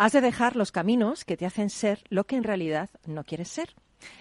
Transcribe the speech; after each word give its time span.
Has 0.00 0.12
de 0.12 0.20
dejar 0.20 0.54
los 0.54 0.70
caminos 0.70 1.24
que 1.24 1.36
te 1.36 1.44
hacen 1.44 1.70
ser 1.70 2.04
lo 2.08 2.22
que 2.22 2.36
en 2.36 2.44
realidad 2.44 2.88
no 3.04 3.24
quieres 3.24 3.48
ser. 3.48 3.74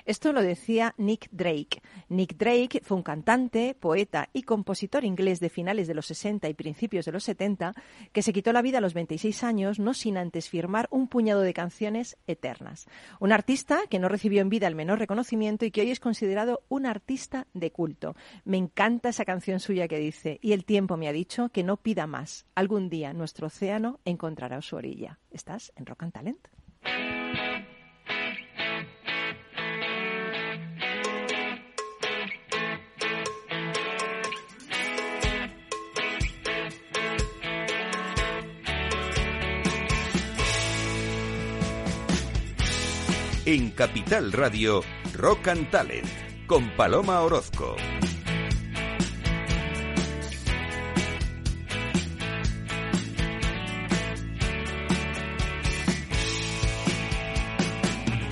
Esto 0.05 0.33
lo 0.33 0.41
decía 0.41 0.93
Nick 0.97 1.27
Drake. 1.31 1.81
Nick 2.09 2.37
Drake 2.37 2.81
fue 2.83 2.97
un 2.97 3.03
cantante, 3.03 3.75
poeta 3.79 4.29
y 4.33 4.43
compositor 4.43 5.03
inglés 5.03 5.39
de 5.39 5.49
finales 5.49 5.87
de 5.87 5.93
los 5.93 6.05
60 6.07 6.47
y 6.49 6.53
principios 6.53 7.05
de 7.05 7.11
los 7.11 7.23
70 7.23 7.73
que 8.11 8.21
se 8.21 8.33
quitó 8.33 8.53
la 8.53 8.61
vida 8.61 8.77
a 8.77 8.81
los 8.81 8.93
26 8.93 9.43
años 9.43 9.79
no 9.79 9.93
sin 9.93 10.17
antes 10.17 10.49
firmar 10.49 10.87
un 10.91 11.07
puñado 11.07 11.41
de 11.41 11.53
canciones 11.53 12.17
eternas. 12.27 12.87
Un 13.19 13.31
artista 13.31 13.81
que 13.89 13.99
no 13.99 14.09
recibió 14.09 14.41
en 14.41 14.49
vida 14.49 14.67
el 14.67 14.75
menor 14.75 14.99
reconocimiento 14.99 15.65
y 15.65 15.71
que 15.71 15.81
hoy 15.81 15.91
es 15.91 15.99
considerado 15.99 16.63
un 16.69 16.85
artista 16.85 17.47
de 17.53 17.71
culto. 17.71 18.15
Me 18.45 18.57
encanta 18.57 19.09
esa 19.09 19.25
canción 19.25 19.59
suya 19.59 19.87
que 19.87 19.99
dice, 19.99 20.39
y 20.41 20.53
el 20.53 20.65
tiempo 20.65 20.97
me 20.97 21.07
ha 21.07 21.13
dicho 21.13 21.49
que 21.49 21.63
no 21.63 21.77
pida 21.77 22.07
más. 22.07 22.45
Algún 22.55 22.89
día 22.89 23.13
nuestro 23.13 23.47
océano 23.47 23.99
encontrará 24.05 24.61
su 24.61 24.75
orilla. 24.75 25.19
¿Estás 25.31 25.71
en 25.75 25.85
Rock 25.85 26.03
and 26.03 26.13
Talent? 26.13 26.47
En 43.47 43.71
Capital 43.71 44.33
Radio, 44.33 44.83
Rock 45.13 45.47
and 45.47 45.69
Talent, 45.71 46.05
con 46.47 46.69
Paloma 46.75 47.21
Orozco. 47.21 47.77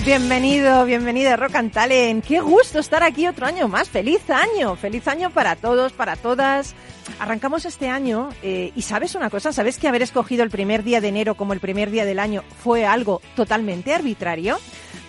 Bienvenido, 0.03 0.83
bienvenida 0.83 1.35
a 1.35 1.37
Rock 1.37 1.55
and 1.55 1.71
Talent. 1.71 2.25
Qué 2.25 2.41
gusto 2.41 2.79
estar 2.79 3.01
aquí 3.01 3.25
otro 3.25 3.45
año 3.45 3.69
más. 3.69 3.87
Feliz 3.87 4.29
año, 4.29 4.75
feliz 4.75 5.07
año 5.07 5.29
para 5.29 5.55
todos, 5.55 5.93
para 5.93 6.17
todas. 6.17 6.75
Arrancamos 7.19 7.65
este 7.65 7.87
año 7.87 8.29
eh, 8.41 8.71
y 8.75 8.81
sabes 8.81 9.15
una 9.15 9.29
cosa, 9.29 9.53
sabes 9.53 9.77
que 9.77 9.87
haber 9.87 10.01
escogido 10.01 10.43
el 10.43 10.49
primer 10.49 10.83
día 10.83 11.01
de 11.01 11.07
enero 11.07 11.35
como 11.35 11.53
el 11.53 11.59
primer 11.59 11.89
día 11.91 12.05
del 12.05 12.19
año 12.19 12.43
fue 12.63 12.85
algo 12.85 13.21
totalmente 13.35 13.93
arbitrario. 13.93 14.57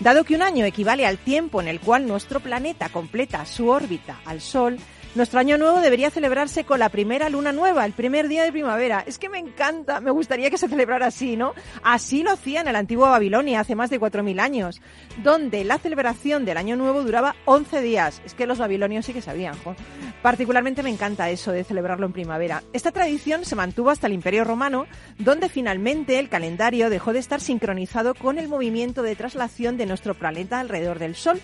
Dado 0.00 0.24
que 0.24 0.34
un 0.34 0.42
año 0.42 0.64
equivale 0.66 1.06
al 1.06 1.18
tiempo 1.18 1.60
en 1.60 1.68
el 1.68 1.80
cual 1.80 2.06
nuestro 2.06 2.40
planeta 2.40 2.90
completa 2.90 3.46
su 3.46 3.68
órbita 3.68 4.20
al 4.26 4.40
Sol, 4.40 4.78
nuestro 5.16 5.40
año 5.40 5.56
nuevo 5.56 5.80
debería 5.80 6.10
celebrarse 6.10 6.64
con 6.64 6.78
la 6.78 6.90
primera 6.90 7.30
luna 7.30 7.50
nueva, 7.50 7.84
el 7.86 7.92
primer 7.92 8.28
día 8.28 8.44
de 8.44 8.52
primavera. 8.52 9.02
Es 9.06 9.18
que 9.18 9.28
me 9.28 9.38
encanta, 9.38 10.00
me 10.00 10.10
gustaría 10.10 10.50
que 10.50 10.58
se 10.58 10.68
celebrara 10.68 11.06
así, 11.06 11.36
¿no? 11.36 11.54
Así 11.82 12.22
lo 12.22 12.30
hacía 12.30 12.60
en 12.60 12.72
la 12.72 12.78
antigua 12.78 13.10
Babilonia 13.10 13.60
hace 13.60 13.74
más 13.74 13.90
de 13.90 13.98
4.000 13.98 14.40
años, 14.40 14.82
donde 15.22 15.64
la 15.64 15.78
celebración 15.78 16.44
del 16.44 16.58
año 16.58 16.76
nuevo 16.76 17.02
duraba 17.02 17.34
11 17.46 17.80
días. 17.80 18.20
Es 18.24 18.34
que 18.34 18.46
los 18.46 18.58
babilonios 18.58 19.06
sí 19.06 19.12
que 19.12 19.22
sabían, 19.22 19.56
jo. 19.64 19.74
Particularmente 20.22 20.82
me 20.82 20.90
encanta 20.90 21.30
eso 21.30 21.52
de 21.52 21.64
celebrarlo 21.64 22.06
en 22.06 22.12
primavera. 22.12 22.62
Esta 22.72 22.92
tradición 22.92 23.44
se 23.44 23.56
mantuvo 23.56 23.90
hasta 23.90 24.06
el 24.08 24.12
Imperio 24.12 24.44
Romano, 24.44 24.86
donde 25.18 25.48
finalmente 25.48 26.18
el 26.18 26.28
calendario 26.28 26.90
dejó 26.90 27.12
de 27.12 27.20
estar 27.20 27.40
sincronizado 27.40 28.14
con 28.14 28.38
el 28.38 28.48
movimiento 28.48 29.02
de 29.02 29.16
traslación 29.16 29.76
de 29.76 29.86
nuestro 29.86 30.14
planeta 30.14 30.60
alrededor 30.60 30.98
del 30.98 31.14
Sol. 31.14 31.40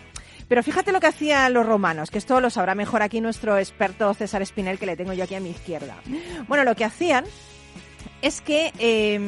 Pero 0.48 0.62
fíjate 0.62 0.92
lo 0.92 1.00
que 1.00 1.06
hacían 1.06 1.52
los 1.52 1.66
romanos, 1.66 2.10
que 2.10 2.18
esto 2.18 2.40
lo 2.40 2.50
sabrá 2.50 2.74
mejor 2.74 3.02
aquí 3.02 3.20
nuestro 3.20 3.58
experto 3.58 4.12
César 4.14 4.42
Espinel, 4.42 4.78
que 4.78 4.86
le 4.86 4.96
tengo 4.96 5.12
yo 5.12 5.24
aquí 5.24 5.34
a 5.34 5.40
mi 5.40 5.50
izquierda. 5.50 5.96
Bueno, 6.48 6.64
lo 6.64 6.74
que 6.74 6.84
hacían 6.84 7.24
es 8.20 8.40
que 8.40 8.72
eh, 8.78 9.20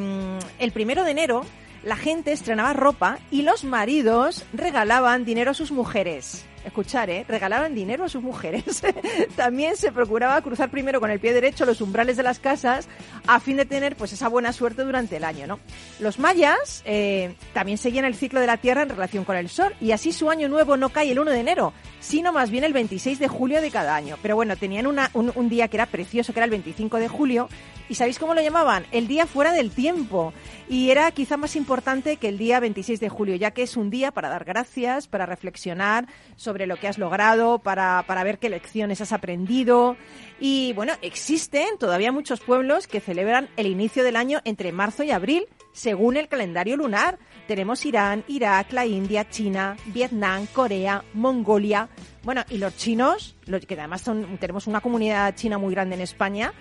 el 0.59 0.73
primero 0.73 1.05
de 1.05 1.11
enero 1.11 1.45
la 1.83 1.97
gente 1.97 2.33
estrenaba 2.33 2.73
ropa 2.73 3.19
y 3.31 3.43
los 3.43 3.65
maridos 3.65 4.45
regalaban 4.53 5.25
dinero 5.25 5.51
a 5.51 5.55
sus 5.55 5.71
mujeres 5.71 6.47
escuchar, 6.65 7.11
¿eh? 7.11 7.25
regalaban 7.29 7.75
dinero 7.75 8.05
a 8.05 8.09
sus 8.09 8.23
mujeres. 8.23 8.83
También 9.37 9.77
se 9.77 9.93
procuraba 9.93 10.41
cruzar 10.43 10.71
primero 10.71 11.01
con 11.01 11.11
el 11.11 11.21
pie 11.21 11.33
derecho 11.33 11.65
los 11.65 11.81
umbrales 11.81 12.17
de 12.17 12.23
las 12.23 12.39
casas 12.39 12.89
a 13.27 13.41
fin 13.41 13.57
de 13.57 13.65
tener 13.65 13.97
pues 13.97 14.13
esa 14.13 14.29
buena 14.29 14.53
suerte 14.53 14.83
durante 14.83 15.17
el 15.17 15.25
año. 15.25 15.47
¿no? 15.47 15.61
Los 16.01 16.19
mayas 16.19 16.83
eh, 16.85 17.35
también 17.53 17.79
seguían 17.79 18.05
el 18.05 18.15
ciclo 18.15 18.41
de 18.41 18.47
la 18.47 18.57
Tierra 18.57 18.83
en 18.83 18.89
relación 18.89 19.25
con 19.25 19.37
el 19.37 19.49
Sol 19.49 19.75
y 19.81 19.93
así 19.93 20.13
su 20.13 20.31
año 20.31 20.49
nuevo 20.49 20.77
no 20.77 20.89
cae 20.89 21.13
el 21.13 21.19
1 21.19 21.31
de 21.31 21.41
enero, 21.41 21.73
sino 22.01 22.33
más 22.33 22.51
bien 22.51 22.65
el 22.65 22.73
26 22.73 23.19
de 23.19 23.29
julio 23.29 23.61
de 23.61 23.71
cada 23.71 23.95
año. 23.95 24.17
Pero 24.23 24.37
bueno, 24.37 24.57
tenían 24.57 24.87
una, 24.87 25.11
un, 25.15 25.33
un 25.35 25.49
día 25.49 25.69
que 25.69 25.77
era 25.77 25.87
precioso, 25.87 26.33
que 26.33 26.39
era 26.39 26.45
el 26.45 26.51
25 26.51 26.99
de 26.99 27.09
julio, 27.09 27.49
¿Y 27.89 27.97
sabéis 27.97 28.19
cómo 28.19 28.35
lo 28.35 28.41
llamaban? 28.41 28.87
El 28.93 29.07
día 29.09 29.27
fuera 29.27 29.53
del 29.53 29.71
tiempo. 29.71 30.33
Y 30.69 30.91
era 30.91 31.11
quizá 31.11 31.37
más 31.37 31.55
importante 31.55 32.17
que 32.17 32.29
el 32.29 32.39
día 32.39 32.59
26 32.59 32.99
de 32.99 33.11
julio, 33.11 33.37
ya 33.37 33.51
que 33.51 33.63
es 33.63 33.77
un 33.77 33.91
día 33.91 34.11
para 34.11 34.31
dar 34.31 34.45
gracias, 34.45 35.07
para 35.07 35.27
reflexionar 35.27 36.07
sobre 36.37 36.54
lo 36.67 36.77
que 36.77 36.89
has 36.89 36.99
logrado, 36.99 37.59
para, 37.59 38.05
para 38.07 38.25
ver 38.25 38.39
qué 38.39 38.49
lecciones 38.49 39.01
has 39.01 39.13
aprendido. 39.13 39.97
Y 40.41 40.73
bueno, 40.75 40.95
existen 41.03 41.79
todavía 41.79 42.13
muchos 42.13 42.41
pueblos 42.41 42.87
que 42.87 43.01
celebran 43.01 43.49
el 43.57 43.67
inicio 43.67 44.03
del 44.03 44.17
año 44.17 44.41
entre 44.45 44.73
marzo 44.73 45.03
y 45.03 45.11
abril, 45.11 45.47
según 45.73 46.17
el 46.17 46.29
calendario 46.29 46.77
lunar. 46.77 47.19
Tenemos 47.47 47.85
Irán, 47.85 48.25
Irak, 48.29 48.73
la 48.73 48.87
India, 48.87 49.29
China, 49.29 49.77
Vietnam, 49.87 50.47
Corea, 50.47 51.05
Mongolia. 51.13 51.89
Bueno, 52.23 52.43
y 52.49 52.59
los 52.59 52.77
chinos, 52.77 53.37
que 53.45 53.75
además 53.75 54.01
son, 54.01 54.39
tenemos 54.39 54.67
una 54.67 54.81
comunidad 54.81 55.35
china 55.35 55.59
muy 55.59 55.75
grande 55.75 55.97
en 55.97 56.01
España, 56.01 56.53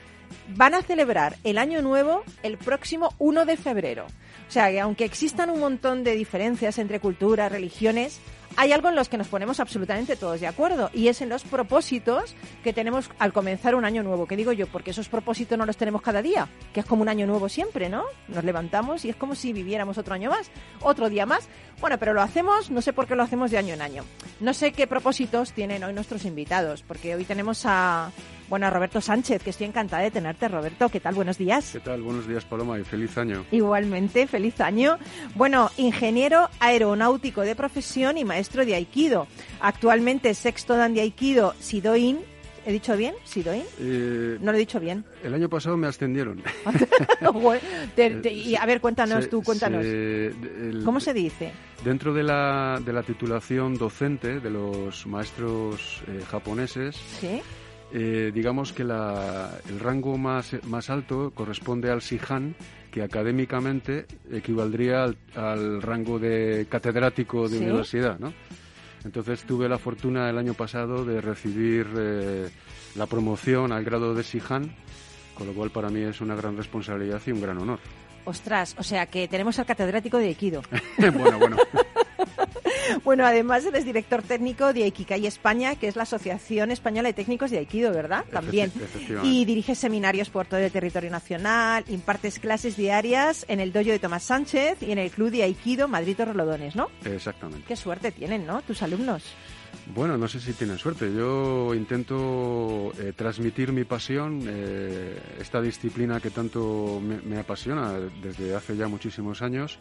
van 0.56 0.74
a 0.74 0.82
celebrar 0.82 1.38
el 1.44 1.58
Año 1.58 1.82
Nuevo 1.82 2.24
el 2.44 2.58
próximo 2.58 3.14
1 3.20 3.46
de 3.46 3.58
febrero. 3.58 4.06
O 4.48 4.52
sea, 4.52 4.70
que 4.70 4.80
aunque 4.80 5.06
existan 5.06 5.50
un 5.50 5.60
montón 5.60 6.04
de 6.04 6.16
diferencias 6.16 6.78
entre 6.78 7.00
culturas, 7.00 7.52
religiones, 7.52 8.20
hay 8.56 8.72
algo 8.72 8.90
en 8.90 8.96
los 8.96 9.10
que 9.10 9.18
nos 9.18 9.28
ponemos 9.28 9.60
absolutamente 9.60 10.16
todos 10.16 10.40
de 10.40 10.48
acuerdo 10.48 10.90
y 10.94 11.08
es 11.08 11.22
en 11.22 11.30
los 11.30 11.44
propósitos 11.44 12.36
que 12.64 12.74
tenemos 12.74 13.10
al 13.20 13.34
comenzar 13.34 13.76
un 13.76 13.86
año 13.86 14.04
nuevo. 14.04 14.28
¿Qué 14.28 14.36
digo 14.36 14.52
yo? 14.52 14.68
Porque 14.68 14.92
esos 14.92 15.10
propósitos 15.10 15.58
no 15.58 15.66
los 15.66 15.78
tenemos 15.78 16.02
cada 16.02 16.22
día, 16.22 16.48
que 16.74 16.82
es 16.82 16.86
como 16.86 17.02
un 17.02 17.10
año 17.10 17.26
nuevo 17.26 17.50
siempre, 17.50 17.90
¿no? 17.90 18.04
Nos 18.28 18.44
levantamos 18.44 19.06
y 19.06 19.10
es 19.10 19.16
como 19.16 19.36
si 19.36 19.54
viviéramos 19.54 19.98
otro 19.98 20.14
año 20.14 20.30
más, 20.30 20.50
otro 20.82 21.10
día 21.10 21.26
más. 21.26 21.48
Bueno, 21.80 21.98
pero 21.98 22.14
lo 22.14 22.22
hacemos, 22.22 22.70
no 22.70 22.82
sé 22.82 22.94
por 22.94 23.08
qué 23.08 23.16
lo 23.16 23.24
hacemos 23.24 23.52
de 23.52 23.58
año 23.58 23.74
en 23.74 23.82
año. 23.82 24.04
No 24.40 24.54
sé 24.54 24.72
qué 24.72 24.88
propósitos 24.88 25.54
tienen 25.54 25.84
hoy 25.84 25.94
nuestros 25.94 26.26
invitados, 26.26 26.84
porque 26.84 27.16
hoy 27.16 27.26
tenemos 27.26 27.64
a 27.66 28.12
bueno, 28.54 28.68
a 28.68 28.70
Roberto 28.70 29.02
Sánchez, 29.02 29.42
que 29.42 29.50
estoy 29.50 29.66
encantada 29.66 30.04
de 30.04 30.12
tenerte, 30.12 30.48
Roberto. 30.48 30.88
¿Qué 30.88 31.00
tal? 31.00 31.16
Buenos 31.16 31.40
días. 31.40 31.72
¿Qué 31.74 31.80
tal? 31.80 32.04
Buenos 32.04 32.28
días, 32.28 32.46
Paloma, 32.46 32.80
y 32.80 32.84
feliz 32.84 33.18
año. 33.18 33.44
Igualmente, 33.50 34.28
feliz 34.28 34.62
año. 34.62 35.00
Bueno, 35.34 35.72
ingeniero 35.78 36.48
aeronáutico 36.60 37.42
de 37.42 37.56
profesión 37.56 38.16
y 38.20 38.24
maestro 38.26 38.64
de 38.64 38.76
Aikido. 38.76 39.26
Actualmente 39.60 40.36
sexto 40.36 40.76
dan 40.76 40.94
de 40.94 41.02
Aikido 41.02 41.56
Sidoin. 41.60 42.20
¿He 42.68 42.72
dicho 42.72 42.96
bien? 42.96 43.16
¿Sidoin? 43.24 43.64
Eh, 43.80 44.38
no 44.40 44.52
lo 44.52 44.56
he 44.58 44.60
dicho 44.60 44.80
bien. 44.80 45.04
El 45.24 45.34
año 45.34 45.50
pasado 45.50 45.76
me 45.76 45.88
ascendieron. 45.88 46.44
te, 47.96 48.10
te, 48.12 48.32
y 48.32 48.56
a 48.56 48.66
ver, 48.68 48.82
cuéntanos 48.82 49.24
Se- 49.24 49.30
tú, 49.32 49.42
cuéntanos. 49.42 49.82
se- 49.84 50.28
el- 50.28 50.84
¿Cómo 50.86 51.00
se 51.00 51.12
dice? 51.16 51.52
Dentro 51.84 52.14
de 52.14 52.22
la, 52.22 52.80
de 52.86 52.94
la 52.94 53.02
titulación 53.02 53.80
docente 53.80 54.40
de 54.40 54.50
los 54.52 55.08
maestros 55.08 56.04
eh, 56.08 56.22
japoneses, 56.30 56.96
¿Sí? 57.20 57.42
Eh, 57.94 58.32
digamos 58.34 58.74
que 58.74 58.84
la- 58.84 59.52
el 59.70 59.80
rango 59.80 60.18
más, 60.18 60.56
más 60.66 60.90
alto 60.90 61.32
corresponde 61.36 61.92
al 61.92 62.02
Sihan, 62.02 62.56
que 62.92 63.02
académicamente 63.04 64.06
equivaldría 64.32 65.04
al, 65.04 65.18
al 65.36 65.82
rango 65.82 66.20
de 66.20 66.66
catedrático 66.70 67.48
de 67.48 67.58
¿Sí? 67.58 67.64
universidad, 67.64 68.20
¿no? 68.20 68.34
Entonces 69.06 69.44
tuve 69.44 69.68
la 69.70 69.78
fortuna 69.78 70.30
el 70.30 70.38
año 70.38 70.54
pasado 70.54 71.04
de 71.06 71.20
recibir 71.22 71.88
eh, 71.98 72.50
la 72.96 73.06
promoción 73.06 73.72
al 73.72 73.84
grado 73.84 74.14
de 74.16 74.24
Sihan, 74.24 74.74
con 75.36 75.48
lo 75.48 75.54
cual 75.54 75.72
para 75.72 75.90
mí 75.90 76.02
es 76.02 76.22
una 76.22 76.36
gran 76.36 76.56
responsabilidad 76.56 77.22
y 77.26 77.32
un 77.32 77.42
gran 77.42 77.58
honor. 77.58 77.80
Ostras, 78.26 78.76
o 78.78 78.84
sea 78.84 79.08
que 79.08 79.28
tenemos 79.28 79.60
al 79.60 79.66
catedrático 79.66 80.18
de 80.18 80.28
Aikido. 80.28 80.62
bueno, 81.18 81.38
bueno. 81.40 81.58
Bueno, 83.04 83.26
además 83.26 83.66
eres 83.66 83.86
director 83.86 84.22
técnico 84.22 84.74
de 84.74 84.84
Aikikai 84.84 85.26
España, 85.26 85.76
que 85.76 85.88
es 85.88 85.96
la 85.96 86.04
Asociación 86.04 86.72
Española 86.72 87.10
de 87.10 87.14
Técnicos 87.14 87.52
de 87.52 87.58
Aikido, 87.60 87.92
¿verdad? 87.92 88.26
También. 88.32 88.72
Y 89.24 89.46
diriges 89.46 89.78
seminarios 89.78 90.30
por 90.30 90.46
todo 90.46 90.60
el 90.60 90.72
territorio 90.72 91.10
nacional, 91.10 91.84
impartes 91.88 92.40
clases 92.40 92.76
diarias 92.78 93.46
en 93.48 93.60
el 93.60 93.72
dojo 93.72 93.90
de 93.90 94.00
Tomás 94.00 94.24
Sánchez 94.24 94.82
y 94.82 94.92
en 94.92 95.00
el 95.00 95.12
Club 95.12 95.32
de 95.32 95.44
Aikido 95.44 95.88
Madrid 95.88 96.16
Torrelodones, 96.16 96.76
¿no? 96.76 96.90
Exactamente. 97.06 97.66
Qué 97.68 97.76
suerte 97.76 98.12
tienen, 98.12 98.46
¿no? 98.46 98.62
Tus 98.62 98.82
alumnos. 98.82 99.24
Bueno, 99.94 100.18
no 100.18 100.28
sé 100.28 100.40
si 100.40 100.54
tienen 100.54 100.78
suerte. 100.78 101.12
Yo 101.14 101.74
intento 101.74 102.94
eh, 103.00 103.14
transmitir 103.16 103.72
mi 103.72 103.84
pasión, 103.84 104.42
eh, 104.48 105.20
esta 105.40 105.62
disciplina 105.62 106.20
que 106.20 106.30
tanto 106.30 107.02
me, 107.02 107.22
me 107.22 107.40
apasiona 107.40 108.00
desde 108.22 108.56
hace 108.56 108.78
ya 108.78 108.88
muchísimos 108.88 109.42
años. 109.42 109.80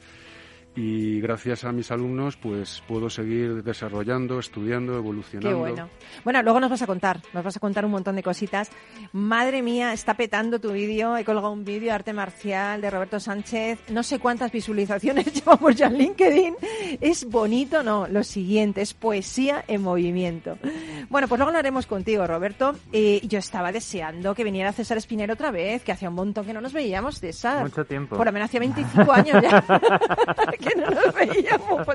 Y 0.74 1.20
gracias 1.20 1.64
a 1.64 1.72
mis 1.72 1.90
alumnos 1.90 2.36
pues 2.36 2.82
puedo 2.86 3.10
seguir 3.10 3.62
desarrollando, 3.62 4.38
estudiando, 4.38 4.96
evolucionando. 4.96 5.48
Qué 5.48 5.54
bueno. 5.54 5.88
Bueno, 6.24 6.42
luego 6.42 6.60
nos 6.60 6.70
vas 6.70 6.82
a 6.82 6.86
contar, 6.86 7.20
nos 7.32 7.44
vas 7.44 7.56
a 7.56 7.60
contar 7.60 7.84
un 7.84 7.90
montón 7.90 8.16
de 8.16 8.22
cositas. 8.22 8.70
Madre 9.12 9.62
mía, 9.62 9.92
está 9.92 10.14
petando 10.14 10.60
tu 10.60 10.72
vídeo, 10.72 11.16
he 11.16 11.24
colgado 11.24 11.50
un 11.50 11.64
vídeo 11.64 11.92
arte 11.92 12.12
marcial 12.12 12.80
de 12.80 12.90
Roberto 12.90 13.20
Sánchez, 13.20 13.80
no 13.90 14.02
sé 14.02 14.19
cuántas 14.19 14.50
visualizaciones 14.50 15.32
llevamos 15.34 15.76
ya 15.76 15.86
en 15.86 15.98
LinkedIn. 15.98 16.56
Es 17.00 17.25
bonito, 17.28 17.82
no, 17.82 18.06
lo 18.08 18.25
siguiente, 18.25 18.80
es 18.80 18.94
poesía 18.94 19.64
en 19.68 19.82
movimiento. 19.82 20.58
Bueno, 21.10 21.28
pues 21.28 21.38
luego 21.38 21.52
lo 21.52 21.58
haremos 21.58 21.86
contigo, 21.86 22.26
Roberto. 22.26 22.75
Eh, 22.92 23.20
yo 23.25 23.38
estaba 23.38 23.72
deseando 23.72 24.34
que 24.34 24.44
viniera 24.44 24.72
César 24.72 24.96
Espinero 24.96 25.34
otra 25.34 25.50
vez, 25.50 25.82
que 25.82 25.92
hacía 25.92 26.08
un 26.08 26.14
montón 26.14 26.46
que 26.46 26.52
no 26.52 26.60
nos 26.60 26.72
veíamos, 26.72 27.20
César. 27.20 27.62
Mucho 27.62 27.84
tiempo. 27.84 28.16
Por 28.16 28.26
lo 28.26 28.32
menos 28.32 28.46
hacía 28.48 28.60
25 28.60 29.12
años 29.12 29.42
ya. 29.42 29.64
que 30.62 30.75
no 30.81 30.87
nos 30.91 31.14
veíamos. 31.14 31.87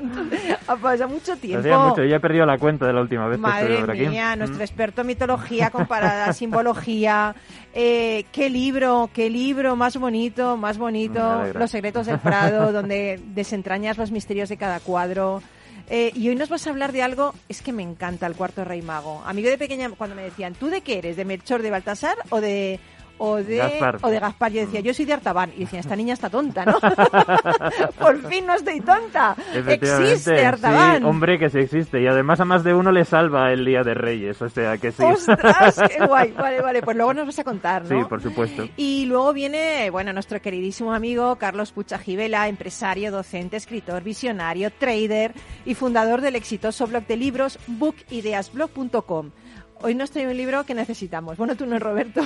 Ha 0.68 0.76
pasado 0.76 1.08
mucho 1.08 1.36
tiempo. 1.36 1.60
Hacía 1.60 1.78
mucho, 1.78 2.04
ya 2.04 2.16
he 2.16 2.20
perdido 2.20 2.46
la 2.46 2.58
cuenta 2.58 2.86
de 2.86 2.92
la 2.92 3.00
última 3.00 3.26
vez 3.28 3.38
Madre 3.38 3.66
que 3.66 3.72
estuve 3.74 3.86
por 3.86 3.90
aquí. 3.96 4.06
mía, 4.08 4.34
Mm. 4.34 4.38
nuestro 4.38 4.60
experto 4.62 5.00
en 5.00 5.06
mitología 5.08 5.70
comparada, 5.70 6.32
simbología. 6.34 7.34
Eh, 7.74 8.24
qué 8.32 8.50
libro, 8.50 9.10
qué 9.12 9.30
libro 9.30 9.76
más 9.76 9.96
bonito, 9.96 10.56
más 10.56 10.78
bonito. 10.78 11.44
Los 11.54 11.70
secretos 11.70 12.06
del 12.06 12.18
Prado, 12.18 12.72
donde 12.72 13.20
desentrañas 13.34 13.98
los 13.98 14.10
misterios 14.10 14.48
de 14.48 14.56
cada 14.56 14.80
cuadro. 14.80 15.42
Eh, 15.90 16.12
y 16.14 16.28
hoy 16.28 16.34
nos 16.36 16.50
vas 16.50 16.66
a 16.66 16.70
hablar 16.70 16.92
de 16.92 17.02
algo, 17.02 17.32
es 17.48 17.62
que 17.62 17.72
me 17.72 17.82
encanta 17.82 18.26
el 18.26 18.34
cuarto 18.34 18.62
rey 18.62 18.82
mago. 18.82 19.22
Amigo 19.24 19.48
de 19.48 19.56
pequeña, 19.56 19.88
cuando 19.96 20.14
me 20.14 20.22
decían, 20.22 20.52
¿tú 20.54 20.66
de 20.66 20.82
qué 20.82 20.98
eres? 20.98 21.16
¿De 21.16 21.24
Melchor 21.24 21.62
de 21.62 21.70
Baltasar 21.70 22.16
o 22.28 22.42
de 22.42 22.78
o 23.18 23.36
de 23.36 23.56
Gaspar. 23.56 23.98
o 24.02 24.08
de 24.10 24.18
Gaspar? 24.18 24.52
Yo 24.52 24.60
decía, 24.60 24.80
yo 24.80 24.94
soy 24.94 25.04
de 25.04 25.12
Artaban. 25.12 25.52
Y 25.56 25.60
decía, 25.60 25.80
esta 25.80 25.96
niña 25.96 26.14
está 26.14 26.30
tonta, 26.30 26.64
¿no? 26.64 26.78
Por 27.98 28.28
fin 28.28 28.46
no 28.46 28.54
estoy 28.54 28.80
tonta. 28.80 29.36
Existe 29.54 30.44
Artaban. 30.44 30.98
Sí, 30.98 31.04
hombre, 31.04 31.38
que 31.38 31.50
sí 31.50 31.58
existe. 31.58 32.00
Y 32.00 32.06
además 32.06 32.40
a 32.40 32.44
más 32.44 32.64
de 32.64 32.74
uno 32.74 32.92
le 32.92 33.04
salva 33.04 33.52
el 33.52 33.64
Día 33.64 33.82
de 33.82 33.94
Reyes. 33.94 34.40
O 34.42 34.48
sea, 34.48 34.78
que 34.78 34.92
sí. 34.92 35.02
¡Ostras! 35.02 35.80
¡Qué 35.96 36.06
guay! 36.06 36.32
Vale, 36.32 36.60
vale, 36.60 36.82
pues 36.82 36.96
luego 36.96 37.14
nos 37.14 37.26
vas 37.26 37.38
a 37.38 37.44
contar, 37.44 37.84
¿no? 37.84 37.88
Sí, 37.88 38.08
por 38.08 38.22
supuesto. 38.22 38.68
Y 38.76 39.06
luego 39.06 39.32
viene, 39.32 39.90
bueno, 39.90 40.12
nuestro 40.12 40.40
queridísimo 40.40 40.92
amigo 40.94 41.36
Carlos 41.36 41.72
Pucha 41.72 41.98
Gibela, 41.98 42.48
empresario, 42.48 43.10
docente, 43.10 43.56
escritor, 43.56 44.02
visionario, 44.02 44.70
trader 44.70 45.32
y 45.64 45.74
fundador 45.74 46.20
del 46.20 46.36
exitoso 46.36 46.86
blog 46.86 47.06
de 47.06 47.16
libros 47.16 47.58
bookideasblog.com. 47.66 49.30
Hoy 49.80 49.94
nos 49.94 50.10
trae 50.10 50.26
un 50.26 50.36
libro 50.36 50.64
que 50.64 50.74
necesitamos. 50.74 51.36
Bueno, 51.36 51.54
tú 51.54 51.64
no, 51.64 51.78
Roberto. 51.78 52.20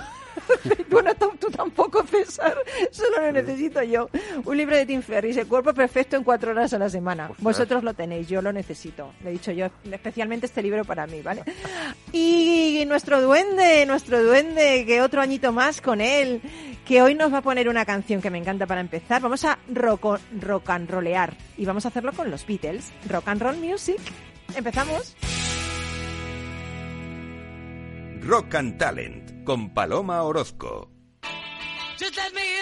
bueno, 0.91 1.11
tú, 1.15 1.51
tampoco, 1.51 2.03
César. 2.05 2.57
Solo 2.91 3.21
lo 3.21 3.33
necesito 3.33 3.83
yo. 3.83 4.09
Un 4.45 4.57
libro 4.57 4.75
de 4.75 4.87
Tim 4.87 5.03
Ferriss, 5.03 5.37
El 5.37 5.47
cuerpo 5.47 5.75
perfecto 5.75 6.17
en 6.17 6.25
cuatro 6.25 6.53
horas 6.53 6.73
a 6.73 6.79
la 6.79 6.89
semana. 6.89 7.25
Ostras. 7.25 7.43
Vosotros 7.43 7.85
lo 7.85 7.93
tenéis, 7.93 8.29
yo 8.29 8.41
lo 8.41 8.53
necesito. 8.53 9.13
Le 9.23 9.31
he 9.31 9.33
dicho 9.35 9.53
yo, 9.53 9.67
especialmente 9.91 10.47
este 10.47 10.63
libro 10.63 10.85
para 10.85 11.07
mí, 11.07 11.21
¿vale? 11.23 11.45
Y 12.13 12.85
nuestro 12.87 13.23
duende, 13.23 13.87
nuestro 13.87 14.23
duende, 14.23 14.85
que 14.87 15.01
otro 15.01 15.21
añito 15.21 15.53
más 15.53 15.81
con 15.81 16.01
él, 16.01 16.43
que 16.87 17.01
hoy 17.01 17.15
nos 17.15 17.33
va 17.33 17.39
a 17.39 17.43
poner 17.43 17.69
una 17.69 17.85
canción 17.85 18.21
que 18.21 18.31
me 18.31 18.39
encanta 18.39 18.67
para 18.67 18.81
empezar. 18.81 19.23
Vamos 19.23 19.45
a 19.45 19.59
roco, 19.73 20.19
rock 20.41 20.71
and 20.71 20.91
rollear 20.91 21.35
y 21.57 21.65
vamos 21.65 21.85
a 21.85 21.89
hacerlo 21.89 22.13
con 22.13 22.31
los 22.31 22.47
Beatles. 22.47 22.93
Rock 23.09 23.29
and 23.29 23.43
roll 23.43 23.57
music. 23.57 24.01
Empezamos. 24.55 25.15
Rock 28.25 28.55
and 28.55 28.79
Talent 28.79 29.43
con 29.45 29.75
Paloma 29.75 30.23
Orozco. 30.23 30.89
Just 31.99 32.17
let 32.17 32.33
me 32.33 32.53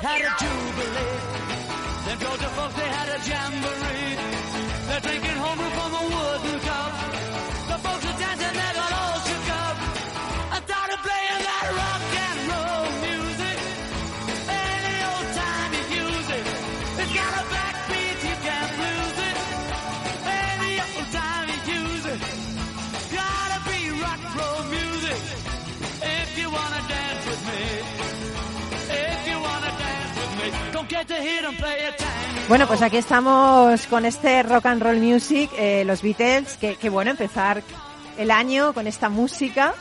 they 0.00 0.06
had 0.06 0.20
a 0.22 0.30
jubilee. 0.38 1.18
Them 2.06 2.18
Georgia 2.18 2.50
folks 2.56 2.74
they 2.74 2.88
had 2.88 3.08
a 3.08 3.18
jamboree. 3.26 4.14
They're 4.86 5.00
drinking 5.00 5.38
homebrew 5.42 5.70
from 5.78 5.92
a 5.94 6.04
wooden 6.14 6.60
cup. 6.60 6.92
The 7.68 7.78
folks 7.82 8.04
are 8.06 8.18
dancing, 8.18 8.54
they 8.54 8.72
got 8.78 8.92
all 9.00 9.18
shook 9.26 9.48
up. 9.66 9.76
I 10.54 10.58
started 10.66 10.98
playing 11.02 11.42
that 11.48 11.66
rock 11.78 12.07
Bueno, 32.48 32.66
pues 32.66 32.82
aquí 32.82 32.96
estamos 32.96 33.86
con 33.86 34.04
este 34.04 34.42
rock 34.42 34.66
and 34.66 34.82
roll 34.82 34.96
music, 34.96 35.50
eh, 35.56 35.84
los 35.84 36.02
Beatles, 36.02 36.56
que, 36.56 36.90
bueno 36.90 37.10
empezar 37.10 37.62
el 38.16 38.30
año 38.30 38.72
con 38.72 38.86
esta 38.86 39.08
música, 39.08 39.74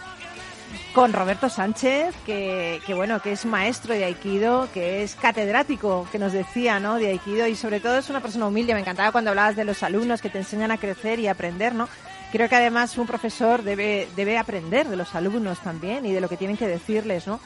con 0.93 1.13
Roberto 1.13 1.49
Sánchez, 1.49 2.13
que, 2.25 2.81
que 2.85 2.93
bueno, 2.93 3.21
que 3.21 3.31
es 3.31 3.45
maestro 3.45 3.93
de 3.93 4.05
Aikido, 4.05 4.69
que 4.73 5.01
es 5.01 5.15
catedrático, 5.15 6.07
que 6.11 6.19
nos 6.19 6.33
decía, 6.33 6.79
¿no? 6.79 6.95
De 6.95 7.07
Aikido 7.07 7.47
y 7.47 7.55
sobre 7.55 7.79
todo 7.79 7.97
es 7.97 8.09
una 8.09 8.19
persona 8.19 8.47
humilde. 8.47 8.73
Me 8.73 8.81
encantaba 8.81 9.11
cuando 9.11 9.31
hablabas 9.31 9.55
de 9.55 9.65
los 9.65 9.81
alumnos 9.83 10.21
que 10.21 10.29
te 10.29 10.39
enseñan 10.39 10.71
a 10.71 10.77
crecer 10.77 11.19
y 11.19 11.27
aprender, 11.27 11.73
¿no? 11.73 11.87
Creo 12.31 12.49
que 12.49 12.55
además 12.55 12.97
un 12.97 13.07
profesor 13.07 13.63
debe, 13.63 14.07
debe 14.15 14.37
aprender 14.37 14.87
de 14.87 14.97
los 14.97 15.15
alumnos 15.15 15.59
también 15.59 16.05
y 16.05 16.11
de 16.11 16.19
lo 16.19 16.27
que 16.27 16.35
tienen 16.35 16.57
que 16.57 16.67
decirles, 16.67 17.25
¿no? 17.25 17.39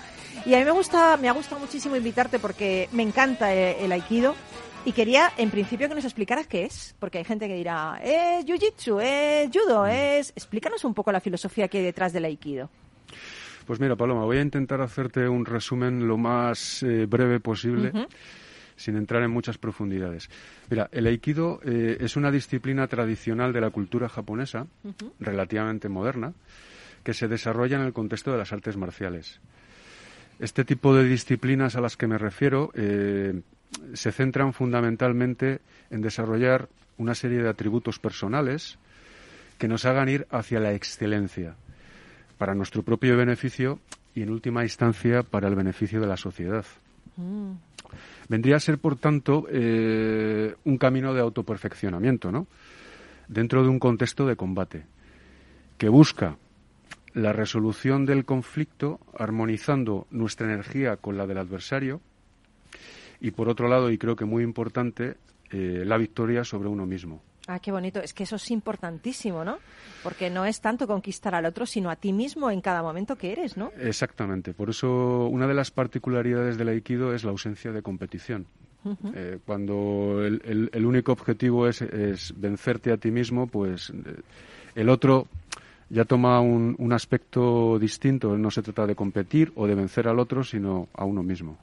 Y 0.45 0.55
a 0.55 0.59
mí 0.59 0.65
me 0.65 0.71
gusta, 0.71 1.17
me 1.17 1.29
ha 1.29 1.33
gustado 1.33 1.61
muchísimo 1.61 1.95
invitarte 1.95 2.39
porque 2.39 2.89
me 2.91 3.03
encanta 3.03 3.53
eh, 3.53 3.83
el 3.83 3.91
Aikido. 3.91 4.35
Y 4.83 4.93
quería, 4.93 5.31
en 5.37 5.51
principio, 5.51 5.87
que 5.87 5.93
nos 5.93 6.05
explicaras 6.05 6.47
qué 6.47 6.63
es, 6.63 6.95
porque 6.97 7.19
hay 7.19 7.23
gente 7.23 7.47
que 7.47 7.53
dirá, 7.53 8.01
es 8.03 8.43
jiu-jitsu, 8.45 8.99
es 8.99 9.49
judo, 9.53 9.85
es... 9.85 10.31
Explícanos 10.35 10.83
un 10.83 10.95
poco 10.95 11.11
la 11.11 11.19
filosofía 11.19 11.67
que 11.67 11.77
hay 11.77 11.83
detrás 11.83 12.13
del 12.13 12.25
aikido. 12.25 12.67
Pues 13.67 13.79
mira, 13.79 13.95
Paloma, 13.95 14.25
voy 14.25 14.37
a 14.37 14.41
intentar 14.41 14.81
hacerte 14.81 15.29
un 15.29 15.45
resumen 15.45 16.07
lo 16.07 16.17
más 16.17 16.81
eh, 16.81 17.05
breve 17.05 17.39
posible, 17.39 17.89
Ujú. 17.89 18.07
Sin 18.81 18.97
entrar 18.97 19.23
en 19.23 19.31
muchas 19.31 19.57
profundidades. 19.57 20.29
Mira, 20.69 20.89
el 20.91 21.07
aikido 21.07 21.59
eh, 21.63 21.97
es 21.99 22.15
una 22.15 22.31
disciplina 22.31 22.87
tradicional 22.87 23.53
de 23.53 23.61
la 23.61 23.69
cultura 23.69 24.09
japonesa, 24.09 24.67
relativamente 25.19 25.89
moderna, 25.89 26.33
que 27.03 27.13
se 27.13 27.27
desarrolla 27.27 27.77
en 27.77 27.83
el 27.83 27.93
contexto 27.93 28.31
de 28.31 28.37
las 28.37 28.51
artes 28.53 28.77
marciales. 28.77 29.39
Este 30.39 30.65
tipo 30.65 30.95
de 30.95 31.03
disciplinas 31.03 31.75
a 31.75 31.81
las 31.81 31.97
que 31.97 32.07
me 32.07 32.17
refiero 32.17 32.71
eh, 32.73 33.41
se 33.93 34.11
centran 34.11 34.53
fundamentalmente 34.53 35.59
en 35.89 36.01
desarrollar 36.01 36.67
una 36.97 37.15
serie 37.15 37.41
de 37.41 37.49
atributos 37.49 37.99
personales 37.99 38.77
que 39.57 39.67
nos 39.67 39.85
hagan 39.85 40.09
ir 40.09 40.27
hacia 40.31 40.59
la 40.59 40.73
excelencia. 40.73 41.55
para 42.41 42.55
nuestro 42.55 42.81
propio 42.81 43.15
beneficio 43.15 43.77
y, 44.15 44.23
en 44.23 44.31
última 44.31 44.63
instancia, 44.63 45.21
para 45.21 45.47
el 45.47 45.53
beneficio 45.53 46.01
de 46.01 46.07
la 46.07 46.17
sociedad. 46.17 46.65
Mm. 47.15 47.51
Vendría 48.31 48.55
a 48.55 48.59
ser, 48.61 48.77
por 48.77 48.95
tanto, 48.95 49.45
eh, 49.49 50.55
un 50.63 50.77
camino 50.77 51.13
de 51.13 51.19
autoperfeccionamiento, 51.19 52.31
¿no? 52.31 52.47
Dentro 53.27 53.61
de 53.61 53.67
un 53.67 53.77
contexto 53.77 54.25
de 54.25 54.37
combate, 54.37 54.85
que 55.77 55.89
busca 55.89 56.37
la 57.13 57.33
resolución 57.33 58.05
del 58.05 58.23
conflicto 58.23 59.01
armonizando 59.19 60.07
nuestra 60.11 60.47
energía 60.47 60.95
con 60.95 61.17
la 61.17 61.27
del 61.27 61.39
adversario 61.39 61.99
y, 63.19 63.31
por 63.31 63.49
otro 63.49 63.67
lado, 63.67 63.91
y 63.91 63.97
creo 63.97 64.15
que 64.15 64.23
muy 64.23 64.43
importante, 64.43 65.17
eh, 65.49 65.83
la 65.85 65.97
victoria 65.97 66.45
sobre 66.45 66.69
uno 66.69 66.85
mismo. 66.85 67.21
Ah, 67.47 67.59
qué 67.59 67.71
bonito. 67.71 67.99
Es 68.01 68.13
que 68.13 68.23
eso 68.23 68.35
es 68.35 68.51
importantísimo, 68.51 69.43
¿no? 69.43 69.57
Porque 70.03 70.29
no 70.29 70.45
es 70.45 70.61
tanto 70.61 70.87
conquistar 70.87 71.33
al 71.35 71.45
otro, 71.45 71.65
sino 71.65 71.89
a 71.89 71.95
ti 71.95 72.13
mismo 72.13 72.51
en 72.51 72.61
cada 72.61 72.81
momento 72.83 73.15
que 73.15 73.31
eres, 73.31 73.57
¿no? 73.57 73.71
Exactamente. 73.79 74.53
Por 74.53 74.69
eso 74.69 75.25
una 75.27 75.47
de 75.47 75.53
las 75.55 75.71
particularidades 75.71 76.57
del 76.57 76.69
aikido 76.69 77.13
es 77.13 77.23
la 77.23 77.31
ausencia 77.31 77.71
de 77.71 77.81
competición. 77.81 78.45
Eh, 79.13 79.37
cuando 79.45 80.23
el, 80.25 80.41
el- 80.43 80.69
el 80.73 80.85
único 80.85 81.11
objetivo 81.11 81.67
es, 81.67 81.81
es 81.83 82.33
vencerte 82.39 82.91
a 82.91 82.97
ti 82.97 83.11
mismo, 83.11 83.45
pues 83.47 83.91
eh, 83.91 83.93
el 84.73 84.89
otro 84.89 85.27
ya 85.89 86.05
toma 86.05 86.39
un, 86.39 86.75
un 86.79 86.93
aspecto 86.93 87.77
distinto. 87.77 88.37
No 88.37 88.49
se 88.49 88.61
trata 88.63 88.87
de 88.87 88.95
competir 88.95 89.51
o 89.55 89.67
de 89.67 89.75
vencer 89.75 90.07
al 90.07 90.17
otro, 90.19 90.43
sino 90.43 90.87
a 90.95 91.05
uno 91.05 91.21
mismo. 91.21 91.57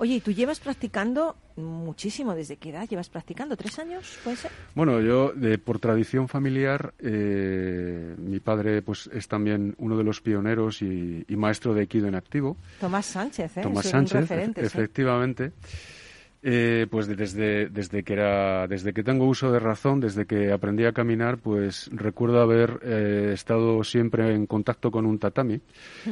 Oye, 0.00 0.14
¿y 0.14 0.20
tú 0.20 0.32
llevas 0.32 0.60
practicando 0.60 1.36
muchísimo? 1.56 2.34
¿Desde 2.34 2.56
qué 2.56 2.70
edad 2.70 2.88
llevas 2.88 3.10
practicando? 3.10 3.54
¿Tres 3.54 3.78
años? 3.78 4.18
¿Puede 4.24 4.38
ser? 4.38 4.50
Bueno, 4.74 4.98
yo, 5.02 5.32
de, 5.34 5.58
por 5.58 5.78
tradición 5.78 6.26
familiar, 6.26 6.94
eh, 7.00 8.14
mi 8.16 8.40
padre 8.40 8.80
pues 8.80 9.10
es 9.12 9.28
también 9.28 9.74
uno 9.76 9.98
de 9.98 10.04
los 10.04 10.22
pioneros 10.22 10.80
y, 10.80 11.22
y 11.28 11.36
maestro 11.36 11.74
de 11.74 11.82
Aikido 11.82 12.08
en 12.08 12.14
activo. 12.14 12.56
Tomás 12.80 13.04
Sánchez, 13.04 13.58
¿eh? 13.58 13.60
Tomás 13.60 13.84
un 13.84 13.90
Sánchez, 13.90 14.20
referente, 14.20 14.62
sí. 14.62 14.66
efectivamente. 14.68 15.52
Eh, 16.42 16.86
pues 16.90 17.06
de- 17.06 17.16
desde, 17.16 17.68
desde 17.68 18.02
que 18.02 18.14
era, 18.14 18.66
desde 18.66 18.94
que 18.94 19.02
tengo 19.02 19.26
uso 19.26 19.52
de 19.52 19.58
razón, 19.58 20.00
desde 20.00 20.24
que 20.24 20.50
aprendí 20.52 20.86
a 20.86 20.92
caminar, 20.92 21.36
pues 21.36 21.90
recuerdo 21.92 22.40
haber 22.40 22.80
eh, 22.82 23.32
estado 23.34 23.84
siempre 23.84 24.34
en 24.34 24.46
contacto 24.46 24.90
con 24.90 25.04
un 25.04 25.18
tatami. 25.18 25.60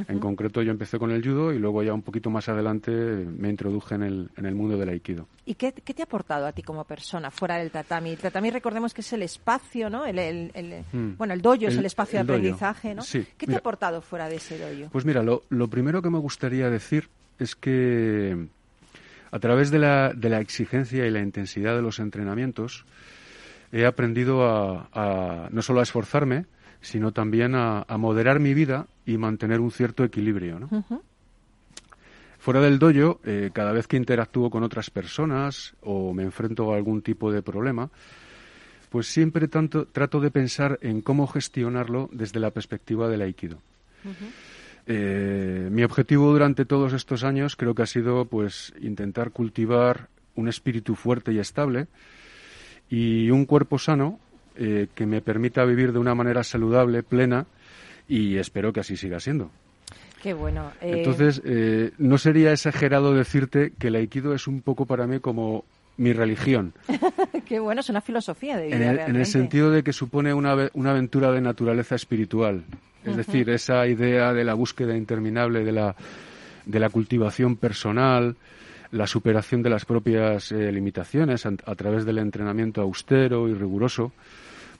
En 0.07 0.19
concreto, 0.19 0.61
yo 0.61 0.71
empecé 0.71 0.99
con 0.99 1.13
el 1.13 1.23
judo 1.25 1.51
y 1.55 1.59
luego 1.59 1.83
ya 1.83 1.95
un 1.95 2.03
poquito 2.03 2.29
más 2.29 2.47
adelante 2.51 2.91
me 2.91 3.49
introduje 3.49 3.95
en 3.95 4.03
el, 4.03 4.31
en 4.37 4.45
el 4.45 4.55
mundo 4.55 4.77
del 4.77 4.91
aikido. 4.91 5.27
¿Y 5.47 5.55
qué, 5.55 5.73
qué 5.73 5.95
te 5.95 6.03
ha 6.03 6.05
aportado 6.05 6.45
a 6.47 6.53
ti 6.53 6.63
como 6.63 6.85
persona 6.85 7.31
fuera 7.31 7.57
del 7.57 7.71
tatami? 7.71 8.11
El 8.11 8.19
tatami, 8.19 8.51
recordemos 8.51 8.93
que 8.93 9.01
es 9.01 9.11
el 9.15 9.23
espacio, 9.23 9.89
¿no? 9.89 10.05
El, 10.05 10.19
el- 10.19 10.51
el- 10.53 10.85
Mm. 10.93 11.17
Bueno, 11.17 11.33
el 11.33 11.41
dojo 11.41 11.67
es 11.69 11.77
El- 11.79 11.87
espacio 11.87 12.19
de 12.19 12.25
aprendizaje, 12.25 12.95
¿no? 12.95 13.01
Sí, 13.01 13.27
¿Qué 13.39 13.47
te 13.47 13.55
ha 13.55 13.59
aportado 13.59 14.03
fuera 14.03 14.29
de 14.29 14.37
ese 14.37 14.59
dojo? 14.59 14.91
Pues 14.93 15.07
mira, 15.07 15.23
lo, 15.23 15.43
lo 15.49 15.69
primero 15.69 16.03
que 16.03 16.11
me 16.11 16.19
gustaría 16.19 16.69
decir 16.69 17.09
es 17.39 17.55
que 17.57 18.49
a 19.31 19.39
través 19.39 19.71
de 19.71 19.79
la, 19.79 20.13
de 20.15 20.29
la 20.29 20.41
exigencia 20.41 21.07
y 21.07 21.11
la 21.11 21.21
intensidad 21.21 21.75
de 21.75 21.83
los 21.83 21.99
entrenamientos 21.99 22.85
he 23.73 23.85
aprendido 23.85 24.47
a, 24.47 24.89
a 24.93 25.49
no 25.51 25.63
solo 25.63 25.81
a 25.81 25.83
esforzarme, 25.83 26.47
sino 26.81 27.13
también 27.13 27.55
a, 27.55 27.85
a 27.87 27.99
moderar 27.99 28.41
mi 28.41 28.55
vida 28.55 28.87
y 29.05 29.19
mantener 29.19 29.61
un 29.61 29.71
cierto 29.71 30.05
equilibrio. 30.05 30.59
¿no? 30.59 30.69
Fuera 32.39 32.61
del 32.61 32.79
dojo, 32.79 33.21
eh, 33.25 33.51
cada 33.53 33.73
vez 33.73 33.87
que 33.87 33.97
interactúo 33.97 34.49
con 34.49 34.63
otras 34.63 34.91
personas 34.91 35.75
o 35.83 36.15
me 36.15 36.23
enfrento 36.23 36.73
a 36.73 36.77
algún 36.77 37.03
tipo 37.03 37.33
de 37.33 37.43
problema, 37.43 37.91
pues 38.91 39.07
siempre 39.09 39.49
tanto, 39.49 39.87
trato 39.87 40.21
de 40.21 40.31
pensar 40.31 40.79
en 40.81 41.03
cómo 41.03 41.27
gestionarlo 41.27 42.09
desde 42.13 42.41
la 42.41 42.51
perspectiva 42.51 43.09
del 43.09 43.23
aikido. 43.23 43.59
Eh, 44.91 45.69
mi 45.71 45.85
objetivo 45.85 46.33
durante 46.33 46.65
todos 46.65 46.95
estos 46.95 47.23
años 47.23 47.57
creo 47.57 47.75
que 47.75 47.83
ha 47.83 47.87
sido 47.87 48.25
pues 48.25 48.73
intentar 48.81 49.31
cultivar 49.33 50.09
un 50.35 50.49
espíritu 50.49 50.95
fuerte 50.95 51.31
y 51.33 51.39
estable 51.39 51.89
y 52.89 53.31
un 53.31 53.45
cuerpo 53.45 53.79
sano 53.79 54.19
eh, 54.57 54.87
que 54.95 55.05
me 55.05 55.21
permita 55.21 55.65
vivir 55.67 55.93
de 55.93 55.99
una 55.99 56.15
manera 56.15 56.43
saludable, 56.43 57.03
plena 57.03 57.45
y 58.09 58.37
espero 58.39 58.73
que 58.73 58.81
así 58.81 58.97
siga 58.97 59.21
siendo. 59.21 59.51
Qué 60.23 60.33
bueno. 60.33 60.73
eh, 60.81 60.95
Entonces, 60.97 61.43
eh, 61.45 61.93
no 61.99 62.17
sería 62.17 62.51
exagerado 62.53 63.13
decirte 63.15 63.73
que 63.79 63.89
el 63.89 63.95
aikido 63.97 64.35
es 64.35 64.47
un 64.47 64.63
poco 64.63 64.87
para 64.87 65.07
mí 65.07 65.21
como 65.21 65.65
mi 65.99 66.13
religión, 66.13 66.73
qué 67.45 67.59
bueno, 67.59 67.81
es 67.81 67.91
una 67.91 68.01
filosofía 68.01 68.57
de 68.57 68.67
vida 68.69 68.77
en 68.77 68.83
el, 68.83 68.99
en 69.01 69.17
el 69.17 69.27
sentido 69.27 69.71
de 69.71 69.83
que 69.83 69.93
supone 69.93 70.33
una, 70.33 70.71
una 70.75 70.91
aventura 70.93 71.31
de 71.33 71.41
naturaleza 71.41 71.95
espiritual. 71.97 72.65
Es 73.05 73.17
decir, 73.17 73.49
esa 73.51 73.87
idea 73.87 74.33
de 74.33 74.45
la 74.45 74.55
búsqueda 74.55 74.97
interminable 74.97 75.65
de 75.65 75.73
la, 75.73 75.97
de 76.67 76.81
la 76.81 76.91
cultivación 76.91 77.57
personal, 77.57 78.37
la 78.91 79.07
superación 79.07 79.63
de 79.63 79.71
las 79.71 79.85
propias 79.85 80.53
eh, 80.53 80.73
limitaciones 80.73 81.47
a, 81.47 81.53
a 81.65 81.75
través 81.75 82.05
del 82.05 82.19
entrenamiento 82.19 82.83
austero 82.83 83.49
y 83.49 83.55
riguroso, 83.55 84.13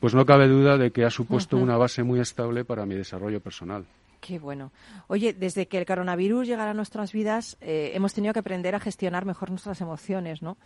pues 0.01 0.15
no 0.15 0.25
cabe 0.27 0.49
duda 0.49 0.77
de 0.77 0.91
que 0.91 1.05
ha 1.05 1.11
supuesto 1.11 1.57
una 1.57 1.77
base 1.77 2.03
muy 2.03 2.21
estable 2.21 2.65
para 2.65 2.87
mi 2.87 2.95
desarrollo 2.95 3.41
personal. 3.41 3.85
Qué 4.21 4.39
bueno. 4.39 4.73
Oye, 5.07 5.33
desde 5.33 5.67
que 5.67 5.79
el 5.79 5.87
coronavirus 5.87 6.47
llegara 6.47 6.73
a 6.73 6.75
nuestras 6.75 7.13
vidas, 7.13 7.57
eh, 7.61 7.93
hemos 7.95 8.15
tenido 8.15 8.33
que 8.33 8.41
aprender 8.41 8.75
a 8.75 8.81
gestionar 8.81 9.25
mejor 9.25 9.51
nuestras 9.51 9.81
emociones, 9.81 10.43
¿no? 10.43 10.57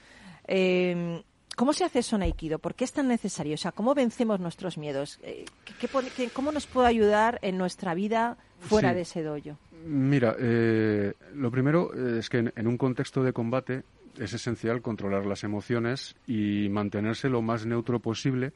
Eh, 0.49 1.23
¿Cómo 1.57 1.73
se 1.73 1.85
hace 1.85 1.99
eso 2.01 2.17
en 2.17 2.23
Aikido? 2.23 2.59
¿Por 2.59 2.75
qué 2.75 2.85
es 2.85 2.93
tan 2.93 3.09
necesario? 3.09 3.55
O 3.55 3.59
sea, 3.59 3.73
¿cómo 3.73 3.95
vencemos 3.95 4.41
nuestros 4.41 4.79
miedos? 4.79 5.19
Eh, 5.23 5.45
¿qué- 5.65 5.75
qué 5.81 5.89
pone- 5.89 6.11
qué- 6.17 6.31
¿Cómo 6.31 6.51
nos 6.51 6.67
puede 6.67 6.89
ayudar 6.89 7.39
en 7.43 7.59
nuestra 7.59 7.95
vida 7.95 8.37
fuera 8.61 8.91
Sí. 8.91 8.95
de 8.97 9.01
ese 9.03 9.23
dojo? 9.23 9.59
Mira, 9.85 10.35
eh, 10.39 11.13
lo 11.35 11.51
primero 11.51 11.91
eh, 11.95 12.19
es 12.21 12.29
que 12.31 12.39
en, 12.39 12.53
en 12.57 12.67
un 12.67 12.79
contexto 12.79 13.23
de 13.23 13.33
combate 13.33 13.83
es 14.19 14.33
esencial 14.33 14.81
controlar 14.83 15.27
las 15.27 15.43
emociones 15.45 16.15
y 16.27 16.69
mantenerse 16.71 17.29
lo 17.29 17.43
más 17.43 17.67
neutro 17.67 17.99
posible 18.01 18.53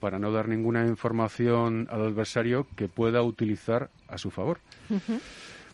para 0.00 0.18
no 0.18 0.32
dar 0.32 0.48
ninguna 0.48 0.86
información 0.86 1.86
al 1.90 2.00
adversario 2.02 2.66
que 2.76 2.88
pueda 2.88 3.22
utilizar 3.22 3.90
a 4.08 4.16
su 4.18 4.30
favor. 4.30 4.58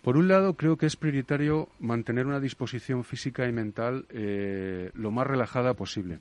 Por 0.07 0.17
un 0.17 0.29
lado, 0.29 0.55
creo 0.55 0.77
que 0.77 0.87
es 0.87 0.95
prioritario 0.95 1.69
mantener 1.81 2.29
una 2.29 2.39
disposición 2.39 3.03
física 3.03 3.49
y 3.49 3.53
mental 3.53 4.07
eh, 4.11 4.93
lo 4.95 5.11
más 5.11 5.27
relajada 5.27 5.75
posible. 5.75 6.21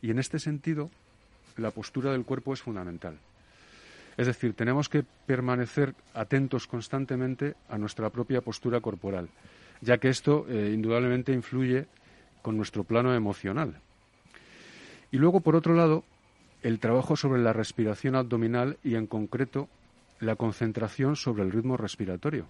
Y 0.00 0.12
en 0.12 0.20
este 0.20 0.38
sentido, 0.38 0.88
la 1.56 1.72
postura 1.72 2.12
del 2.12 2.24
cuerpo 2.24 2.52
es 2.52 2.62
fundamental. 2.62 3.18
Es 4.16 4.28
decir, 4.28 4.54
tenemos 4.54 4.88
que 4.88 5.02
permanecer 5.26 5.96
atentos 6.14 6.68
constantemente 6.68 7.56
a 7.68 7.76
nuestra 7.76 8.08
propia 8.10 8.40
postura 8.40 8.80
corporal, 8.80 9.28
ya 9.80 9.98
que 9.98 10.08
esto 10.08 10.46
eh, 10.48 10.70
indudablemente 10.72 11.32
influye 11.32 11.86
con 12.40 12.56
nuestro 12.56 12.84
plano 12.84 13.12
emocional. 13.16 13.80
Y 15.10 15.16
luego, 15.16 15.40
por 15.40 15.56
otro 15.56 15.74
lado, 15.74 16.04
el 16.62 16.78
trabajo 16.78 17.16
sobre 17.16 17.42
la 17.42 17.52
respiración 17.52 18.14
abdominal 18.14 18.78
y, 18.84 18.94
en 18.94 19.08
concreto, 19.08 19.68
la 20.22 20.36
concentración 20.36 21.16
sobre 21.16 21.42
el 21.42 21.52
ritmo 21.52 21.76
respiratorio. 21.76 22.46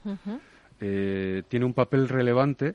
Eh, 0.80 1.42
tiene 1.48 1.64
un 1.66 1.74
papel 1.74 2.08
relevante, 2.08 2.74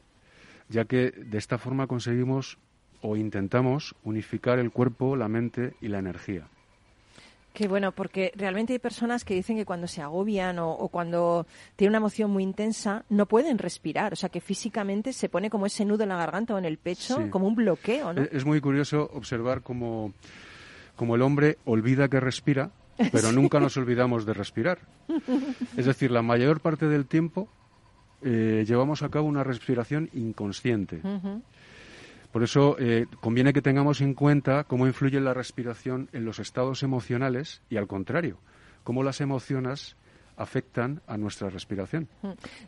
ya 0.70 0.86
que 0.86 1.12
de 1.12 1.38
esta 1.38 1.58
forma 1.58 1.88
conseguimos 1.88 2.58
o 3.02 3.16
intentamos 3.16 3.96
unificar 4.04 4.60
el 4.60 4.72
cuerpo, 4.72 5.16
la 5.16 5.28
mente 5.28 5.74
y 5.82 5.88
la 5.88 6.00
energía. 6.00 6.48
Qué 7.54 7.68
bueno, 7.68 7.92
porque 7.92 8.32
realmente 8.36 8.74
hay 8.74 8.80
personas 8.80 9.24
que 9.26 9.34
dicen 9.34 9.56
que 9.58 9.66
cuando 9.66 9.88
se 9.88 10.02
agobian 10.04 10.60
o, 10.60 10.72
o 10.72 10.90
cuando 10.90 11.48
tienen 11.76 11.92
una 11.92 11.98
emoción 11.98 12.30
muy 12.30 12.44
intensa 12.44 13.04
no 13.10 13.26
pueden 13.26 13.58
respirar. 13.58 14.14
O 14.14 14.16
sea, 14.16 14.30
que 14.30 14.42
físicamente 14.42 15.12
se 15.12 15.28
pone 15.28 15.50
como 15.50 15.66
ese 15.66 15.84
nudo 15.84 16.04
en 16.04 16.10
la 16.10 16.18
garganta 16.18 16.54
o 16.54 16.60
en 16.60 16.66
el 16.66 16.78
pecho, 16.78 17.18
Sí. 17.24 17.30
como 17.32 17.48
un 17.48 17.56
bloqueo, 17.56 18.14
¿no? 18.14 18.22
Es, 18.22 18.30
es 18.32 18.46
muy 18.46 18.62
curioso 18.62 19.10
observar 19.14 19.62
cómo, 19.64 20.14
cómo 20.96 21.16
el 21.16 21.24
hombre 21.24 21.58
olvida 21.66 22.08
que 22.10 22.20
respira, 22.20 22.70
pero 23.12 23.32
nunca 23.32 23.60
nos 23.60 23.78
olvidamos 23.78 24.26
de 24.26 24.34
respirar. 24.34 24.80
Es 25.76 25.86
decir, 25.86 26.12
la 26.12 26.22
mayor 26.22 26.60
parte 26.60 26.88
del 26.88 27.06
tiempo 27.06 27.48
eh, 28.22 28.66
llevamos 28.68 29.04
a 29.04 29.10
cabo 29.10 29.28
una 29.28 29.44
respiración 29.44 30.10
inconsciente. 30.14 31.02
Por 32.32 32.44
eso 32.44 32.76
eh, 32.80 33.06
conviene 33.22 33.54
que 33.54 33.62
tengamos 33.62 34.02
en 34.02 34.14
cuenta 34.14 34.64
cómo 34.66 34.86
influye 34.86 35.20
la 35.20 35.34
respiración 35.34 36.10
en 36.12 36.26
los 36.26 36.40
estados 36.40 36.84
emocionales 36.84 37.62
y 37.70 37.78
al 37.78 37.88
contrario, 37.88 38.38
cómo 38.84 39.04
las 39.04 39.22
emociones 39.22 39.96
afectan 40.36 41.02
a 41.08 41.18
nuestra 41.18 41.50
respiración. 41.50 42.08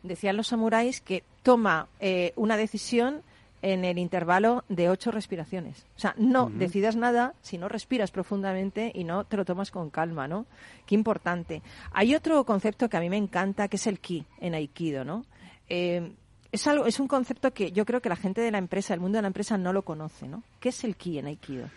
Decían 0.02 0.38
los 0.38 0.48
samuráis 0.48 1.02
que 1.02 1.24
toma 1.44 1.88
eh, 2.00 2.34
una 2.36 2.58
decisión 2.58 3.22
en 3.62 3.86
el 3.86 3.98
intervalo 3.98 4.64
de 4.70 4.90
ocho 4.90 5.12
respiraciones. 5.12 5.86
O 5.96 6.00
sea, 6.00 6.16
no 6.18 6.50
decidas 6.50 6.96
nada 6.96 7.34
si 7.42 7.58
no 7.58 7.68
respiras 7.68 8.12
profundamente 8.12 8.92
y 8.94 9.04
no 9.04 9.26
te 9.26 9.38
lo 9.38 9.46
tomas 9.46 9.72
con 9.72 9.90
calma, 9.90 10.28
¿no? 10.28 10.46
Qué 10.86 10.96
importante. 10.96 11.62
Hay 11.92 12.16
otro 12.16 12.44
concepto 12.46 12.90
que 12.90 12.98
a 12.98 13.00
mí 13.00 13.10
me 13.10 13.18
encanta, 13.18 13.68
que 13.68 13.78
es 13.78 13.88
el 13.88 14.00
ki 14.00 14.26
en 14.40 14.54
Aikido, 14.54 15.04
¿no? 15.04 15.26
Eh, 15.68 16.12
es, 16.52 16.68
algo, 16.68 16.86
es 16.86 17.00
un 17.00 17.08
concepto 17.08 17.54
que 17.54 17.72
yo 17.72 17.86
creo 17.86 18.02
que 18.02 18.10
la 18.10 18.16
gente 18.16 18.42
de 18.42 18.52
la 18.52 18.58
empresa, 18.58 18.94
el 18.94 19.00
mundo 19.00 19.18
de 19.18 19.24
la 19.24 19.28
empresa, 19.28 19.58
no 19.58 19.74
lo 19.74 19.84
conoce, 19.84 20.28
¿no? 20.28 20.44
¿Qué 20.60 20.70
es 20.70 20.84
el 20.84 20.96
ki 20.96 21.20
en 21.20 21.28
Aikido? 21.28 21.68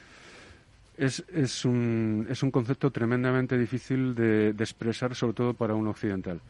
es, 0.96 1.24
es, 1.32 1.64
un, 1.64 2.26
es 2.28 2.42
un 2.42 2.50
concepto 2.50 2.90
tremendamente 2.90 3.58
difícil 3.58 4.14
de, 4.14 4.52
de 4.52 4.64
expresar, 4.64 5.14
sobre 5.14 5.34
todo 5.34 5.54
para 5.54 5.74
un 5.74 5.88
occidental. 5.88 6.40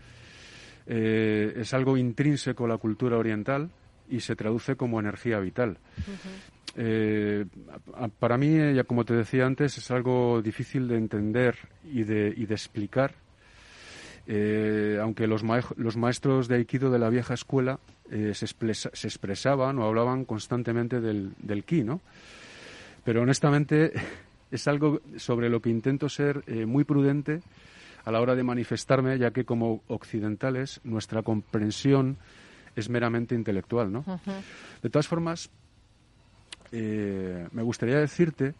Eh, 0.86 1.54
es 1.56 1.72
algo 1.74 1.96
intrínseco 1.96 2.64
a 2.64 2.68
la 2.68 2.76
cultura 2.76 3.16
oriental 3.16 3.70
y 4.08 4.20
se 4.20 4.36
traduce 4.36 4.76
como 4.76 5.00
energía 5.00 5.38
vital. 5.40 5.78
Eh, 6.76 7.44
para 8.18 8.38
mí, 8.38 8.48
eh, 8.48 8.74
ya 8.74 8.84
como 8.84 9.04
te 9.04 9.14
decía 9.14 9.46
antes, 9.46 9.76
es 9.78 9.90
algo 9.90 10.40
difícil 10.42 10.88
de 10.88 10.96
entender 10.96 11.56
y 11.92 12.02
de, 12.04 12.32
y 12.36 12.46
de 12.46 12.54
explicar. 12.54 13.12
Eh, 14.26 14.98
aunque 15.02 15.26
los, 15.26 15.44
maej- 15.44 15.74
los 15.76 15.96
maestros 15.96 16.46
de 16.48 16.54
Aikido 16.56 16.90
de 16.90 16.98
la 16.98 17.08
vieja 17.10 17.34
escuela 17.34 17.80
eh, 18.10 18.32
se, 18.34 18.46
expresa- 18.46 18.90
se 18.92 19.08
expresaban 19.08 19.78
o 19.78 19.84
hablaban 19.84 20.24
constantemente 20.24 21.00
del, 21.00 21.32
del 21.38 21.64
ki, 21.64 21.82
¿no? 21.82 22.00
Pero 23.04 23.22
honestamente 23.22 23.92
es 24.52 24.68
algo 24.68 25.00
sobre 25.16 25.48
lo 25.50 25.60
que 25.60 25.70
intento 25.70 26.08
ser 26.08 26.44
muy 26.66 26.84
prudente 26.84 27.40
a 28.04 28.10
la 28.12 28.20
hora 28.20 28.34
de 28.34 28.42
manifestarme, 28.44 29.18
ya 29.18 29.30
que 29.32 29.44
como 29.44 29.82
occidentales 29.88 30.80
nuestra 30.84 31.22
comprensión 31.22 32.16
es 32.76 32.88
meramente 32.88 33.34
intelectual, 33.34 33.92
¿no? 33.92 34.04
De 34.82 34.90
todas 34.90 35.06
formas, 35.08 35.50
eh, 36.72 37.46
me 37.52 37.62
gustaría 37.62 37.98
decirte 37.98 38.54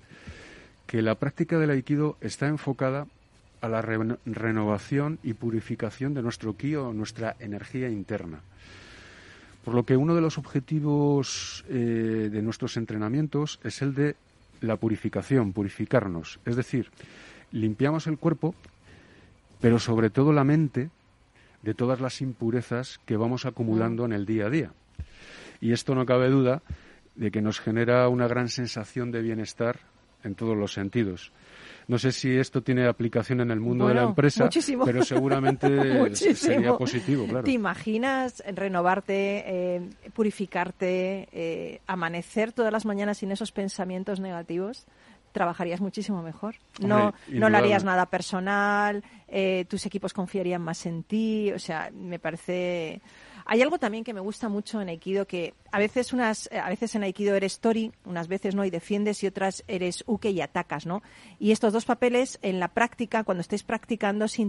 que 0.86 1.02
la 1.02 1.14
práctica 1.14 1.58
del 1.58 1.70
aikido 1.70 2.16
está 2.20 2.46
enfocada 2.48 3.06
a 3.60 3.68
la 3.68 3.80
re- 3.80 4.16
renovación 4.26 5.18
y 5.22 5.34
purificación 5.34 6.14
de 6.14 6.22
nuestro 6.22 6.56
ki 6.56 6.76
o 6.76 6.92
nuestra 6.92 7.36
energía 7.38 7.88
interna. 7.88 8.40
Por 9.64 9.74
lo 9.74 9.84
que 9.84 9.96
uno 9.96 10.14
de 10.14 10.20
los 10.20 10.38
objetivos 10.38 11.64
eh, 11.68 12.28
de 12.32 12.42
nuestros 12.42 12.76
entrenamientos 12.76 13.60
es 13.62 13.80
el 13.80 13.94
de 13.94 14.16
la 14.60 14.76
purificación, 14.76 15.52
purificarnos. 15.52 16.40
Es 16.44 16.56
decir, 16.56 16.90
limpiamos 17.52 18.06
el 18.08 18.18
cuerpo, 18.18 18.54
pero 19.60 19.78
sobre 19.78 20.10
todo 20.10 20.32
la 20.32 20.42
mente 20.44 20.90
de 21.62 21.74
todas 21.74 22.00
las 22.00 22.20
impurezas 22.20 23.00
que 23.06 23.16
vamos 23.16 23.46
acumulando 23.46 24.04
en 24.04 24.12
el 24.12 24.26
día 24.26 24.46
a 24.46 24.50
día. 24.50 24.72
Y 25.60 25.72
esto 25.72 25.94
no 25.94 26.04
cabe 26.04 26.28
duda 26.28 26.62
de 27.14 27.30
que 27.30 27.42
nos 27.42 27.60
genera 27.60 28.08
una 28.08 28.26
gran 28.26 28.48
sensación 28.48 29.10
de 29.10 29.22
bienestar 29.22 29.80
en 30.24 30.34
todos 30.34 30.56
los 30.56 30.72
sentidos. 30.72 31.32
No 31.88 31.98
sé 31.98 32.12
si 32.12 32.36
esto 32.36 32.62
tiene 32.62 32.86
aplicación 32.86 33.40
en 33.40 33.50
el 33.50 33.60
mundo 33.60 33.88
de 33.88 33.94
la 33.94 34.04
empresa, 34.04 34.44
muchísimo. 34.44 34.84
pero 34.84 35.04
seguramente 35.04 36.14
sería 36.34 36.76
positivo, 36.76 37.26
claro. 37.26 37.44
¿Te 37.44 37.50
imaginas 37.50 38.42
renovarte, 38.54 39.44
eh, 39.46 39.90
purificarte, 40.14 41.28
eh, 41.32 41.80
amanecer 41.86 42.52
todas 42.52 42.72
las 42.72 42.86
mañanas 42.86 43.18
sin 43.18 43.32
esos 43.32 43.52
pensamientos 43.52 44.20
negativos? 44.20 44.86
Trabajarías 45.32 45.80
muchísimo 45.80 46.22
mejor. 46.22 46.56
No, 46.80 47.06
Hombre, 47.06 47.20
no 47.28 47.48
le 47.48 47.58
harías 47.58 47.84
nada 47.84 48.06
personal, 48.06 49.02
eh, 49.28 49.64
tus 49.68 49.86
equipos 49.86 50.12
confiarían 50.12 50.62
más 50.62 50.86
en 50.86 51.02
ti. 51.02 51.50
O 51.52 51.58
sea, 51.58 51.90
me 51.92 52.18
parece. 52.18 53.00
Hay 53.44 53.60
algo 53.60 53.78
también 53.78 54.04
que 54.04 54.14
me 54.14 54.20
gusta 54.20 54.48
mucho 54.48 54.80
en 54.80 54.88
Aikido 54.88 55.26
que 55.26 55.54
a 55.72 55.78
veces 55.78 56.12
unas 56.12 56.48
a 56.52 56.68
veces 56.68 56.94
en 56.94 57.02
Aikido 57.02 57.34
eres 57.34 57.58
Tori, 57.58 57.90
unas 58.04 58.28
veces 58.28 58.54
no 58.54 58.64
y 58.64 58.70
defiendes 58.70 59.22
y 59.24 59.26
otras 59.26 59.64
eres 59.66 60.04
Uke 60.06 60.30
y 60.30 60.40
atacas, 60.40 60.86
¿no? 60.86 61.02
Y 61.40 61.50
estos 61.50 61.72
dos 61.72 61.84
papeles 61.84 62.38
en 62.42 62.60
la 62.60 62.68
práctica 62.68 63.24
cuando 63.24 63.40
estés 63.40 63.64
practicando 63.64 64.28
se, 64.28 64.48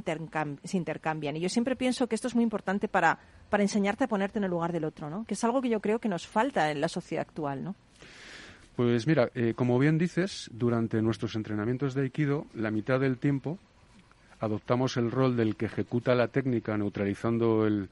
se 0.63 0.77
intercambian 0.77 1.37
y 1.37 1.39
yo 1.39 1.49
siempre 1.49 1.75
pienso 1.75 2.05
que 2.05 2.13
esto 2.13 2.27
es 2.27 2.35
muy 2.35 2.43
importante 2.43 2.87
para 2.87 3.17
para 3.49 3.63
enseñarte 3.63 4.05
a 4.05 4.07
ponerte 4.07 4.39
en 4.39 4.45
el 4.45 4.49
lugar 4.49 4.71
del 4.71 4.83
otro, 4.83 5.11
¿no? 5.11 5.25
Que 5.25 5.35
es 5.35 5.43
algo 5.43 5.61
que 5.61 5.69
yo 5.69 5.79
creo 5.79 5.99
que 5.99 6.09
nos 6.09 6.25
falta 6.25 6.71
en 6.71 6.81
la 6.81 6.87
sociedad 6.87 7.21
actual, 7.21 7.63
¿no? 7.63 7.75
Pues 8.75 9.05
mira, 9.05 9.29
eh, 9.35 9.53
como 9.55 9.77
bien 9.77 9.97
dices, 9.97 10.49
durante 10.53 11.01
nuestros 11.01 11.35
entrenamientos 11.35 11.93
de 11.93 12.01
Aikido, 12.03 12.47
la 12.55 12.71
mitad 12.71 12.99
del 12.99 13.17
tiempo 13.17 13.59
adoptamos 14.39 14.97
el 14.97 15.11
rol 15.11 15.35
del 15.37 15.55
que 15.55 15.65
ejecuta 15.67 16.15
la 16.15 16.27
técnica 16.27 16.75
neutralizando 16.77 17.67
el, 17.67 17.89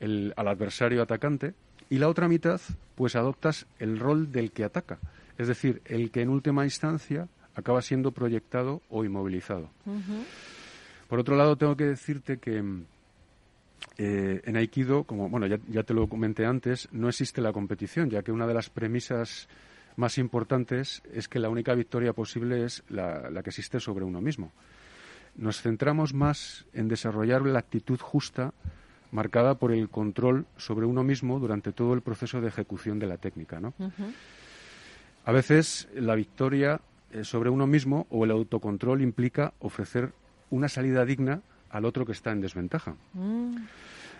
el- 0.00 0.32
al 0.36 0.48
adversario 0.48 1.00
atacante 1.02 1.54
y 1.88 1.98
la 1.98 2.08
otra 2.08 2.28
mitad, 2.28 2.60
pues 2.96 3.14
adoptas 3.16 3.66
el 3.78 3.98
rol 3.98 4.32
del 4.32 4.50
que 4.52 4.64
ataca, 4.64 4.98
es 5.38 5.46
decir, 5.48 5.80
el 5.86 6.10
que 6.10 6.22
en 6.22 6.28
última 6.28 6.64
instancia 6.64 7.28
acaba 7.54 7.80
siendo 7.80 8.10
proyectado 8.10 8.82
o 8.90 9.04
inmovilizado. 9.04 9.70
Por 11.08 11.18
otro 11.20 11.36
lado, 11.36 11.56
tengo 11.56 11.76
que 11.76 11.84
decirte 11.84 12.38
que 12.38 12.62
eh, 13.98 14.40
en 14.44 14.56
Aikido, 14.56 15.04
como 15.04 15.28
bueno, 15.28 15.46
ya, 15.46 15.58
ya 15.68 15.82
te 15.82 15.94
lo 15.94 16.06
comenté 16.08 16.46
antes, 16.46 16.88
no 16.92 17.08
existe 17.08 17.40
la 17.40 17.52
competición, 17.52 18.10
ya 18.10 18.22
que 18.22 18.32
una 18.32 18.46
de 18.46 18.54
las 18.54 18.70
premisas 18.70 19.48
más 19.96 20.18
importantes 20.18 21.02
es 21.12 21.28
que 21.28 21.38
la 21.38 21.48
única 21.48 21.74
victoria 21.74 22.12
posible 22.12 22.64
es 22.64 22.82
la, 22.88 23.30
la 23.30 23.42
que 23.42 23.50
existe 23.50 23.80
sobre 23.80 24.04
uno 24.04 24.20
mismo. 24.20 24.52
Nos 25.36 25.62
centramos 25.62 26.14
más 26.14 26.66
en 26.72 26.88
desarrollar 26.88 27.42
la 27.42 27.58
actitud 27.58 27.98
justa 27.98 28.52
marcada 29.12 29.54
por 29.54 29.72
el 29.72 29.88
control 29.88 30.46
sobre 30.56 30.86
uno 30.86 31.02
mismo 31.02 31.38
durante 31.38 31.72
todo 31.72 31.94
el 31.94 32.00
proceso 32.00 32.40
de 32.40 32.48
ejecución 32.48 32.98
de 32.98 33.06
la 33.06 33.16
técnica. 33.16 33.60
¿no? 33.60 33.74
A 35.24 35.32
veces 35.32 35.88
la 35.94 36.14
victoria 36.14 36.80
eh, 37.12 37.24
sobre 37.24 37.50
uno 37.50 37.66
mismo 37.66 38.06
o 38.10 38.24
el 38.24 38.30
autocontrol 38.30 39.02
implica 39.02 39.52
ofrecer 39.60 40.12
una 40.50 40.68
salida 40.68 41.04
digna 41.04 41.42
al 41.70 41.84
otro 41.84 42.04
que 42.04 42.12
está 42.12 42.32
en 42.32 42.40
desventaja. 42.40 42.94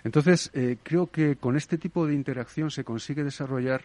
Entonces, 0.04 0.50
eh, 0.54 0.76
creo 0.82 1.08
que 1.08 1.36
con 1.36 1.56
este 1.56 1.78
tipo 1.78 2.06
de 2.06 2.14
interacción 2.14 2.70
se 2.70 2.84
consigue 2.84 3.24
desarrollar 3.24 3.82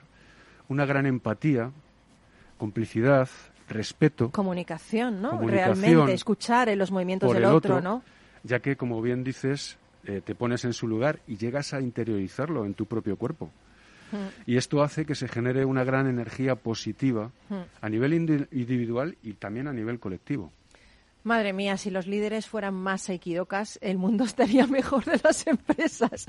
una 0.69 0.86
gran 0.86 1.06
empatía, 1.06 1.71
complicidad, 2.58 3.30
respeto 3.67 4.32
Comunicación, 4.32 5.21
¿no? 5.21 5.32
Comunicación 5.32 5.80
Realmente 5.82 6.13
escuchar 6.13 6.69
en 6.69 6.78
los 6.80 6.91
movimientos 6.91 7.34
del 7.34 7.43
el 7.43 7.45
otro, 7.49 7.75
otro, 7.78 7.82
¿no? 7.82 8.04
ya 8.43 8.60
que, 8.60 8.75
como 8.75 9.01
bien 9.01 9.23
dices, 9.23 9.78
eh, 10.06 10.21
te 10.23 10.36
pones 10.36 10.65
en 10.65 10.73
su 10.73 10.88
lugar 10.88 11.19
y 11.28 11.38
llegas 11.38 11.73
a 11.73 11.82
interiorizarlo 11.82 12.65
en 12.65 12.73
tu 12.75 12.86
propio 12.86 13.17
cuerpo. 13.17 13.49
Y 14.45 14.56
esto 14.56 14.82
hace 14.82 15.06
que 15.06 15.13
se 15.15 15.28
genere 15.28 15.65
una 15.65 15.84
gran 15.84 16.08
energía 16.08 16.56
positiva 16.56 17.32
a 17.82 17.89
nivel 17.89 18.13
indi- 18.13 18.47
individual 18.51 19.17
y 19.23 19.34
también 19.34 19.67
a 19.67 19.73
nivel 19.73 19.99
colectivo. 19.99 20.54
Madre 21.23 21.51
mía, 21.54 21.75
si 21.75 21.89
los 21.89 22.06
líderes 22.08 22.47
fueran 22.47 22.75
más 22.75 23.10
aikidokas, 23.10 23.78
el 23.82 23.97
mundo 23.97 24.23
estaría 24.25 24.67
mejor 24.67 25.04
de 25.06 25.19
las 25.21 25.45
empresas. 25.47 26.28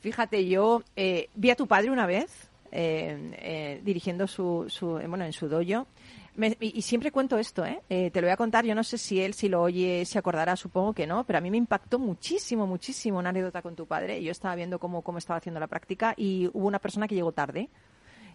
Fíjate, 0.00 0.48
yo 0.48 0.82
eh, 0.96 1.28
vi 1.36 1.50
a 1.50 1.54
tu 1.54 1.68
padre 1.68 1.90
una 1.90 2.06
vez 2.06 2.48
eh, 2.72 3.30
eh, 3.38 3.80
dirigiendo 3.84 4.26
su, 4.26 4.66
su, 4.68 4.98
eh, 4.98 5.06
bueno, 5.06 5.24
en 5.24 5.32
su 5.32 5.48
dojo. 5.48 5.86
Me- 6.34 6.56
y, 6.60 6.82
siempre 6.82 7.10
cuento 7.10 7.36
esto, 7.38 7.64
¿eh? 7.64 7.80
Eh, 7.88 8.10
Te 8.12 8.20
lo 8.20 8.26
voy 8.26 8.32
a 8.32 8.36
contar, 8.36 8.64
yo 8.64 8.74
no 8.74 8.84
sé 8.84 8.96
si 8.96 9.20
él, 9.20 9.34
si 9.34 9.48
lo 9.48 9.60
oye, 9.62 10.04
se 10.04 10.18
acordará, 10.18 10.54
supongo 10.54 10.92
que 10.92 11.06
no, 11.06 11.24
pero 11.24 11.38
a 11.38 11.40
mí 11.40 11.50
me 11.50 11.56
impactó 11.56 11.98
muchísimo, 11.98 12.66
muchísimo 12.66 13.18
una 13.18 13.30
anécdota 13.30 13.60
con 13.60 13.74
tu 13.74 13.86
padre. 13.86 14.22
Yo 14.22 14.30
estaba 14.30 14.54
viendo 14.54 14.78
cómo, 14.78 15.02
cómo 15.02 15.18
estaba 15.18 15.38
haciendo 15.38 15.58
la 15.58 15.66
práctica 15.66 16.14
y 16.16 16.46
hubo 16.52 16.66
una 16.68 16.78
persona 16.78 17.08
que 17.08 17.16
llegó 17.16 17.32
tarde. 17.32 17.68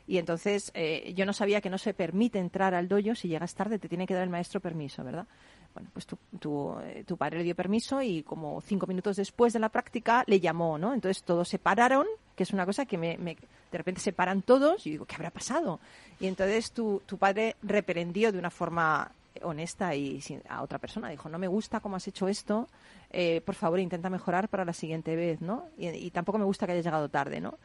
Y 0.05 0.17
entonces 0.17 0.73
yo 1.15 1.25
no 1.25 1.31
sabía 1.31 1.61
que 1.61 1.69
no 1.69 1.77
se 1.77 1.93
permite 1.93 2.37
entrar 2.37 2.73
al 2.73 2.89
dojo 2.89 3.15
si 3.15 3.29
llegas 3.29 3.55
tarde, 3.55 3.79
te 3.79 3.87
tiene 3.87 4.05
que 4.05 4.13
dar 4.13 4.23
el 4.23 4.29
maestro 4.29 4.59
permiso, 4.59 5.01
¿verdad? 5.01 5.27
Bueno, 5.73 5.89
pues 5.93 6.05
tu, 6.05 6.17
tu, 6.39 6.77
eh, 6.81 7.03
tu 7.07 7.17
padre 7.17 7.39
le 7.39 7.43
dio 7.45 7.55
permiso 7.55 8.01
y 8.01 8.21
como 8.23 8.61
cinco 8.61 8.85
minutos 8.85 9.15
después 9.17 9.53
de 9.53 9.59
la 9.59 9.69
práctica 9.69 10.23
le 10.27 10.39
llamó, 10.39 10.77
¿no? 10.77 10.93
Entonces 10.93 11.23
todos 11.23 11.49
se 11.49 11.57
pararon, 11.57 12.05
que 12.35 12.43
es 12.43 12.53
una 12.53 12.65
cosa 12.65 12.85
que 12.85 12.97
me, 12.97 13.17
me- 13.17 13.35
de 13.71 13.77
repente 13.77 13.99
se 14.01 14.13
paran 14.13 14.43
todos 14.43 14.85
y 14.85 14.91
digo, 14.91 15.05
¿qué 15.05 15.15
habrá 15.15 15.31
pasado? 15.31 15.79
Y 16.19 16.27
entonces 16.27 16.71
tu, 16.71 17.01
tu 17.07 17.17
padre 17.17 17.55
reprendió 17.63 18.31
de 18.31 18.37
una 18.37 18.51
forma 18.51 19.11
honesta 19.41 19.95
y 19.95 20.21
sin- 20.21 20.43
a 20.47 20.61
otra 20.61 20.77
persona. 20.77 21.09
Dijo, 21.09 21.27
no 21.27 21.39
me 21.39 21.47
gusta 21.47 21.79
cómo 21.79 21.95
has 21.95 22.07
hecho 22.07 22.27
esto, 22.27 22.67
eh, 23.09 23.41
por 23.43 23.55
favor 23.55 23.79
intenta 23.79 24.11
mejorar 24.11 24.49
para 24.49 24.63
la 24.65 24.73
siguiente 24.73 25.15
vez, 25.15 25.41
¿no? 25.41 25.65
Y, 25.75 25.87
y 25.87 26.11
tampoco 26.11 26.37
me 26.37 26.45
gusta 26.45 26.67
que 26.67 26.73
hayas 26.73 26.85
llegado 26.85 27.09
tarde, 27.09 27.41
¿no? 27.41 27.57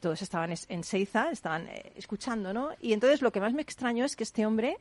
Todos 0.00 0.22
estaban 0.22 0.50
es- 0.52 0.64
en 0.70 0.82
Seiza, 0.82 1.30
estaban 1.30 1.68
eh, 1.68 1.92
escuchando, 1.96 2.54
¿no? 2.54 2.70
Y 2.80 2.94
entonces 2.94 3.20
lo 3.20 3.30
que 3.32 3.40
más 3.40 3.52
me 3.52 3.60
extrañó 3.62 4.06
es 4.06 4.16
que 4.16 4.24
este 4.24 4.46
hombre, 4.46 4.78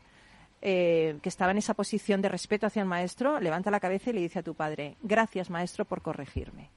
eh, 0.65 1.19
que 1.21 1.27
estaba 1.29 1.51
en 1.51 1.57
esa 1.57 1.73
posición 1.73 2.21
de 2.21 2.29
respeto 2.29 2.65
hacia 2.65 2.81
el 2.81 2.87
maestro, 2.87 3.39
levanta 3.41 3.69
la 3.69 3.79
cabeza 3.81 4.09
y 4.09 4.13
le 4.13 4.21
dice 4.21 4.39
a 4.39 4.43
tu 4.43 4.55
padre, 4.55 4.95
gracias 5.03 5.49
maestro 5.49 5.83
por 5.85 6.01
corregirme. 6.01 6.71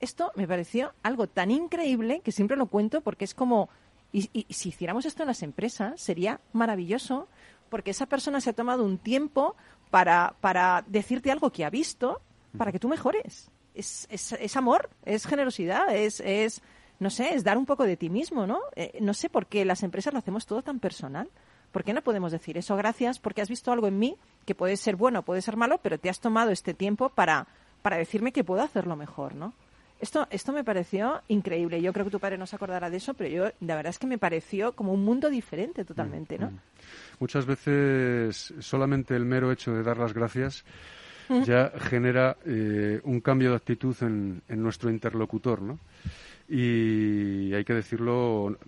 Esto 0.00 0.32
me 0.34 0.48
pareció 0.48 0.92
algo 1.02 1.26
tan 1.28 1.50
increíble 1.52 2.20
que 2.24 2.32
siempre 2.32 2.56
lo 2.56 2.66
cuento 2.66 3.00
porque 3.00 3.24
es 3.24 3.34
como, 3.34 3.68
y, 4.12 4.28
y- 4.32 4.46
y 4.48 4.54
si 4.54 4.70
hiciéramos 4.70 5.04
esto 5.04 5.22
en 5.22 5.28
las 5.28 5.42
empresas 5.44 6.00
sería 6.00 6.40
maravilloso 6.52 7.28
porque 7.68 7.92
esa 7.92 8.06
persona 8.06 8.40
se 8.40 8.50
ha 8.50 8.54
tomado 8.54 8.84
un 8.84 8.98
tiempo 8.98 9.54
para, 9.90 10.34
para 10.40 10.84
decirte 10.88 11.30
algo 11.30 11.50
que 11.52 11.64
ha 11.64 11.70
visto 11.70 12.20
para 12.58 12.70
que 12.72 12.78
tú 12.80 12.88
mejores. 12.88 13.50
Es, 13.74 14.06
es, 14.10 14.32
es 14.32 14.56
amor, 14.56 14.90
es 15.04 15.26
generosidad, 15.26 15.94
es, 15.94 16.20
es, 16.20 16.60
no 16.98 17.08
sé, 17.08 17.34
es 17.34 17.44
dar 17.44 17.56
un 17.56 17.64
poco 17.64 17.84
de 17.84 17.96
ti 17.96 18.10
mismo, 18.10 18.46
¿no? 18.46 18.58
Eh, 18.76 18.98
no 19.00 19.14
sé 19.14 19.30
por 19.30 19.46
qué 19.46 19.64
las 19.64 19.82
empresas 19.82 20.12
lo 20.12 20.18
hacemos 20.18 20.44
todo 20.44 20.62
tan 20.62 20.78
personal. 20.80 21.30
¿Por 21.72 21.84
qué 21.84 21.92
no 21.92 22.02
podemos 22.02 22.32
decir 22.32 22.58
eso? 22.58 22.76
Gracias 22.76 23.18
porque 23.18 23.40
has 23.40 23.48
visto 23.48 23.72
algo 23.72 23.88
en 23.88 23.98
mí 23.98 24.16
que 24.44 24.54
puede 24.54 24.76
ser 24.76 24.96
bueno, 24.96 25.22
puede 25.22 25.42
ser 25.42 25.56
malo, 25.56 25.78
pero 25.82 25.98
te 25.98 26.10
has 26.10 26.20
tomado 26.20 26.50
este 26.50 26.74
tiempo 26.74 27.08
para, 27.08 27.46
para 27.80 27.96
decirme 27.96 28.32
que 28.32 28.44
puedo 28.44 28.62
hacerlo 28.62 28.94
mejor, 28.94 29.34
¿no? 29.34 29.54
Esto, 30.00 30.26
esto 30.30 30.52
me 30.52 30.64
pareció 30.64 31.22
increíble. 31.28 31.80
Yo 31.80 31.92
creo 31.92 32.04
que 32.04 32.10
tu 32.10 32.18
padre 32.18 32.36
no 32.36 32.46
se 32.46 32.56
acordará 32.56 32.90
de 32.90 32.96
eso, 32.96 33.14
pero 33.14 33.30
yo, 33.30 33.44
la 33.60 33.76
verdad 33.76 33.90
es 33.90 34.00
que 34.00 34.08
me 34.08 34.18
pareció 34.18 34.72
como 34.72 34.92
un 34.92 35.04
mundo 35.04 35.30
diferente 35.30 35.84
totalmente, 35.84 36.38
¿no? 36.38 36.50
Muchas 37.20 37.46
veces 37.46 38.52
solamente 38.58 39.14
el 39.14 39.24
mero 39.24 39.52
hecho 39.52 39.72
de 39.72 39.84
dar 39.84 39.98
las 39.98 40.12
gracias 40.12 40.64
ya 41.46 41.72
genera 41.78 42.36
eh, 42.44 43.00
un 43.04 43.20
cambio 43.20 43.50
de 43.50 43.56
actitud 43.56 43.96
en, 44.00 44.42
en 44.48 44.62
nuestro 44.62 44.90
interlocutor, 44.90 45.62
¿no? 45.62 45.78
Y 46.48 47.54
hay 47.54 47.64
que 47.64 47.72
decirlo 47.72 48.58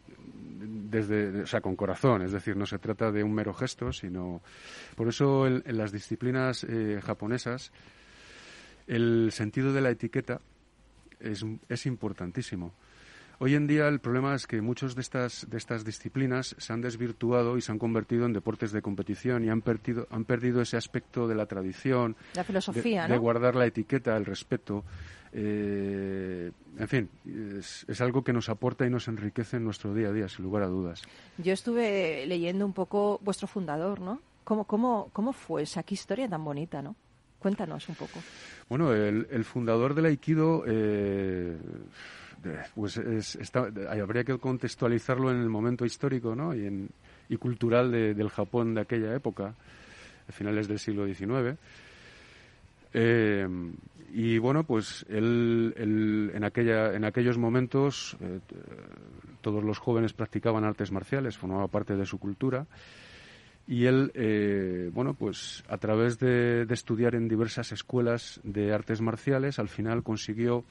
desde, 0.56 1.42
o 1.42 1.46
sea, 1.46 1.60
con 1.60 1.76
corazón, 1.76 2.22
es 2.22 2.32
decir, 2.32 2.56
no 2.56 2.66
se 2.66 2.78
trata 2.78 3.10
de 3.10 3.22
un 3.22 3.34
mero 3.34 3.52
gesto, 3.54 3.92
sino 3.92 4.42
por 4.96 5.08
eso 5.08 5.46
en 5.46 5.76
las 5.76 5.92
disciplinas 5.92 6.64
eh, 6.64 7.00
japonesas 7.02 7.72
el 8.86 9.30
sentido 9.32 9.72
de 9.72 9.80
la 9.80 9.90
etiqueta 9.90 10.40
es, 11.20 11.44
es 11.68 11.86
importantísimo. 11.86 12.72
Hoy 13.40 13.54
en 13.56 13.66
día 13.66 13.88
el 13.88 13.98
problema 13.98 14.34
es 14.34 14.46
que 14.46 14.60
muchas 14.60 14.94
de 14.94 15.00
estas, 15.00 15.48
de 15.50 15.58
estas 15.58 15.84
disciplinas 15.84 16.54
se 16.56 16.72
han 16.72 16.80
desvirtuado 16.80 17.56
y 17.56 17.62
se 17.62 17.72
han 17.72 17.78
convertido 17.78 18.26
en 18.26 18.32
deportes 18.32 18.70
de 18.70 18.80
competición 18.80 19.44
y 19.44 19.50
han 19.50 19.60
perdido, 19.60 20.06
han 20.10 20.24
perdido 20.24 20.62
ese 20.62 20.76
aspecto 20.76 21.26
de 21.26 21.34
la 21.34 21.46
tradición, 21.46 22.16
La 22.34 22.44
filosofía, 22.44 23.02
de, 23.02 23.08
¿no? 23.08 23.14
de 23.14 23.18
guardar 23.18 23.56
la 23.56 23.66
etiqueta, 23.66 24.16
el 24.16 24.24
respeto. 24.24 24.84
Eh, 25.36 26.50
en 26.78 26.88
fin, 26.88 27.08
es, 27.58 27.84
es 27.88 28.00
algo 28.00 28.22
que 28.22 28.32
nos 28.32 28.48
aporta 28.48 28.86
y 28.86 28.90
nos 28.90 29.08
enriquece 29.08 29.56
en 29.56 29.64
nuestro 29.64 29.92
día 29.92 30.08
a 30.08 30.12
día, 30.12 30.28
sin 30.28 30.44
lugar 30.44 30.62
a 30.62 30.66
dudas. 30.68 31.02
Yo 31.38 31.52
estuve 31.52 32.24
leyendo 32.26 32.64
un 32.64 32.72
poco 32.72 33.20
vuestro 33.22 33.46
fundador, 33.48 34.00
¿no? 34.00 34.20
¿Cómo, 34.44 34.64
cómo, 34.64 35.10
cómo 35.12 35.32
fue 35.32 35.62
esa 35.62 35.82
qué 35.82 35.94
historia 35.94 36.28
tan 36.28 36.44
bonita, 36.44 36.82
no? 36.82 36.94
Cuéntanos 37.40 37.88
un 37.88 37.94
poco. 37.96 38.20
Bueno, 38.68 38.92
el, 38.94 39.26
el 39.30 39.44
fundador 39.44 39.94
del 39.94 40.06
Aikido, 40.06 40.64
eh, 40.66 41.56
pues 42.74 42.96
es- 42.96 43.36
está- 43.36 43.70
habría 44.00 44.24
que 44.24 44.38
contextualizarlo 44.38 45.30
en 45.30 45.38
el 45.40 45.48
momento 45.48 45.84
histórico 45.84 46.34
¿no? 46.34 46.54
y, 46.54 46.66
en- 46.66 46.88
y 47.28 47.36
cultural 47.36 47.90
de- 47.90 48.14
del 48.14 48.28
Japón 48.30 48.74
de 48.74 48.82
aquella 48.82 49.14
época, 49.14 49.54
a 50.28 50.32
finales 50.32 50.68
del 50.68 50.78
siglo 50.78 51.06
XIX. 51.06 51.58
Eh, 52.94 53.46
y 54.12 54.38
bueno, 54.38 54.62
pues 54.62 55.04
él, 55.08 55.74
en, 55.76 56.44
aquella, 56.44 56.94
en 56.94 57.04
aquellos 57.04 57.36
momentos 57.36 58.16
eh, 58.20 58.38
todos 59.40 59.64
los 59.64 59.78
jóvenes 59.78 60.12
practicaban 60.12 60.64
artes 60.64 60.92
marciales, 60.92 61.36
formaba 61.36 61.66
parte 61.66 61.96
de 61.96 62.06
su 62.06 62.18
cultura. 62.18 62.66
Y 63.66 63.86
él, 63.86 64.12
eh, 64.14 64.90
bueno, 64.92 65.14
pues 65.14 65.64
a 65.68 65.78
través 65.78 66.18
de, 66.20 66.66
estudiar 66.70 67.16
en 67.16 67.28
diversas 67.28 67.72
escuelas 67.72 68.40
de 68.44 68.72
artes 68.72 69.00
marciales, 69.00 69.58
al 69.58 69.68
final 69.68 70.02
consiguió 70.02 70.64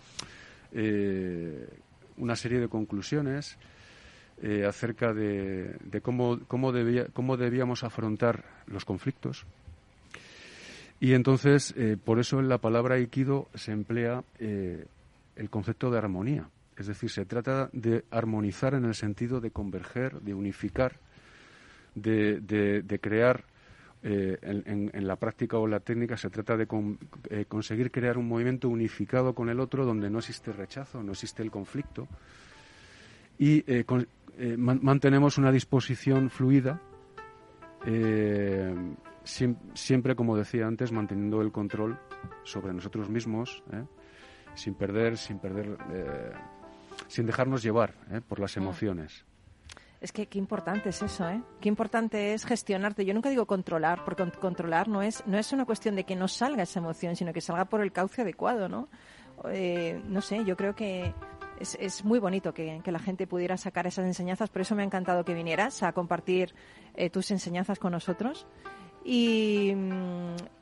una 2.17 2.36
serie 2.36 2.59
de 2.59 2.67
conclusiones 2.67 3.57
acerca 4.67 5.13
de, 5.13 6.01
cómo, 6.01 6.39
cómo 6.47 6.71
debíamos 6.71 7.83
afrontar 7.83 8.43
los 8.67 8.86
conflictos. 8.86 9.45
Y 11.03 11.15
entonces, 11.15 11.73
eh, 11.75 11.97
por 12.01 12.17
eso 12.19 12.39
en 12.39 12.47
la 12.47 12.59
palabra 12.59 12.95
aikido 12.95 13.49
se 13.55 13.73
emplea 13.73 14.23
eh, 14.39 14.85
el 15.35 15.49
concepto 15.49 15.91
de 15.91 15.97
armonía. 15.97 16.47
Es 16.77 16.87
decir, 16.87 17.09
se 17.09 17.25
trata 17.25 17.69
de 17.73 18.05
armonizar 18.09 18.73
en 18.73 18.85
el 18.85 18.95
sentido 18.95 19.41
de 19.41 19.51
converger, 19.51 20.21
de 20.21 20.33
unificar, 20.33 20.93
de, 21.93 22.99
crear 23.01 23.43
eh, 24.01 24.37
en, 24.43 24.63
en- 24.65 24.91
en 24.93 25.05
la 25.05 25.17
práctica 25.17 25.57
o 25.57 25.67
la 25.67 25.81
técnica 25.81 26.15
se 26.15 26.29
trata 26.29 26.55
de 26.55 26.67
con- 26.67 26.97
conseguir 27.49 27.91
crear 27.91 28.17
un 28.17 28.29
movimiento 28.29 28.69
unificado 28.69 29.35
con 29.35 29.49
el 29.49 29.59
otro 29.59 29.85
donde 29.85 30.09
no 30.09 30.19
existe 30.19 30.53
rechazo, 30.53 31.03
no 31.03 31.11
existe 31.11 31.43
el 31.43 31.51
conflicto 31.51 32.07
y 33.37 33.65
mantenemos 34.57 35.37
una 35.37 35.51
disposición 35.51 36.29
fluida 36.29 36.79
siempre, 39.23 40.15
como 40.15 40.38
decía 40.38 40.67
antes, 40.67 40.91
manteniendo 40.91 41.41
el 41.41 41.51
control 41.51 41.99
sobre 42.43 42.73
nosotros 42.73 43.09
mismos, 43.09 43.63
¿eh? 43.71 43.83
sin 44.55 44.73
perder, 44.75 45.17
sin 45.17 45.39
perder, 45.39 45.77
eh, 45.91 46.31
sin 47.07 47.25
dejarnos 47.25 47.63
llevar 47.63 47.93
¿eh? 48.12 48.21
por 48.27 48.39
las 48.39 48.55
emociones. 48.57 49.25
Es 50.01 50.12
que 50.12 50.25
qué 50.27 50.38
importante 50.38 50.89
es 50.89 51.01
eso, 51.01 51.29
¿eh? 51.29 51.41
Qué 51.62 51.69
importante 51.69 52.33
es 52.33 52.45
gestionarte. 52.45 53.05
Yo 53.05 53.13
nunca 53.13 53.29
digo 53.29 53.45
controlar, 53.45 54.03
porque 54.03 54.23
con- 54.23 54.31
controlar 54.31 54.89
no 54.89 55.01
es, 55.01 55.25
no 55.25 55.38
es 55.38 55.53
una 55.53 55.63
cuestión 55.65 55.95
de 55.95 56.03
que 56.03 56.17
no 56.17 56.27
salga 56.27 56.63
esa 56.63 56.79
emoción, 56.79 57.15
sino 57.15 57.31
que 57.31 57.39
salga 57.39 57.63
por 57.65 57.79
el 57.81 57.93
cauce 57.93 58.21
adecuado, 58.21 58.67
¿no? 58.67 58.89
Eh, 59.45 60.01
no 60.05 60.19
sé, 60.19 60.43
yo 60.43 60.57
creo 60.57 60.75
que 60.75 61.13
es, 61.57 61.77
es 61.79 62.03
muy 62.03 62.19
bonito 62.19 62.53
que, 62.53 62.81
que 62.83 62.91
la 62.91 62.99
gente 62.99 63.27
pudiera 63.27 63.55
sacar 63.55 63.88
esas 63.88 64.05
enseñanzas. 64.05 64.49
Por 64.49 64.62
eso 64.63 64.75
me 64.75 64.81
ha 64.83 64.86
encantado 64.86 65.23
que 65.23 65.33
vinieras 65.33 65.81
a 65.83 65.93
compartir 65.93 66.53
eh, 66.95 67.09
tus 67.09 67.31
enseñanzas 67.31 67.79
con 67.79 67.93
nosotros. 67.93 68.45
Y, 69.05 69.73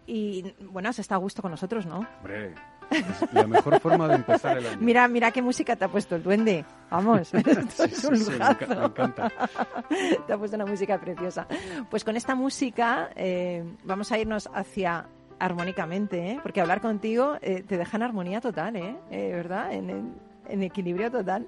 y, 0.07 0.53
bueno, 0.71 0.89
has 0.89 0.99
estado 0.99 1.19
a 1.19 1.21
gusto 1.23 1.41
con 1.41 1.51
nosotros, 1.51 1.85
¿no? 1.85 1.99
Hombre, 2.19 2.53
es 2.89 3.33
la 3.33 3.47
mejor 3.47 3.79
forma 3.79 4.07
de 4.07 4.15
empezar 4.15 4.57
el 4.57 4.65
año. 4.67 4.77
Mira, 4.81 5.07
mira 5.07 5.31
qué 5.31 5.41
música 5.41 5.75
te 5.75 5.85
ha 5.85 5.87
puesto 5.87 6.15
el 6.15 6.23
duende. 6.23 6.65
Vamos, 6.89 7.33
esto 7.33 7.83
es 7.85 8.03
un 8.03 8.17
sí, 8.17 8.31
me 8.31 8.37
lujazo. 8.37 8.65
enca- 8.65 8.79
me 8.79 8.85
encanta. 8.85 9.31
Te 10.27 10.33
ha 10.33 10.37
puesto 10.37 10.55
una 10.57 10.65
música 10.65 10.99
preciosa. 10.99 11.47
Pues 11.89 12.03
con 12.03 12.15
esta 12.17 12.35
música 12.35 13.09
eh, 13.15 13.63
vamos 13.83 14.11
a 14.11 14.17
irnos 14.17 14.49
hacia 14.53 15.05
armónicamente, 15.39 16.31
¿eh? 16.31 16.39
porque 16.43 16.61
hablar 16.61 16.81
contigo 16.81 17.35
eh, 17.41 17.63
te 17.67 17.77
deja 17.77 17.97
en 17.97 18.03
armonía 18.03 18.41
total, 18.41 18.75
¿eh? 18.75 18.95
Eh, 19.09 19.31
¿verdad? 19.33 19.71
En, 19.73 19.89
en- 19.89 20.30
en 20.51 20.63
equilibrio 20.63 21.11
total. 21.11 21.47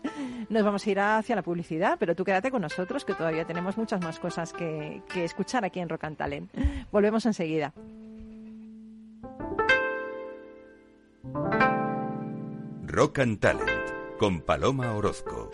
Nos 0.49 0.63
vamos 0.63 0.85
a 0.85 0.89
ir 0.89 0.99
hacia 0.99 1.35
la 1.35 1.41
publicidad, 1.41 1.97
pero 1.99 2.15
tú 2.15 2.23
quédate 2.23 2.51
con 2.51 2.61
nosotros, 2.61 3.05
que 3.05 3.13
todavía 3.13 3.45
tenemos 3.45 3.77
muchas 3.77 4.01
más 4.01 4.19
cosas 4.19 4.53
que, 4.53 5.01
que 5.11 5.23
escuchar 5.23 5.65
aquí 5.65 5.79
en 5.79 5.89
Rock 5.89 6.05
and 6.05 6.17
Talent. 6.17 6.51
Volvemos 6.91 7.25
enseguida. 7.25 7.73
Rock 12.85 13.19
and 13.19 13.39
Talent 13.39 14.17
con 14.19 14.41
Paloma 14.41 14.93
Orozco. 14.93 15.49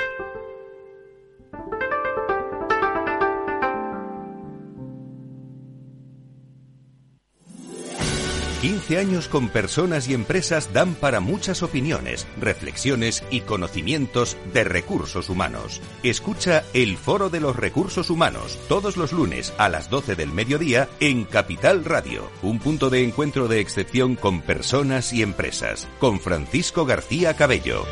Quince 8.62 8.98
años 8.98 9.30
con 9.30 9.48
personas 9.48 10.10
y 10.10 10.14
empresas 10.14 10.74
dan 10.74 10.94
para 10.94 11.22
muchas 11.22 11.64
opiniones, 11.64 12.28
reflexiones 12.42 13.24
y 13.32 13.40
conocimientos 13.40 14.36
de 14.54 14.66
recursos 14.66 15.30
humanos. 15.30 15.82
Escucha 16.04 16.66
el 16.74 16.98
Foro 16.98 17.30
de 17.30 17.40
los 17.40 17.56
Recursos 17.56 18.10
Humanos 18.10 18.60
todos 18.68 18.98
los 18.98 19.14
lunes 19.14 19.54
a 19.58 19.70
las 19.70 19.90
12 19.90 20.18
del 20.18 20.34
mediodía 20.34 20.90
en 21.00 21.24
Capital 21.24 21.86
Radio, 21.86 22.30
un 22.42 22.60
punto 22.60 22.90
de 22.90 23.06
encuentro 23.06 23.48
de 23.48 23.62
excepción 23.62 24.18
con 24.18 24.42
personas 24.42 25.14
y 25.14 25.22
empresas, 25.22 25.88
con 25.98 26.20
Francisco 26.20 26.86
García 26.86 27.38
Cabello. 27.38 27.86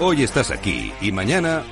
Hoy 0.00 0.24
estás 0.24 0.50
aquí 0.50 0.92
y 1.00 1.12
mañana 1.12 1.62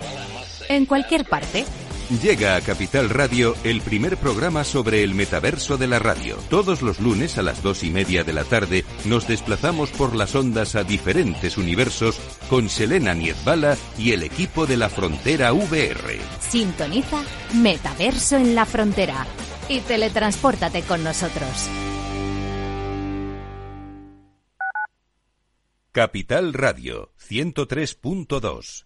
En 0.69 0.87
cualquier 0.87 1.25
parte. 1.25 1.65
Llega 2.09 2.55
a 2.55 2.61
Capital 2.61 3.11
Radio 3.11 3.57
el 3.65 3.81
primer 3.81 4.17
programa 4.17 4.63
sobre 4.63 5.03
el 5.03 5.13
metaverso 5.13 5.77
de 5.77 5.89
la 5.89 5.99
radio. 5.99 6.37
Todos 6.49 6.81
los 6.81 7.01
lunes 7.01 7.37
a 7.37 7.43
las 7.43 7.65
dos 7.65 7.83
y 7.83 7.91
media 7.91 8.23
de 8.23 8.33
la 8.33 8.45
tarde 8.45 8.85
nos 9.07 9.27
desplazamos 9.27 9.91
por 9.91 10.15
las 10.15 10.37
ondas 10.37 10.77
a 10.77 10.85
diferentes 10.85 11.59
universos 11.59 12.21
con 12.49 12.69
Selena 12.69 13.13
Niezbala 13.13 13.77
y 13.99 14.13
el 14.13 14.23
equipo 14.23 14.67
de 14.67 14.77
la 14.77 14.89
Frontera 14.89 15.53
VR. 15.53 16.21
Sintoniza 16.39 17.25
Metaverso 17.57 18.37
en 18.37 18.55
la 18.55 18.67
Frontera 18.67 19.27
y 19.69 19.81
teletranspórtate 19.81 20.83
con 20.83 21.03
nosotros. 21.03 21.69
Capital 25.91 26.53
Radio 26.53 27.11
103.2. 27.19 28.86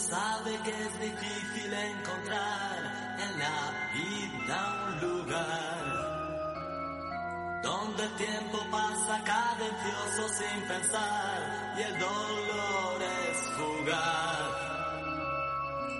Sabe 0.00 0.58
que 0.64 0.70
es 0.70 1.00
difícil 1.00 1.72
encontrar 1.72 3.16
en 3.18 3.38
la 3.38 3.58
vida 3.92 4.58
un 4.88 5.00
lugar 5.00 5.82
donde 7.62 8.04
el 8.04 8.12
tiempo 8.16 8.58
pasa 8.70 9.22
cadencioso 9.24 10.28
sin 10.38 10.62
pensar 10.66 11.74
y 11.76 11.82
el 11.82 11.98
dolor 11.98 13.02
es 13.28 13.38
jugar 13.58 14.40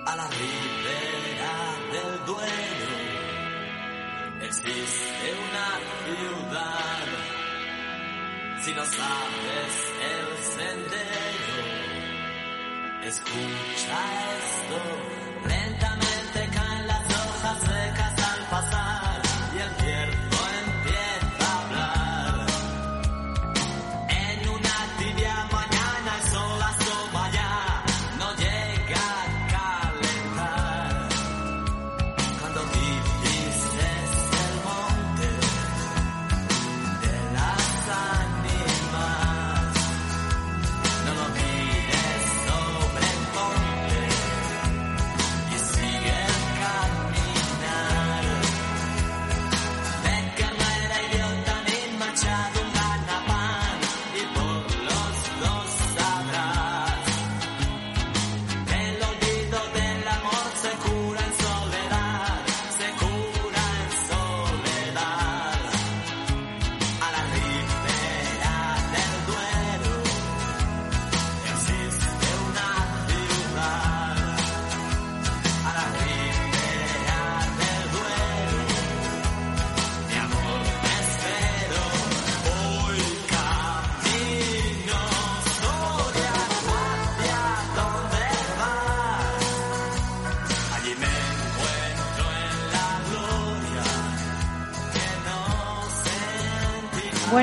a 0.07 0.15
la 0.15 0.27
ribera 0.27 1.55
del 1.93 2.25
duelo. 2.25 2.97
Existe 4.41 5.25
una 5.47 5.69
ciudad. 6.05 7.07
Si 8.63 8.71
no 8.73 8.85
sabes 8.85 9.73
el 10.11 10.27
sendero 10.55 11.80
Escucha 13.03 13.97
esto, 14.37 15.47
lentamente 15.47 16.10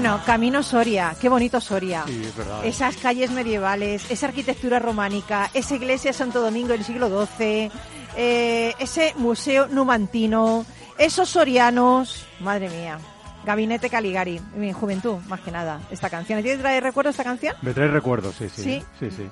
Bueno, 0.00 0.20
Camino 0.24 0.62
Soria, 0.62 1.16
qué 1.20 1.28
bonito 1.28 1.60
Soria. 1.60 2.04
Sí, 2.06 2.22
es 2.24 2.36
verdad. 2.36 2.64
Esas 2.64 2.96
calles 2.98 3.32
medievales, 3.32 4.08
esa 4.08 4.28
arquitectura 4.28 4.78
románica, 4.78 5.50
esa 5.54 5.74
iglesia 5.74 6.12
de 6.12 6.16
Santo 6.16 6.40
Domingo 6.40 6.68
del 6.68 6.84
siglo 6.84 7.08
XII, 7.08 7.68
eh, 8.16 8.74
ese 8.78 9.14
museo 9.16 9.66
numantino, 9.66 10.64
esos 10.98 11.28
sorianos, 11.28 12.28
madre 12.38 12.68
mía. 12.68 13.00
Gabinete 13.44 13.90
Caligari, 13.90 14.40
mi 14.54 14.72
juventud, 14.72 15.16
más 15.26 15.40
que 15.40 15.50
nada, 15.50 15.80
esta 15.90 16.08
canción. 16.08 16.44
¿Tienes 16.44 16.60
trae 16.60 16.78
recuerdo 16.78 17.10
esta 17.10 17.24
canción? 17.24 17.56
Me 17.62 17.74
trae 17.74 17.88
recuerdos, 17.88 18.36
sí, 18.36 18.48
sí. 18.48 18.62
¿Sí? 18.62 18.84
Sí, 19.00 19.10
sí. 19.10 19.28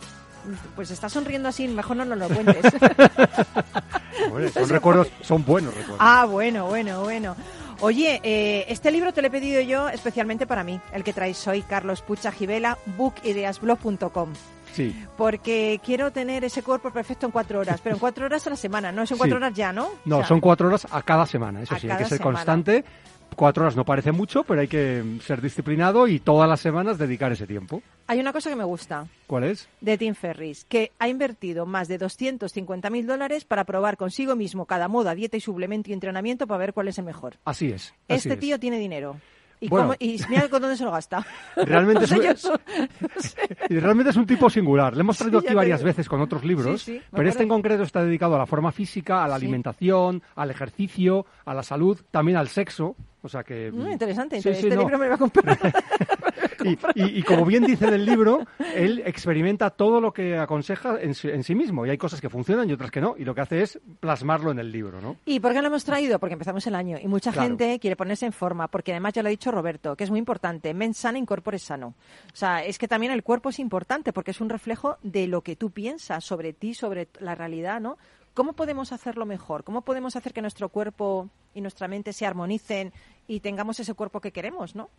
Pues 0.75 0.91
está 0.91 1.09
sonriendo 1.09 1.49
así, 1.49 1.69
mejor 1.69 1.97
no 1.97 2.05
nos 2.05 2.19
lo 2.19 2.29
cuentes. 2.29 2.65
Hombre, 4.29 4.49
son 4.51 4.69
recuerdos, 4.69 5.09
son 5.23 5.45
buenos 5.45 5.73
recuerdos. 5.73 5.99
ah, 6.01 6.25
bueno, 6.25 6.67
bueno, 6.67 7.03
bueno. 7.03 7.37
Oye, 7.81 8.21
eh, 8.23 8.65
este 8.69 8.91
libro 8.91 9.13
te 9.13 9.21
lo 9.21 9.29
he 9.29 9.31
pedido 9.31 9.61
yo 9.61 9.89
especialmente 9.89 10.47
para 10.47 10.65
mí, 10.65 10.81
el 10.93 11.05
que 11.05 11.13
traes 11.13 11.47
hoy, 11.47 11.63
Carlos 11.63 12.03
Pucha 12.03 12.33
Gibela, 12.33 12.79
bookideasblog.com. 12.97 14.33
Sí. 14.73 14.95
Porque 15.17 15.81
quiero 15.85 16.11
tener 16.11 16.45
ese 16.45 16.63
cuerpo 16.63 16.91
perfecto 16.91 17.27
en 17.27 17.33
cuatro 17.33 17.61
horas, 17.61 17.81
pero 17.83 17.95
en 17.97 18.01
cuatro 18.01 18.27
horas 18.27 18.47
a 18.47 18.51
la 18.51 18.57
semana, 18.57 18.93
no 18.93 19.03
es 19.03 19.11
en 19.11 19.17
cuatro 19.19 19.37
Sí. 19.37 19.43
horas 19.43 19.55
ya, 19.55 19.73
¿no? 19.73 19.89
No, 20.05 20.17
O 20.17 20.19
sea, 20.21 20.29
son 20.29 20.41
cuatro 20.41 20.69
horas 20.69 20.87
a 20.91 21.03
cada 21.03 21.25
semana, 21.27 21.63
eso 21.63 21.75
sí, 21.79 21.89
hay 21.91 21.97
que 21.99 22.05
ser 22.05 22.19
semana. 22.19 22.37
constante. 22.37 22.85
Cuatro 23.37 23.65
horas 23.65 23.77
no 23.77 23.85
parece 23.85 24.13
mucho, 24.13 24.45
pero 24.45 24.63
hay 24.63 24.69
que 24.69 25.05
ser 25.23 25.43
disciplinado 25.43 26.09
y 26.09 26.19
todas 26.21 26.49
las 26.49 26.59
semanas 26.61 26.97
dedicar 26.99 27.31
ese 27.33 27.47
tiempo. 27.47 27.83
Hay 28.07 28.19
una 28.19 28.33
cosa 28.33 28.49
que 28.49 28.57
me 28.57 28.65
gusta 28.65 29.07
¿Cuál 29.27 29.45
es? 29.45 29.69
de 29.83 29.99
Tim 29.99 30.15
Ferris, 30.15 30.65
que 30.65 30.93
ha 30.99 31.07
invertido 31.09 31.67
más 31.67 31.87
de 31.89 31.99
250 31.99 32.89
mil 32.89 33.07
dólares 33.07 33.45
para 33.45 33.65
probar 33.65 33.97
consigo 33.99 34.37
mismo 34.37 34.65
cada 34.65 34.89
moda, 34.89 35.15
dieta 35.15 35.37
y 35.37 35.41
suplemento 35.41 35.91
y 35.91 35.93
entrenamiento 35.93 36.47
para 36.47 36.59
ver 36.59 36.73
cuál 36.73 36.89
es 36.89 36.99
el 36.99 37.05
mejor. 37.05 37.35
Así 37.45 37.67
es. 37.69 37.93
así 38.09 38.15
Este 38.29 38.33
es. 38.35 38.41
tío 38.41 38.59
tiene 38.59 38.79
dinero. 38.79 39.17
¿Y, 39.59 39.69
Bueno. 39.69 39.87
cómo- 39.87 39.97
y 39.99 40.21
mira 40.29 40.49
con 40.51 40.61
dónde 40.61 40.77
se 40.77 40.85
lo 40.85 40.91
gasta. 40.93 41.27
Realmente 41.57 42.05
O 42.05 42.07
sea, 42.07 42.31
es 42.31 42.45
un- 42.45 42.59
realmente 43.71 44.11
es 44.11 44.17
un 44.17 44.27
tipo 44.27 44.51
singular. 44.51 44.95
Le 44.95 45.01
hemos 45.01 45.17
traído 45.17 45.41
Sí, 45.41 45.47
aquí 45.47 45.55
varias 45.55 45.81
digo. 45.81 45.87
veces 45.89 46.09
con 46.09 46.21
otros 46.21 46.45
libros, 46.45 46.83
Sí, 46.83 46.93
sí, 46.93 46.99
me 46.99 47.17
pero 47.17 47.29
este 47.29 47.43
en 47.45 47.49
concreto 47.49 47.83
está 47.83 48.05
dedicado 48.05 48.35
a 48.35 48.39
la 48.39 48.47
forma 48.47 48.71
física, 48.71 49.25
a 49.25 49.29
la 49.29 49.35
alimentación, 49.35 50.23
al 50.35 50.51
ejercicio, 50.51 51.25
a 51.47 51.55
la 51.55 51.63
salud, 51.63 51.99
también 52.11 52.37
al 52.37 52.49
sexo. 52.49 52.97
O 53.27 53.29
sea 53.29 53.43
que... 53.45 53.71
Mm, 53.71 53.93
interesante, 53.93 54.37
Sí, 54.37 54.43
sí, 54.43 54.49
este 54.67 54.75
no. 54.75 54.83
libro 54.83 54.99
me 54.99 55.09
lo 55.09 55.11
voy 55.11 55.15
a 55.15 55.19
comprar. 55.19 55.59
Y, 56.65 56.71
y- 57.01 57.19
y 57.19 57.23
como 57.23 57.45
bien 57.45 57.65
dice 57.65 57.87
en 57.87 57.95
el 57.95 58.05
libro, 58.07 58.41
él 58.75 59.03
experimenta 59.07 59.71
todo 59.71 60.01
lo 60.01 60.13
que 60.13 60.39
aconseja 60.39 60.99
en, 61.01 61.15
sí- 61.15 61.29
en 61.29 61.45
sí 61.45 61.55
mismo. 61.55 61.85
Y 61.87 61.91
hay 61.91 61.99
cosas 61.99 62.21
que 62.21 62.29
funcionan 62.31 62.69
y 62.69 62.73
otras 62.73 62.91
que 62.91 63.01
no. 63.01 63.15
Y 63.19 63.25
lo 63.25 63.35
que 63.35 63.43
hace 63.43 63.63
es 63.63 63.79
plasmarlo 64.01 64.51
en 64.51 64.59
el 64.59 64.73
libro, 64.73 65.01
¿no? 65.01 65.17
¿Y 65.27 65.39
por 65.39 65.53
qué 65.53 65.61
lo 65.61 65.69
hemos 65.69 65.85
traído? 65.85 66.19
Porque 66.19 66.33
empezamos 66.33 66.67
el 66.67 66.75
año 66.75 66.99
y 67.01 67.07
mucha 67.09 67.31
Claro. 67.31 67.49
gente 67.49 67.79
quiere 67.79 67.95
ponerse 67.95 68.27
en 68.27 68.33
forma, 68.33 68.69
porque 68.69 68.93
además 68.93 69.13
ya 69.13 69.23
lo 69.23 69.29
ha 69.29 69.31
dicho 69.31 69.51
Roberto, 69.51 69.97
que 69.97 70.05
es 70.05 70.11
muy 70.11 70.19
importante, 70.19 70.73
mens 70.75 70.97
sana, 70.97 71.19
incorpore 71.19 71.59
sano. 71.59 71.89
O 72.33 72.37
sea, 72.37 72.65
es 72.65 72.79
que 72.79 72.89
también 72.89 73.13
el 73.13 73.23
cuerpo 73.23 73.51
es 73.51 73.59
importante 73.59 74.13
porque 74.13 74.31
es 74.31 74.41
un 74.41 74.49
reflejo 74.49 74.97
de 75.03 75.27
lo 75.29 75.43
que 75.43 75.57
tú 75.57 75.71
piensas 75.71 76.25
sobre 76.25 76.53
ti, 76.53 76.75
sobre 76.75 77.09
la 77.21 77.35
realidad, 77.35 77.81
¿no? 77.81 77.99
¿Cómo 78.35 78.55
podemos 78.55 78.93
hacerlo 78.93 79.25
mejor? 79.27 79.63
¿Cómo 79.65 79.83
podemos 79.83 80.17
hacer 80.17 80.33
que 80.33 80.43
nuestro 80.43 80.69
cuerpo 80.69 81.29
y 81.55 81.61
nuestra 81.63 81.89
mente 81.89 82.13
se 82.13 82.27
armonicen 82.27 82.93
y 83.27 83.41
tengamos 83.41 83.81
ese 83.81 83.95
cuerpo 83.95 84.21
que 84.21 84.33
queremos, 84.33 84.75
¿no? 84.75 84.91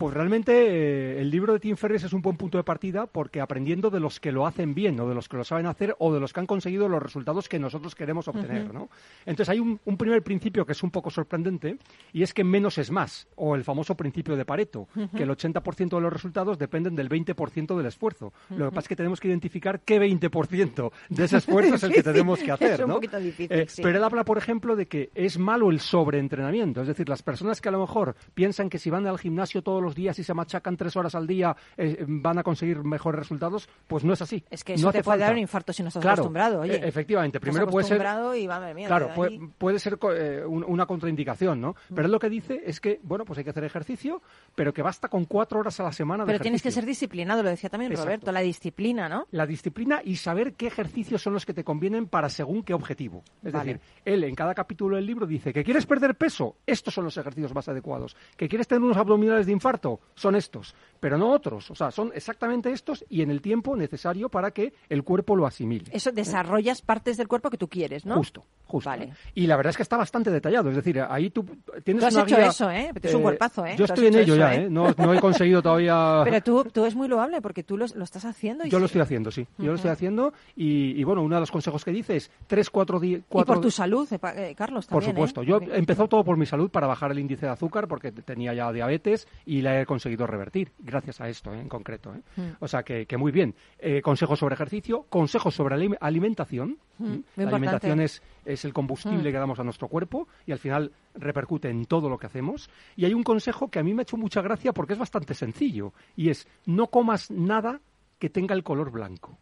Pues 0.00 0.14
realmente 0.14 0.52
eh, 0.54 1.20
el 1.20 1.30
libro 1.30 1.52
de 1.52 1.60
Tim 1.60 1.76
Ferriss 1.76 2.04
es 2.04 2.14
un 2.14 2.22
buen 2.22 2.38
punto 2.38 2.56
de 2.56 2.64
partida 2.64 3.06
porque 3.06 3.38
aprendiendo 3.38 3.90
de 3.90 4.00
los 4.00 4.18
que 4.18 4.32
lo 4.32 4.46
hacen 4.46 4.72
bien 4.74 4.98
o 4.98 5.06
de 5.06 5.14
los 5.14 5.28
que 5.28 5.36
lo 5.36 5.44
saben 5.44 5.66
hacer 5.66 5.94
o 5.98 6.10
de 6.10 6.18
los 6.18 6.32
que 6.32 6.40
han 6.40 6.46
conseguido 6.46 6.88
los 6.88 7.02
resultados 7.02 7.50
que 7.50 7.58
nosotros 7.58 7.94
queremos 7.94 8.26
obtener, 8.26 8.72
¿no? 8.72 8.88
Entonces 9.26 9.50
hay 9.50 9.60
un, 9.60 9.78
un 9.84 9.98
primer 9.98 10.22
principio 10.22 10.64
que 10.64 10.72
es 10.72 10.82
un 10.82 10.90
poco 10.90 11.10
sorprendente 11.10 11.76
y 12.14 12.22
es 12.22 12.32
que 12.32 12.44
menos 12.44 12.78
es 12.78 12.90
más 12.90 13.28
o 13.36 13.54
el 13.54 13.62
famoso 13.62 13.94
principio 13.94 14.36
de 14.36 14.46
Pareto, 14.46 14.88
que 15.14 15.24
el 15.24 15.28
80% 15.28 15.90
de 15.90 16.00
los 16.00 16.10
resultados 16.10 16.56
dependen 16.56 16.96
del 16.96 17.10
20% 17.10 17.76
del 17.76 17.84
esfuerzo. 17.84 18.32
Lo 18.48 18.70
que 18.70 18.74
pasa 18.74 18.86
es 18.86 18.88
que 18.88 18.96
tenemos 18.96 19.20
que 19.20 19.28
identificar 19.28 19.80
qué 19.80 20.00
20% 20.00 20.92
de 21.10 21.24
ese 21.24 21.36
esfuerzo 21.36 21.74
es 21.74 21.82
el 21.82 21.92
que 21.92 22.02
tenemos 22.02 22.38
que 22.38 22.52
hacer, 22.52 22.72
es 22.72 22.80
un 22.80 22.88
¿no? 22.88 22.94
poquito 22.94 23.18
difícil, 23.18 23.54
Eh, 23.54 23.66
sí. 23.68 23.82
Pero 23.82 23.98
él 23.98 24.04
habla, 24.04 24.24
por 24.24 24.38
ejemplo, 24.38 24.76
de 24.76 24.86
que 24.86 25.10
es 25.14 25.38
malo 25.38 25.70
el 25.70 25.80
sobreentrenamiento. 25.80 26.80
Es 26.80 26.88
decir, 26.88 27.06
las 27.06 27.22
personas 27.22 27.60
que 27.60 27.68
a 27.68 27.72
lo 27.72 27.80
mejor 27.80 28.16
piensan 28.32 28.70
que 28.70 28.78
si 28.78 28.88
van 28.88 29.06
al 29.06 29.18
gimnasio 29.18 29.60
todos 29.60 29.82
los 29.82 29.89
los 29.90 29.94
días 29.96 30.18
y 30.18 30.24
se 30.24 30.32
machacan 30.34 30.76
tres 30.76 30.96
horas 30.96 31.14
al 31.14 31.26
día 31.26 31.56
eh, 31.76 32.04
van 32.06 32.38
a 32.38 32.42
conseguir 32.42 32.78
mejores 32.84 33.18
resultados, 33.18 33.68
pues 33.88 34.04
no 34.04 34.12
es 34.12 34.22
así. 34.22 34.44
Es 34.50 34.62
que 34.64 34.74
No 34.74 34.78
eso 34.78 34.88
hace 34.90 34.98
te 34.98 35.04
puede 35.04 35.14
falta. 35.18 35.24
dar 35.26 35.34
un 35.34 35.40
infarto 35.40 35.72
si 35.72 35.82
no 35.82 35.88
estás 35.88 36.00
Claro, 36.00 36.14
acostumbrado, 36.22 36.60
oye. 36.60 36.76
e- 36.76 36.88
efectivamente. 36.88 37.40
Primero 37.40 37.66
puede 37.66 37.86
ser 37.86 38.00
acostumbrado 38.00 38.34
y, 38.36 38.46
madre 38.46 38.74
mía, 38.74 38.86
Claro, 38.86 39.08
de 39.08 39.14
puede, 39.14 39.30
ahí- 39.32 39.40
puede 39.58 39.78
ser 39.78 39.98
eh, 40.14 40.44
un- 40.46 40.64
una 40.64 40.86
contraindicación, 40.86 41.60
¿no? 41.60 41.74
Pero 41.94 42.06
él 42.06 42.12
lo 42.12 42.18
que 42.18 42.30
dice 42.30 42.62
es 42.64 42.80
que, 42.80 43.00
bueno, 43.02 43.24
pues 43.24 43.38
hay 43.38 43.44
que 43.44 43.50
hacer 43.50 43.64
ejercicio, 43.64 44.22
pero 44.54 44.72
que 44.72 44.82
basta 44.82 45.08
con 45.08 45.24
cuatro 45.24 45.58
horas 45.60 45.78
a 45.80 45.84
la 45.84 45.92
semana 45.92 46.24
de 46.24 46.32
Pero 46.32 46.42
tienes 46.42 46.62
que 46.62 46.70
ser 46.70 46.86
disciplinado, 46.86 47.42
lo 47.42 47.48
decía 47.50 47.68
también 47.70 47.90
Exacto. 47.92 48.06
Roberto, 48.08 48.32
la 48.32 48.40
disciplina, 48.40 49.08
¿no? 49.08 49.26
La 49.32 49.46
disciplina 49.46 50.00
y 50.04 50.16
saber 50.16 50.54
qué 50.54 50.66
ejercicios 50.68 51.22
son 51.22 51.32
los 51.32 51.44
que 51.46 51.54
te 51.54 51.64
convienen 51.64 52.06
para 52.06 52.28
según 52.28 52.62
qué 52.62 52.74
objetivo. 52.74 53.22
Es 53.42 53.52
Vale. 53.52 53.74
decir, 53.74 53.80
él 54.04 54.24
en 54.24 54.34
cada 54.34 54.54
capítulo 54.54 54.96
del 54.96 55.06
libro 55.06 55.26
dice 55.26 55.52
que 55.52 55.64
quieres 55.64 55.86
perder 55.86 56.14
peso, 56.14 56.56
estos 56.66 56.92
son 56.94 57.04
los 57.04 57.16
ejercicios 57.16 57.54
más 57.54 57.68
adecuados. 57.68 58.16
Que 58.36 58.48
quieres 58.48 58.68
tener 58.68 58.82
unos 58.82 58.96
abdominales 58.96 59.46
de 59.46 59.52
infarto, 59.52 59.79
son 60.14 60.34
estos, 60.36 60.74
pero 61.00 61.18
no 61.18 61.30
otros. 61.30 61.70
O 61.70 61.74
sea, 61.74 61.90
son 61.90 62.12
exactamente 62.14 62.70
estos 62.70 63.04
y 63.08 63.22
en 63.22 63.30
el 63.30 63.40
tiempo 63.40 63.76
necesario 63.76 64.28
para 64.28 64.50
que 64.50 64.74
el 64.88 65.02
cuerpo 65.02 65.34
lo 65.34 65.46
asimile. 65.46 65.90
Eso 65.92 66.12
desarrollas 66.12 66.82
partes 66.82 67.16
del 67.16 67.26
cuerpo 67.28 67.50
que 67.50 67.56
tú 67.56 67.68
quieres, 67.68 68.04
¿no? 68.06 68.16
Justo, 68.16 68.44
justo. 68.66 68.88
Vale. 68.88 69.04
¿eh? 69.06 69.12
Y 69.34 69.46
la 69.46 69.56
verdad 69.56 69.70
es 69.70 69.76
que 69.76 69.82
está 69.82 69.96
bastante 69.96 70.30
detallado. 70.30 70.70
Es 70.70 70.76
decir, 70.76 71.00
ahí 71.00 71.30
tú 71.30 71.44
tienes 71.84 72.02
Tú 72.02 72.06
has 72.06 72.14
una 72.14 72.22
hecho 72.24 72.36
guía, 72.36 72.46
eso, 72.46 72.70
¿eh? 72.70 72.90
Es 73.02 73.14
un 73.14 73.22
cuerpazo, 73.22 73.66
¿eh? 73.66 73.74
Yo 73.76 73.84
estoy 73.86 74.06
en 74.06 74.14
ello 74.16 74.34
eso, 74.34 74.40
ya, 74.40 74.54
¿eh? 74.54 74.64
¿eh? 74.64 74.70
No, 74.70 74.94
no 74.96 75.14
he 75.14 75.20
conseguido 75.20 75.62
todavía... 75.62 76.20
Pero 76.24 76.40
tú, 76.42 76.64
tú 76.64 76.84
es 76.84 76.94
muy 76.94 77.08
loable 77.08 77.40
porque 77.40 77.62
tú 77.62 77.76
lo, 77.76 77.86
lo 77.94 78.04
estás 78.04 78.24
haciendo. 78.24 78.66
Y 78.66 78.70
Yo 78.70 78.78
lo 78.78 78.86
estoy 78.86 79.00
haciendo, 79.00 79.30
sí. 79.30 79.46
Yo 79.58 79.66
lo 79.66 79.74
estoy 79.74 79.90
haciendo 79.90 80.32
y, 80.54 81.00
y, 81.00 81.04
bueno, 81.04 81.22
uno 81.22 81.36
de 81.36 81.40
los 81.40 81.50
consejos 81.50 81.84
que 81.84 81.92
dice 81.92 82.16
es 82.16 82.30
tres, 82.46 82.70
cuatro 82.70 83.00
días... 83.00 83.22
Y 83.30 83.44
por 83.44 83.60
tu 83.60 83.70
salud, 83.70 84.06
eh, 84.12 84.18
eh, 84.36 84.54
Carlos, 84.56 84.86
Por 84.86 85.02
también, 85.02 85.16
supuesto. 85.16 85.42
¿eh? 85.42 85.46
Yo 85.46 85.60
empezó 85.74 86.08
todo 86.08 86.24
por 86.24 86.36
mi 86.36 86.46
salud 86.46 86.70
para 86.70 86.86
bajar 86.86 87.10
el 87.12 87.18
índice 87.18 87.46
de 87.46 87.52
azúcar 87.52 87.88
porque 87.88 88.12
tenía 88.12 88.52
ya 88.54 88.72
diabetes 88.72 89.26
y 89.46 89.62
la 89.62 89.80
he 89.80 89.86
conseguido 89.86 90.26
revertir 90.26 90.72
gracias 90.90 91.20
a 91.20 91.28
esto 91.28 91.54
en 91.54 91.68
concreto. 91.68 92.14
¿eh? 92.14 92.20
Mm. 92.36 92.42
O 92.60 92.68
sea 92.68 92.82
que, 92.82 93.06
que 93.06 93.16
muy 93.16 93.32
bien. 93.32 93.54
Eh, 93.78 94.02
consejos 94.02 94.38
sobre 94.38 94.54
ejercicio, 94.54 95.06
consejos 95.08 95.54
sobre 95.54 95.76
alim- 95.76 95.96
alimentación. 96.00 96.78
Mm, 96.98 97.16
La 97.36 97.48
alimentación 97.48 98.00
es, 98.00 98.22
es 98.44 98.64
el 98.64 98.72
combustible 98.72 99.30
Mm. 99.30 99.32
que 99.32 99.38
damos 99.38 99.58
a 99.60 99.64
nuestro 99.64 99.88
cuerpo 99.88 100.28
y 100.46 100.52
al 100.52 100.58
final 100.58 100.92
repercute 101.14 101.70
en 101.70 101.86
todo 101.86 102.08
lo 102.10 102.18
que 102.18 102.26
hacemos. 102.26 102.68
Y 102.96 103.04
hay 103.06 103.14
un 103.14 103.22
consejo 103.22 103.68
que 103.70 103.78
a 103.78 103.82
mí 103.82 103.94
me 103.94 104.02
ha 104.02 104.04
hecho 104.04 104.16
mucha 104.16 104.42
gracia 104.42 104.72
porque 104.72 104.92
es 104.92 104.98
bastante 104.98 105.34
sencillo 105.34 105.92
y 106.16 106.28
es 106.30 106.46
no 106.66 106.88
comas 106.88 107.30
nada 107.30 107.80
que 108.18 108.28
tenga 108.28 108.54
el 108.54 108.62
color 108.62 108.90
blanco. 108.90 109.38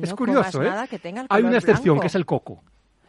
es 0.00 0.12
curioso, 0.14 0.58
comas 0.58 0.66
¿eh? 0.66 0.70
nada 0.70 0.86
que 0.86 0.98
tenga 0.98 1.22
el 1.22 1.26
Hay 1.30 1.42
una 1.42 1.56
excepción 1.56 1.94
blanco. 1.94 2.00
que 2.02 2.06
es 2.08 2.14
el 2.14 2.26
coco. 2.26 2.62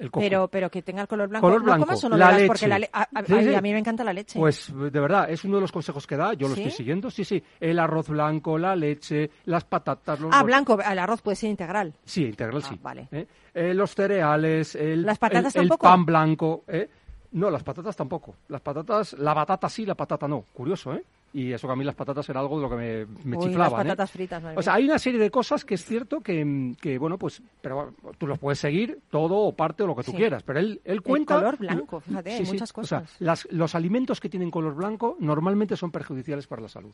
El 0.04 0.12
coco. 0.12 0.20
Pero, 0.22 0.48
pero 0.50 0.70
que 0.70 0.82
tenga 0.82 1.02
el 1.02 1.08
color 1.08 1.30
blanco. 1.30 1.48
Color 1.48 1.60
¿No 1.62 1.66
blanco, 1.66 1.86
comas 1.86 2.04
o 2.04 2.10
no 2.10 2.18
la 2.18 2.26
bebas? 2.28 2.38
leche. 2.42 2.48
Porque 2.48 2.68
la 2.68 2.80
le- 2.80 2.89
a, 2.92 3.02
a- 3.04 3.24
Sí, 3.26 3.34
ay, 3.34 3.46
sí. 3.46 3.56
a 3.56 3.62
mí 3.62 3.72
me 3.74 3.80
encanta 3.80 4.04
la 4.04 4.13
leche. 4.13 4.38
Pues 4.39 4.72
de 4.76 5.00
verdad, 5.00 5.30
es 5.30 5.44
uno 5.46 5.56
de 5.56 5.62
los 5.62 5.72
consejos 5.72 6.06
que 6.06 6.18
da, 6.18 6.34
yo 6.34 6.48
lo 6.50 6.56
¿Sí? 6.56 6.62
estoy 6.62 6.72
siguiendo, 6.78 7.10
sí, 7.10 7.24
sí. 7.24 7.42
El 7.60 7.80
arroz 7.80 8.10
blanco, 8.10 8.58
la 8.58 8.76
leche, 8.76 9.32
las 9.46 9.63
patatas, 9.63 10.20
los 10.20 10.32
ah, 10.34 10.38
los- 10.39 10.46
blanco, 10.46 10.78
el 10.82 11.00
arroz 11.00 11.22
puede 11.22 11.36
ser 11.36 11.50
integral. 11.50 11.94
Sí, 12.04 12.26
integral 12.26 12.62
Ah, 12.63 12.68
sí. 12.70 12.80
vale. 12.82 13.08
¿eh? 13.12 13.28
Eh, 13.54 13.74
los 13.74 13.96
cereales, 13.96 14.76
el, 14.76 15.04
¿Las 15.04 15.18
patatas 15.18 15.56
el- 15.56 15.63
el 15.63 15.70
pan 15.80 16.06
blanco. 16.06 16.63
¿eh? 16.68 16.89
No, 17.32 17.50
las 17.50 17.63
patatas 17.63 17.96
tampoco. 17.96 18.36
Las 18.50 18.62
patatas, 18.62 19.13
la 19.13 19.34
batata 19.34 19.68
sí, 19.70 19.86
la 19.86 19.96
patata 19.96 20.28
no. 20.28 20.44
Curioso, 20.54 20.94
¿eh? 20.94 21.04
Y 21.36 21.52
eso 21.52 21.65
que 21.67 21.74
a 21.74 21.76
mí 21.76 21.84
las 21.84 21.96
patatas 21.96 22.30
era 22.30 22.39
algo 22.41 22.58
de 22.58 22.62
lo 22.62 22.69
que 22.69 22.76
me, 22.76 23.06
me 23.24 23.38
Uy, 23.38 23.46
chiflaban. 23.48 23.58
las 23.58 23.72
¿eh? 23.72 23.89
patatas 23.89 24.12
fritas, 24.12 24.43
madre 24.43 24.58
O 24.58 24.62
sea, 24.62 24.76
hay 24.76 24.86
una 24.86 25.00
serie 25.00 25.19
de 25.19 25.32
cosas 25.32 25.65
que 25.65 25.74
es 25.74 25.84
cierto 25.84 26.22
que, 26.22 26.76
que, 26.80 27.00
bueno, 27.00 27.17
pues, 27.17 27.41
pero 27.60 27.91
tú 28.19 28.28
los 28.28 28.38
puedes 28.38 28.60
seguir 28.60 29.00
todo 29.10 29.38
o 29.38 29.52
parte 29.56 29.82
o 29.82 29.88
lo 29.88 29.96
que 29.96 30.04
tú 30.04 30.12
Sí. 30.12 30.17
quieras. 30.17 30.43
Pero 30.43 30.60
él, 30.60 30.80
él 30.86 31.02
cuenta. 31.02 31.36
color 31.38 31.58
blanco, 31.58 32.00
fíjate, 32.02 32.34
hay 32.34 32.46
muchas 32.46 32.72
O 32.78 32.84
sea, 32.84 33.00
cosas. 33.00 33.15
las- 33.19 33.48
los 33.52 33.74
alimentos 33.74 34.19
que 34.19 34.30
tienen 34.30 34.52
color 34.52 34.76
blanco 34.76 35.17
normalmente 35.19 35.76
son 35.76 35.89
perjudiciales 35.91 36.46
para 36.46 36.62
la 36.62 36.69
salud. 36.69 36.93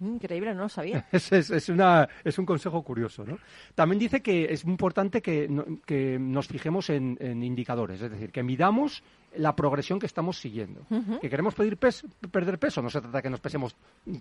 Increíble, 0.00 0.54
no 0.54 0.62
lo 0.62 0.68
sabía. 0.68 1.06
Es, 1.12 1.32
es, 1.32 1.50
es 1.50 1.68
una, 1.68 2.08
es 2.24 2.38
un 2.38 2.46
consejo 2.46 2.82
curioso, 2.82 3.24
¿no? 3.24 3.38
También 3.74 3.98
dice 3.98 4.20
que 4.22 4.44
es 4.52 4.64
importante 4.64 5.20
que, 5.22 5.48
no- 5.48 5.64
que 5.84 6.18
nos 6.18 6.46
fijemos 6.48 6.90
en, 6.90 7.16
en 7.20 7.42
indicadores, 7.42 8.00
es 8.00 8.10
decir, 8.10 8.30
que 8.32 8.42
midamos 8.42 9.02
la 9.36 9.54
progresión 9.54 9.98
que 9.98 10.06
estamos 10.06 10.38
siguiendo. 10.38 10.80
Que 11.20 11.28
queremos 11.28 11.54
pedir 11.54 11.76
pes- 11.76 12.06
perder 12.30 12.58
peso, 12.58 12.80
no 12.80 12.88
se 12.88 13.02
trata 13.02 13.18
de 13.18 13.22
que 13.22 13.28
nos 13.28 13.40
pesemos 13.40 13.76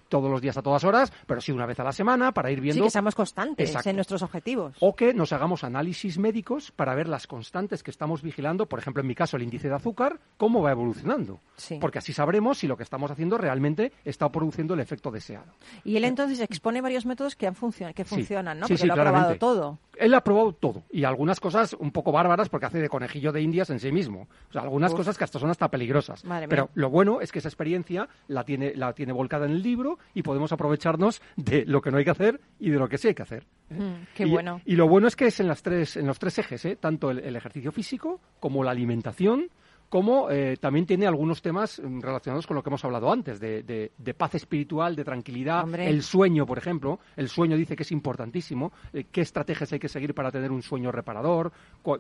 todos 0.10 0.30
los 0.30 0.42
días 0.42 0.58
a 0.58 0.62
todas 0.62 0.84
horas, 0.84 1.14
pero 1.26 1.40
sí 1.40 1.54
una 1.54 1.66
vez 1.66 1.80
a 1.80 1.86
la 1.86 1.94
semana 1.94 2.34
para 2.34 2.52
ir 2.52 2.58
Sí, 2.58 2.64
viendo 2.64 2.84
que 2.84 2.90
seamos 2.90 3.16
constantes 3.16 3.70
Exacto. 3.70 3.90
en 3.92 3.96
nuestros 3.96 4.22
objetivos. 4.24 4.76
o 4.82 4.94
que 4.94 5.14
nos 5.14 5.32
hagamos 5.32 5.64
análisis 5.64 6.18
médicos 6.18 6.72
para 6.72 6.96
ver 6.96 7.08
las 7.08 7.28
constantes 7.28 7.82
que 7.82 7.92
estamos 7.92 8.22
vigilando, 8.24 8.66
por 8.66 8.80
ejemplo, 8.80 9.00
en 9.02 9.08
mi 9.08 9.16
caso, 9.16 9.38
el 9.38 9.44
índice 9.44 9.70
de 9.70 9.76
azúcar, 9.76 10.20
cómo 10.36 10.62
va 10.62 10.72
evolucionando. 10.72 11.40
Sí. 11.56 11.78
Porque 11.80 12.00
así 12.00 12.12
sabremos 12.12 12.58
si 12.58 12.68
lo 12.68 12.76
que 12.76 12.84
estamos 12.84 13.10
haciendo 13.10 13.38
realmente 13.38 13.94
está 14.04 14.30
produciendo 14.30 14.74
el 14.74 14.82
efecto 14.82 15.12
deseado. 15.12 15.45
Y 15.84 15.98
él 15.98 16.06
entonces 16.06 16.40
expone 16.40 16.82
varios 16.82 17.06
métodos 17.06 17.36
que, 17.36 17.48
han 17.48 17.56
funcion- 17.56 17.94
que 17.94 18.04
Sí. 18.04 18.10
funcionan, 18.16 18.60
¿no? 18.60 18.68
Sí, 18.68 18.74
Porque 18.74 18.82
sí, 18.82 18.88
lo 18.88 18.94
ha 18.94 18.96
probado 18.98 19.36
todo. 19.38 19.80
Él 19.98 20.14
ha 20.14 20.22
probado 20.22 20.52
todo 20.54 20.84
y 20.92 21.06
algunas 21.06 21.40
cosas 21.40 21.74
un 21.74 21.92
poco 21.92 22.12
bárbaras 22.12 22.50
porque 22.50 22.66
hace 22.66 22.80
de 22.80 22.90
conejillo 22.90 23.32
de 23.32 23.42
indias 23.42 23.70
en 23.70 23.80
sí 23.80 23.92
mismo. 23.92 24.28
O 24.50 24.52
sea, 24.52 24.62
algunas 24.64 24.92
Uf. 24.92 24.98
cosas 24.98 25.18
que 25.18 25.24
hasta 25.24 25.40
son 25.40 25.50
hasta 25.50 25.70
peligrosas. 25.70 26.26
Madre 26.26 26.48
mía. 26.48 26.50
Pero 26.50 26.70
lo 26.74 26.90
bueno 26.90 27.22
es 27.22 27.32
que 27.32 27.40
esa 27.40 27.48
experiencia 27.48 28.10
la 28.28 28.44
tiene, 28.44 28.74
la 28.76 28.94
tiene 28.94 29.14
volcada 29.14 29.46
en 29.46 29.54
el 29.54 29.62
libro 29.64 29.98
y 30.14 30.22
podemos 30.22 30.52
aprovecharnos 30.52 31.22
de 31.38 31.66
lo 31.66 31.82
que 31.82 31.92
no 31.92 31.98
hay 31.98 32.04
que 32.04 32.12
hacer 32.12 32.42
y 32.60 32.72
de 32.72 32.78
lo 32.78 32.90
que 32.90 32.98
sí 32.98 33.08
hay 33.10 33.16
que 33.16 33.24
hacer. 33.24 33.46
Mm, 33.70 34.04
qué 34.16 34.24
y, 34.28 34.32
bueno. 34.32 34.60
Y 34.66 34.76
lo 34.76 34.88
bueno 34.88 35.08
es 35.08 35.16
que 35.16 35.28
es 35.28 35.40
en, 35.40 35.48
las 35.48 35.64
tres, 35.64 35.96
en 35.98 36.08
los 36.08 36.20
tres 36.20 36.38
ejes, 36.40 36.66
¿eh? 36.66 36.76
tanto 36.76 37.10
el, 37.12 37.20
el 37.20 37.36
ejercicio 37.36 37.72
físico 37.72 38.20
como 38.42 38.64
la 38.64 38.72
alimentación, 38.72 39.50
como 39.96 40.30
eh, 40.30 40.58
también 40.60 40.86
tiene 40.86 41.08
algunos 41.08 41.42
temas 41.42 41.80
mm, 41.82 42.02
relacionados 42.02 42.46
con 42.46 42.56
lo 42.56 42.62
que 42.62 42.70
hemos 42.70 42.84
hablado 42.84 43.10
antes, 43.10 43.40
de, 43.40 43.64
de- 43.64 43.94
de 43.98 44.14
paz 44.14 44.36
espiritual, 44.36 44.94
de 44.94 45.06
tranquilidad, 45.06 45.64
Hombre. 45.64 45.90
el 45.90 46.04
sueño, 46.04 46.46
por 46.46 46.58
ejemplo. 46.58 47.00
El 47.16 47.30
sueño 47.30 47.56
dice 47.56 47.78
que 47.78 47.84
es 47.84 47.94
importantísimo, 47.94 48.74
eh, 48.92 49.06
qué 49.10 49.22
estrategias 49.22 49.72
hay 49.72 49.80
que 49.80 49.88
seguir 49.88 50.14
para 50.14 50.32
tener 50.34 50.52
un 50.52 50.62
sueño 50.62 50.92
reparador, 50.92 51.54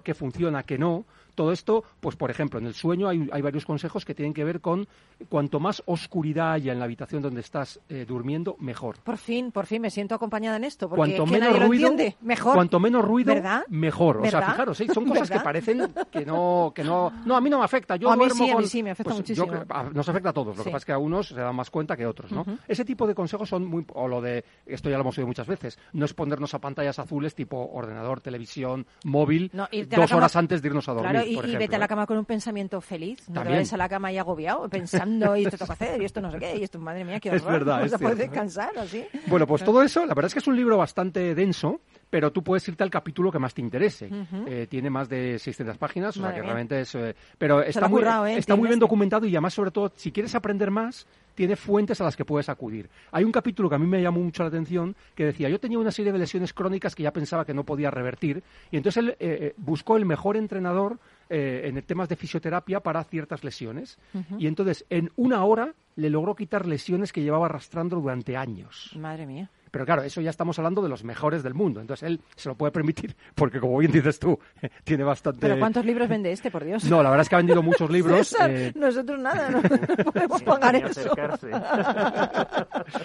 qué 0.03 0.13
funciona, 0.13 0.63
qué 0.63 0.77
no. 0.77 1.05
Todo 1.35 1.51
esto, 1.51 1.83
pues 1.99 2.15
por 2.15 2.31
ejemplo, 2.31 2.59
en 2.59 2.65
el 2.65 2.73
sueño 2.73 3.07
hay, 3.09 3.27
hay 3.31 3.41
varios 3.41 3.65
consejos 3.65 4.05
que 4.05 4.15
tienen 4.15 4.33
que 4.33 4.43
ver 4.43 4.61
con 4.61 4.87
cuanto 5.29 5.59
más 5.59 5.83
oscuridad 5.85 6.53
haya 6.53 6.71
en 6.73 6.79
la 6.79 6.85
habitación 6.85 7.21
donde 7.21 7.41
estás 7.41 7.79
eh, 7.89 8.05
durmiendo, 8.07 8.55
mejor. 8.59 8.97
Por 9.03 9.17
fin, 9.17 9.51
por 9.51 9.65
fin 9.65 9.81
me 9.81 9.89
siento 9.89 10.15
acompañada 10.15 10.57
en 10.57 10.63
esto. 10.63 10.87
Porque 10.89 10.99
Cuanto 11.17 11.23
es 11.23 11.29
que 11.29 11.33
menos 11.35 11.49
nadie 11.49 11.59
lo 11.61 11.67
ruido, 11.67 11.87
entiende. 11.89 12.17
Mejor. 12.21 12.53
cuanto 12.55 12.79
menos 12.79 13.03
ruido, 13.05 13.33
¿Verdad? 13.33 13.63
mejor. 13.69 14.17
O 14.17 14.25
sea, 14.29 14.41
fijaros, 14.41 14.79
¿eh? 14.81 14.87
son 14.93 15.05
cosas 15.05 15.29
que 15.29 15.39
parecen 15.39 15.93
que 16.11 16.25
no, 16.25 16.71
que 16.73 16.83
no, 16.83 17.11
no, 17.25 17.35
a 17.35 17.41
mí 17.41 17.49
no 17.49 17.59
me 17.59 17.65
afecta. 17.65 17.95
Yo 17.97 18.09
A 18.11 18.15
mí 18.15 18.25
sí, 18.29 18.43
a 18.43 18.47
mí 18.47 18.53
con- 18.53 18.67
sí, 18.67 18.81
me 18.83 18.91
afecta 18.91 19.09
pues 19.11 19.17
muchísimo. 19.19 19.47
creo- 19.47 19.65
a- 19.69 19.83
nos 19.83 20.07
afecta 20.09 20.29
a 20.29 20.33
todos. 20.33 20.55
Lo 20.57 20.63
Sí. 20.63 20.69
que 20.69 20.71
pasa 20.71 20.77
es 20.77 20.85
que 20.85 20.91
a 20.93 20.97
unos 20.97 21.27
se 21.27 21.35
dan 21.35 21.55
más 21.55 21.69
cuenta 21.69 21.95
que 21.97 22.03
a 22.05 22.09
otros, 22.09 22.31
¿no? 22.31 22.45
Ese 22.67 22.85
tipo 22.85 23.05
de 23.07 23.13
consejos 23.15 23.49
son 23.49 23.65
muy, 23.65 23.85
o 23.93 24.07
lo 24.07 24.21
de, 24.21 24.43
esto 24.65 24.89
ya 24.89 24.95
lo 24.97 25.01
hemos 25.01 25.17
oído 25.17 25.27
muchas 25.27 25.47
veces, 25.47 25.77
no 25.93 26.05
es 26.05 26.13
ponernos 26.13 26.53
a 26.53 26.59
pantallas 26.59 26.97
azules 26.99 27.35
tipo 27.35 27.69
ordenador, 27.73 28.21
televisión, 28.21 28.85
móvil, 29.03 29.49
No, 29.53 29.67
dos 29.89 30.11
horas 30.11 30.35
antes 30.35 30.61
de 30.61 30.67
irnos 30.69 30.87
a 30.87 30.93
dormir, 30.93 31.11
Claro, 31.11 31.24
y, 31.27 31.35
por 31.35 31.45
y 31.45 31.47
ejemplo, 31.49 31.59
vete 31.59 31.75
a 31.75 31.79
la 31.79 31.85
¿eh? 31.85 31.88
cama 31.88 32.05
con 32.05 32.17
un 32.17 32.25
pensamiento 32.25 32.81
feliz. 32.81 33.29
No 33.29 33.43
te 33.43 33.49
vayas 33.49 33.73
a 33.73 33.77
la 33.77 33.89
cama 33.89 34.11
y 34.11 34.17
agobiado, 34.17 34.69
pensando, 34.69 35.35
y 35.35 35.45
esto 35.45 35.57
que 35.65 35.71
hacer, 35.71 36.01
y 36.01 36.05
esto 36.05 36.21
no 36.21 36.31
sé 36.31 36.39
qué, 36.39 36.57
y 36.57 36.63
esto, 36.63 36.79
madre 36.79 37.03
mía, 37.05 37.19
qué 37.19 37.29
horror. 37.29 37.39
Es 37.41 37.45
verdad, 37.45 37.79
No 37.79 37.85
es 37.85 37.91
se 37.91 37.99
puede 37.99 38.15
cierto. 38.15 38.31
descansar 38.31 38.77
así. 38.77 39.05
Bueno, 39.27 39.45
pues 39.47 39.63
todo 39.63 39.81
eso, 39.83 40.01
la 40.05 40.13
verdad 40.13 40.27
es 40.27 40.33
que 40.33 40.39
es 40.39 40.47
un 40.47 40.55
libro 40.55 40.77
bastante 40.77 41.35
denso, 41.35 41.81
pero 42.09 42.31
tú 42.31 42.43
puedes 42.43 42.67
irte 42.67 42.83
al 42.83 42.89
capítulo 42.89 43.31
que 43.31 43.39
más 43.39 43.53
te 43.53 43.61
interese. 43.61 44.09
Eh, 44.47 44.67
tiene 44.69 44.89
más 44.89 45.09
de 45.09 45.38
600 45.39 45.77
páginas, 45.77 46.15
o 46.17 46.21
sea 46.21 46.29
que 46.29 46.35
mía. 46.41 46.43
realmente 46.43 46.81
es... 46.81 46.95
eh, 46.95 47.15
pero 47.38 47.61
está, 47.61 47.88
muy, 47.88 47.99
currado, 48.01 48.27
¿eh? 48.27 48.38
está 48.38 48.55
muy 48.55 48.67
bien 48.67 48.79
documentado 48.79 49.25
y 49.25 49.31
además, 49.31 49.53
sobre 49.53 49.71
todo, 49.71 49.91
si 49.95 50.11
quieres 50.11 50.33
aprender 50.35 50.71
más, 50.71 51.07
tiene 51.33 51.57
fuentes 51.57 51.99
a 51.99 52.05
las 52.05 52.15
que 52.15 52.23
puedes 52.23 52.47
acudir. 52.47 52.89
Hay 53.11 53.25
un 53.25 53.31
capítulo 53.31 53.67
que 53.67 53.75
a 53.75 53.79
mí 53.79 53.85
me 53.88 54.01
llamó 54.01 54.21
mucho 54.21 54.43
la 54.43 54.47
atención 54.49 54.95
que 55.15 55.25
decía, 55.25 55.49
yo 55.49 55.59
tenía 55.59 55.77
una 55.77 55.91
serie 55.91 56.13
de 56.13 56.19
lesiones 56.19 56.53
crónicas 56.53 56.95
que 56.95 57.03
ya 57.03 57.11
pensaba 57.11 57.43
que 57.43 57.53
no 57.53 57.65
podía 57.65 57.91
revertir 57.91 58.41
y 58.71 58.77
entonces 58.77 59.03
él 59.03 59.15
eh, 59.19 59.53
buscó 59.57 59.97
el 59.97 60.05
mejor 60.05 60.38
entrenador 60.38 60.97
eh, 61.29 61.61
en 61.65 61.81
temas 61.83 62.09
de 62.09 62.15
fisioterapia 62.15 62.79
para 62.79 63.03
ciertas 63.03 63.43
lesiones 63.43 63.97
y 64.38 64.47
entonces 64.47 64.85
en 64.89 65.11
una 65.15 65.43
hora 65.43 65.73
le 65.95 66.09
logró 66.09 66.35
quitar 66.35 66.65
lesiones 66.65 67.13
que 67.13 67.21
llevaba 67.21 67.45
arrastrando 67.45 67.95
durante 67.95 68.38
años. 68.38 68.91
Madre 68.95 69.25
mía. 69.25 69.49
Pero 69.75 69.85
claro, 69.85 70.03
eso 70.03 70.21
ya 70.21 70.29
estamos 70.29 70.57
hablando 70.57 70.81
de 70.81 70.88
los 70.88 71.03
mejores 71.03 71.43
del 71.43 71.53
mundo. 71.53 71.81
Entonces 71.81 72.07
él 72.07 72.21
se 72.38 72.47
lo 72.47 72.55
puede 72.55 72.71
permitir 72.71 73.13
porque, 73.35 73.59
como 73.59 73.77
bien 73.77 73.91
dices 73.91 74.17
tú, 74.19 74.39
tiene 74.85 75.03
bastante... 75.03 75.41
¿Pero 75.41 75.59
cuántos 75.59 75.83
libros 75.83 76.07
vende 76.07 76.31
este, 76.31 76.49
por 76.49 76.63
Dios? 76.63 76.85
No, 76.85 77.03
la 77.03 77.09
verdad 77.09 77.23
es 77.23 77.27
que 77.29 77.35
ha 77.35 77.39
vendido 77.39 77.61
muchos 77.61 77.89
libros. 77.89 78.29
César, 78.29 78.49
eh, 78.51 78.71
nosotros 78.73 79.19
nada, 79.19 79.49
no 79.49 79.61
podemos 80.13 80.41
pagar 80.43 80.77
eso. 80.77 81.13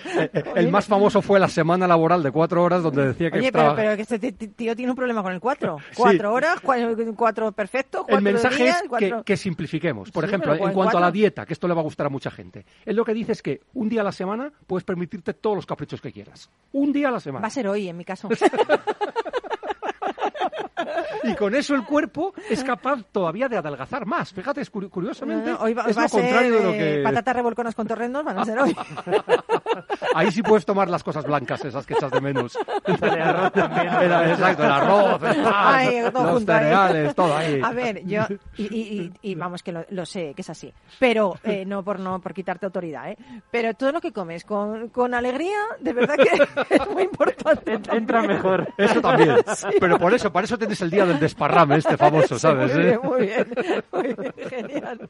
eh, 0.07 0.43
el 0.55 0.71
más 0.71 0.87
famoso 0.87 1.21
fue 1.23 1.41
la 1.41 1.49
semana 1.49 1.89
laboral 1.89 2.23
de 2.23 2.31
cuatro 2.31 2.63
horas 2.63 2.85
donde 2.85 3.09
decía 3.09 3.33
que 3.33 3.39
Oye, 3.41 3.51
pero, 3.51 3.65
traba- 3.65 3.77
pero 3.77 3.97
que 3.97 4.03
este 4.03 4.19
tío 4.33 4.77
tiene 4.77 4.93
un 4.93 4.97
problema 4.97 5.25
con 5.25 5.33
el 5.33 5.41
cuatro. 5.41 5.79
Cuatro 5.97 6.33
horas, 6.33 6.63
cua- 6.63 7.15
cuatro 7.17 7.51
perfecto, 7.51 7.99
cuatro 8.03 8.19
El 8.19 8.23
mensaje 8.23 8.63
días, 8.63 8.83
es 8.85 8.89
cuatro... 8.89 9.19
que, 9.19 9.25
que 9.25 9.37
simplifiquemos. 9.37 10.13
Por 10.13 10.23
Sí, 10.25 10.29
ejemplo, 10.29 10.55
en 10.55 10.73
cuanto 10.73 10.99
a 10.99 11.01
la 11.01 11.11
dieta, 11.11 11.45
que 11.47 11.53
esto 11.53 11.67
le 11.67 11.75
va 11.75 11.81
a 11.81 11.85
gustar 11.85 12.07
a 12.07 12.11
mucha 12.11 12.31
gente. 12.31 12.65
Él 12.85 12.95
lo 12.95 13.05
que 13.05 13.15
dice 13.15 13.33
es 13.33 13.43
que 13.43 13.61
un 13.75 13.89
día 13.89 14.03
a 14.03 14.05
la 14.05 14.13
semana 14.13 14.53
puedes 14.67 14.85
permitirte 14.85 15.35
todos 15.35 15.57
los 15.57 15.67
caprichos 15.67 16.01
que 16.01 16.13
quieras. 16.13 16.49
Un 16.73 16.93
día 16.93 17.09
a 17.09 17.11
la 17.11 17.21
semana. 17.21 17.43
Va 17.43 17.49
a 17.49 17.51
ser 17.51 17.67
hoy, 17.67 17.89
en 17.89 17.97
mi 17.97 18.05
caso. 18.05 18.29
y 21.25 21.35
con 21.35 21.55
eso 21.55 21.75
el 21.75 21.85
cuerpo 21.85 22.33
es 22.49 22.63
capaz 22.65 23.03
todavía 23.13 23.49
de 23.49 23.57
adelgazar 23.57 24.07
más. 24.07 24.33
Fíjate, 24.33 24.61
es 24.61 24.73
curi- 24.73 24.91
curiosamente, 24.91 25.51
No, 25.51 25.59
no, 25.59 25.65
hoy 25.65 25.75
va, 25.75 25.85
es 25.87 25.97
va 25.97 26.03
lo 26.03 26.07
a 26.07 26.09
ser 26.09 26.21
contrario 26.23 26.55
de 26.55 26.63
lo 26.65 26.71
eh, 26.75 26.79
que... 26.97 27.03
patatas 27.03 27.37
revolconas 27.37 27.75
con 27.75 27.87
torrendos, 27.87 28.25
van 28.25 28.39
a 28.39 28.45
ser 28.45 28.59
hoy. 28.59 28.77
Ahí 30.15 30.31
sí 30.33 30.43
puedes 30.43 30.65
tomar 30.67 30.89
las 30.89 31.03
cosas 31.05 31.25
blancas, 31.25 31.65
esas 31.65 31.87
que 31.87 31.95
echas 31.95 32.11
de 32.11 32.21
menos. 32.21 32.59
El 32.87 33.21
arroz 33.21 33.53
también. 33.53 33.87
Era, 33.89 34.31
exacto, 34.31 34.65
el 34.65 34.71
arroz, 34.71 35.23
el 35.23 35.43
pan, 35.43 35.53
Ay, 35.55 36.03
todo 36.13 36.23
los 36.25 36.33
junto 36.35 36.53
ahí. 36.53 36.59
cereales, 36.61 37.15
todo 37.15 37.37
ahí. 37.37 37.61
A 37.63 37.71
ver, 37.73 38.05
yo, 38.05 38.23
y, 38.57 38.63
y- 38.65 39.13
y- 39.23 39.31
y 39.31 39.35
vamos 39.35 39.63
que 39.63 39.73
lo, 39.73 39.85
lo 39.91 40.05
sé, 40.07 40.33
que 40.35 40.43
es 40.43 40.51
así, 40.51 40.73
pero 40.99 41.35
eh, 41.45 41.65
no 41.65 41.83
por 41.85 41.99
no 42.01 42.21
por 42.21 42.35
quitarte 42.35 42.67
autoridad, 42.67 43.11
¿eh? 43.11 43.17
pero 43.51 43.75
todo 43.75 43.93
lo 43.93 44.01
que 44.01 44.13
comes 44.13 44.45
con, 44.45 44.89
con 44.89 45.15
alegría, 45.15 45.59
de 45.81 45.93
verdad 45.93 46.17
que 46.17 46.75
es 46.75 46.89
muy 46.91 47.05
importante. 47.05 47.75
En- 47.75 47.83
Entra 47.93 48.23
mejor. 48.23 48.69
Eso 48.77 49.01
también. 49.01 49.37
Pero 49.79 49.99
por 49.99 50.13
eso, 50.15 50.33
para 50.33 50.45
eso 50.45 50.59
tienes 50.59 50.81
el 50.81 50.91
día 50.91 51.07
del 51.11 51.21
desparrame 51.21 51.77
este 51.77 51.97
famoso, 51.97 52.35
Sí, 52.39 52.41
¿sabes? 52.41 52.75
Muy 52.75 52.83
eh? 52.83 52.87
bien, 52.87 53.01
muy 53.03 53.21
bien, 53.27 53.85
muy 53.93 54.03
bien, 54.15 54.35
genial. 54.51 55.09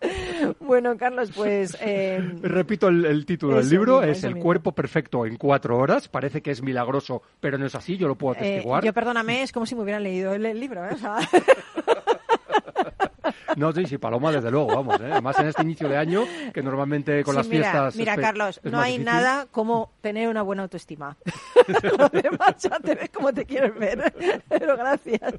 Bueno, 0.60 0.96
Carlos, 0.96 1.30
pues... 1.34 1.76
eh, 1.80 2.20
Repito 2.42 2.88
el, 2.88 3.04
el 3.04 3.26
título 3.26 3.56
del 3.56 3.68
libro, 3.68 3.98
mismo, 4.00 4.12
es 4.12 4.24
El 4.24 4.30
mismo. 4.34 4.44
cuerpo 4.44 4.72
perfecto 4.72 5.26
en 5.26 5.36
cuatro 5.36 5.78
horas. 5.78 6.08
Parece 6.08 6.42
que 6.42 6.50
es 6.50 6.62
milagroso, 6.62 7.22
pero 7.40 7.58
no 7.58 7.66
es 7.66 7.74
así, 7.74 7.96
yo 7.96 8.08
lo 8.08 8.16
puedo 8.16 8.34
eh, 8.34 8.38
atestiguar. 8.38 8.84
yo, 8.84 8.92
perdóname, 8.92 9.42
es 9.42 9.52
como 9.52 9.66
si 9.66 9.74
me 9.74 9.82
hubieran 9.82 10.02
leído 10.02 10.32
el, 10.34 10.44
el 10.46 10.58
libro, 10.60 10.84
¿eh? 10.84 10.90
O 10.94 10.98
sea, 10.98 11.16
No, 13.56 13.72
sí, 13.72 13.86
sí, 13.86 13.98
Paloma, 13.98 14.32
desde 14.32 14.50
luego, 14.50 14.68
vamos. 14.68 15.00
¿eh? 15.00 15.20
Más 15.20 15.38
en 15.38 15.48
este 15.48 15.62
inicio 15.62 15.88
de 15.88 15.96
año, 15.96 16.24
que 16.52 16.62
normalmente 16.62 17.22
con 17.24 17.34
sí, 17.34 17.38
las 17.38 17.48
mira, 17.48 17.62
fiestas... 17.62 17.96
Mira, 17.96 18.16
Carlos, 18.16 18.60
no 18.64 18.80
hay 18.80 18.92
difícil. 18.92 19.12
nada 19.12 19.46
como 19.50 19.92
tener 20.00 20.28
una 20.28 20.42
buena 20.42 20.62
autoestima. 20.62 21.16
Lo 21.98 22.08
demás 22.08 22.56
ya 22.58 22.78
te 22.80 22.94
ves 22.94 23.10
como 23.10 23.32
te 23.32 23.44
quieres 23.44 23.74
ver. 23.74 24.12
Pero 24.48 24.76
gracias. 24.76 25.34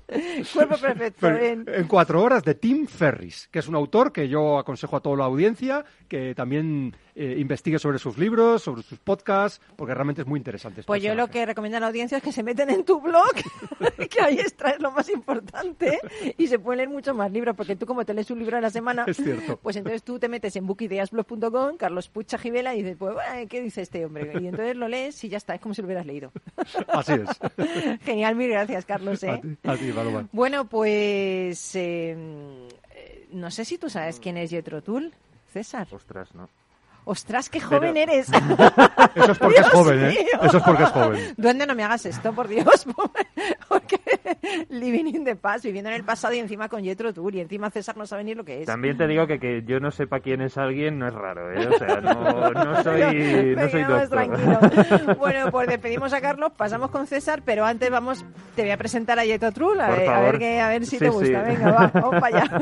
Cuerpo 0.53 0.77
perfecto. 0.77 1.19
Pero 1.21 1.39
en 1.39 1.87
cuatro 1.87 2.21
horas 2.21 2.43
de 2.43 2.55
Tim 2.55 2.87
Ferris, 2.87 3.47
que 3.51 3.59
es 3.59 3.67
un 3.67 3.75
autor 3.75 4.11
que 4.11 4.27
yo 4.27 4.57
aconsejo 4.59 4.97
a 4.97 4.99
toda 5.01 5.17
la 5.17 5.25
audiencia 5.25 5.85
que 6.11 6.35
también 6.35 6.93
eh, 7.15 7.37
investigue 7.39 7.79
sobre 7.79 7.97
sus 7.97 8.17
libros, 8.17 8.61
sobre 8.61 8.83
sus 8.83 8.99
podcasts, 8.99 9.61
porque 9.77 9.93
realmente 9.93 10.23
es 10.23 10.27
muy 10.27 10.39
interesante. 10.39 10.81
este 10.81 10.87
Pues 10.87 11.01
yo 11.01 11.15
lo 11.15 11.29
que 11.29 11.45
recomiendo 11.45 11.77
a 11.77 11.79
la 11.79 11.87
audiencia 11.87 12.17
es 12.17 12.23
que 12.23 12.33
se 12.33 12.43
meten 12.43 12.69
en 12.69 12.83
tu 12.83 12.99
blog, 12.99 13.31
que 14.09 14.21
ahí 14.21 14.37
extraes 14.37 14.81
lo 14.81 14.91
más 14.91 15.07
importante 15.07 15.99
y 16.37 16.47
se 16.47 16.59
pueden 16.59 16.79
leer 16.79 16.89
muchos 16.89 17.15
más 17.15 17.31
libros, 17.31 17.55
porque 17.55 17.77
tú 17.77 17.85
como 17.85 18.03
te 18.03 18.13
lees 18.13 18.29
un 18.29 18.39
libro 18.39 18.57
a 18.57 18.61
la 18.61 18.69
semana, 18.69 19.05
Es 19.07 19.15
cierto. 19.15 19.55
pues 19.55 19.77
entonces 19.77 20.03
tú 20.03 20.19
te 20.19 20.27
metes 20.27 20.53
en 20.57 20.67
bookideasblog.com, 20.67 21.77
Carlos 21.77 22.09
Pucha 22.09 22.37
Gibela, 22.37 22.75
y 22.75 22.83
dices, 22.83 22.97
pues, 22.99 23.15
¿qué 23.49 23.61
dice 23.61 23.83
este 23.83 24.03
hombre? 24.03 24.33
Y 24.33 24.47
entonces 24.47 24.75
lo 24.75 24.89
lees 24.89 25.23
y 25.23 25.29
ya 25.29 25.37
está, 25.37 25.55
es 25.55 25.61
como 25.61 25.73
si 25.73 25.81
lo 25.81 25.85
hubieras 25.85 26.05
leído. 26.05 26.33
Así 26.89 27.13
es. 27.13 27.99
Genial, 28.03 28.35
mil 28.35 28.49
gracias, 28.49 28.83
Carlos. 28.83 29.23
A 29.23 29.35
¿eh? 29.35 29.41
ti, 29.41 29.57
a 29.63 29.77
ti. 29.77 29.93
Bueno, 30.33 30.67
pues 30.67 31.73
eh, 31.77 32.17
eh, 32.95 33.27
no 33.31 33.49
sé 33.49 33.63
si 33.63 33.77
tú 33.77 33.89
sabes 33.89 34.19
quién 34.19 34.35
es 34.35 34.49
Jethro 34.49 34.83
Tull, 34.83 35.13
César. 35.51 35.87
Ostras, 35.91 36.33
no. 36.35 36.49
Ostras, 37.03 37.49
qué 37.49 37.59
joven 37.59 37.95
Pero- 37.95 38.11
eres. 38.11 38.27
Eso 39.15 39.31
es 39.31 39.37
porque 39.39 39.55
es 39.55 39.61
Dios 39.65 39.69
joven, 39.71 40.05
¿eh? 40.05 40.09
mío. 40.09 40.39
Eso 40.43 40.57
es 40.57 40.63
porque 40.63 40.83
es 40.83 40.89
joven. 40.91 41.33
Duende, 41.35 41.65
no 41.65 41.73
me 41.73 41.83
hagas 41.83 42.05
esto, 42.05 42.31
por 42.31 42.47
Dios. 42.47 42.85
Porque 43.67 43.99
living 44.69 45.05
in 45.07 45.23
the 45.23 45.35
past, 45.35 45.63
viviendo 45.63 45.89
en 45.89 45.95
el 45.95 46.03
pasado 46.03 46.33
y 46.33 46.39
encima 46.39 46.67
con 46.69 46.83
Jethro 46.83 47.13
Tull 47.13 47.35
y 47.35 47.39
encima 47.39 47.69
César 47.71 47.95
no 47.97 48.05
sabe 48.05 48.23
ni 48.25 48.35
lo 48.35 48.43
que 48.43 48.61
es. 48.61 48.65
También 48.67 48.97
te 48.97 49.07
digo 49.07 49.25
que 49.25 49.39
que 49.39 49.63
yo 49.65 49.79
no 49.79 49.91
sepa 49.91 50.19
quién 50.19 50.41
es 50.41 50.57
alguien 50.57 50.99
no 50.99 51.07
es 51.07 51.13
raro, 51.13 51.51
¿eh? 51.53 51.67
O 51.67 51.77
sea, 51.77 52.01
no, 52.01 52.13
no 52.51 52.83
soy, 52.83 53.55
no 53.55 53.69
soy 53.69 53.83
doctor. 53.83 54.09
tranquilo. 54.09 54.59
Bueno, 55.17 55.49
pues 55.51 55.67
despedimos 55.69 56.11
a 56.13 56.21
Carlos, 56.21 56.51
pasamos 56.55 56.91
con 56.91 57.07
César, 57.07 57.41
pero 57.45 57.65
antes 57.65 57.89
vamos, 57.89 58.23
te 58.55 58.61
voy 58.63 58.71
a 58.71 58.77
presentar 58.77 59.17
a 59.19 59.23
Jethro 59.23 59.51
Tull, 59.53 59.79
a, 59.81 59.89
ver, 59.89 60.09
a 60.09 60.19
ver, 60.21 60.37
que- 60.37 60.59
a 60.59 60.67
ver 60.67 60.85
si 60.85 60.91
Sí, 60.97 60.99
te 60.99 61.09
gusta. 61.09 61.25
sí. 61.45 61.51
Venga, 61.55 61.71
va, 61.71 61.87
vamos 61.93 62.19
para 62.21 62.27
allá. 62.37 62.61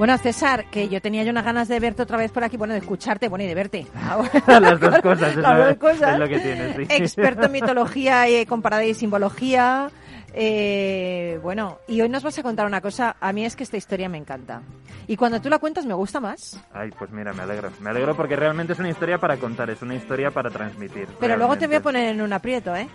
Bueno, 0.00 0.16
César, 0.16 0.64
que 0.70 0.88
yo 0.88 1.02
tenía 1.02 1.24
yo 1.24 1.30
unas 1.30 1.44
ganas 1.44 1.68
de 1.68 1.78
verte 1.78 2.00
otra 2.00 2.16
vez 2.16 2.32
por 2.32 2.42
aquí, 2.42 2.56
bueno, 2.56 2.72
de 2.72 2.80
escucharte, 2.80 3.28
bueno, 3.28 3.44
y 3.44 3.48
de 3.48 3.54
verte. 3.54 3.86
Las 4.46 4.80
dos 4.80 4.98
cosas, 5.02 5.36
Las 5.36 5.58
dos 5.58 5.76
cosas. 5.76 6.14
es 6.14 6.18
lo 6.18 6.26
que 6.26 6.38
tienes, 6.38 6.74
sí. 6.74 6.86
Experto 6.88 7.44
en 7.44 7.52
mitología 7.52 8.26
y 8.26 8.46
comparada 8.46 8.82
y 8.82 8.94
simbología. 8.94 9.90
Eh, 10.32 11.38
bueno, 11.42 11.80
y 11.86 12.00
hoy 12.00 12.08
nos 12.08 12.22
vas 12.22 12.38
a 12.38 12.42
contar 12.42 12.64
una 12.64 12.80
cosa. 12.80 13.16
A 13.20 13.30
mí 13.34 13.44
es 13.44 13.54
que 13.54 13.62
esta 13.62 13.76
historia 13.76 14.08
me 14.08 14.16
encanta. 14.16 14.62
Y 15.06 15.18
cuando 15.18 15.38
tú 15.42 15.50
la 15.50 15.58
cuentas 15.58 15.84
me 15.84 15.92
gusta 15.92 16.18
más. 16.18 16.58
Ay, 16.72 16.92
pues 16.98 17.10
mira, 17.10 17.34
me 17.34 17.42
alegro. 17.42 17.70
Me 17.80 17.90
alegro 17.90 18.16
porque 18.16 18.36
realmente 18.36 18.72
es 18.72 18.78
una 18.78 18.88
historia 18.88 19.18
para 19.18 19.36
contar, 19.36 19.68
es 19.68 19.82
una 19.82 19.96
historia 19.96 20.30
para 20.30 20.48
transmitir. 20.48 21.08
Pero 21.20 21.36
luego 21.36 21.58
te 21.58 21.66
voy 21.66 21.76
a 21.76 21.82
poner 21.82 22.14
en 22.14 22.22
un 22.22 22.32
aprieto, 22.32 22.74
¿eh? 22.74 22.88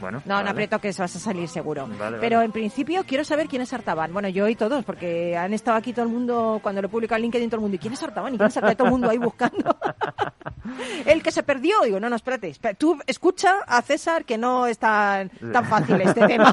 Bueno, 0.00 0.22
No, 0.24 0.34
vale. 0.34 0.50
aprieto 0.50 0.78
que 0.78 0.88
vas 0.88 1.00
a 1.00 1.06
salir 1.18 1.48
seguro. 1.48 1.86
Vale, 1.98 2.18
Pero 2.20 2.36
vale. 2.36 2.46
en 2.46 2.52
principio 2.52 3.04
quiero 3.06 3.24
saber 3.24 3.48
quién 3.48 3.62
es 3.62 3.72
Artaban. 3.72 4.12
Bueno, 4.12 4.28
yo 4.28 4.48
y 4.48 4.54
todos, 4.54 4.84
porque 4.84 5.36
han 5.36 5.52
estado 5.52 5.76
aquí 5.76 5.92
todo 5.92 6.04
el 6.04 6.10
mundo, 6.10 6.60
cuando 6.62 6.82
lo 6.82 6.86
he 6.88 6.90
publicado 6.90 7.16
en 7.16 7.22
LinkedIn, 7.22 7.48
todo 7.50 7.56
el 7.58 7.62
mundo, 7.62 7.76
¿y 7.76 7.78
quién 7.78 7.92
es 7.92 8.02
Artaban? 8.02 8.34
¿Y 8.34 8.36
quién 8.38 8.48
es 8.48 8.56
Artaban? 8.56 8.76
Todo 8.76 8.86
el 8.86 8.92
mundo 8.92 9.08
ahí 9.10 9.18
buscando. 9.18 9.76
el 11.06 11.22
que 11.22 11.30
se 11.30 11.42
perdió. 11.42 11.80
Digo, 11.84 12.00
no, 12.00 12.08
no, 12.08 12.16
espérate, 12.16 12.48
espera, 12.48 12.74
tú 12.74 12.98
escucha 13.06 13.56
a 13.66 13.82
César 13.82 14.24
que 14.24 14.38
no 14.38 14.66
es 14.66 14.78
tan, 14.78 15.28
tan 15.52 15.64
fácil 15.64 16.00
este 16.00 16.26
tema. 16.26 16.52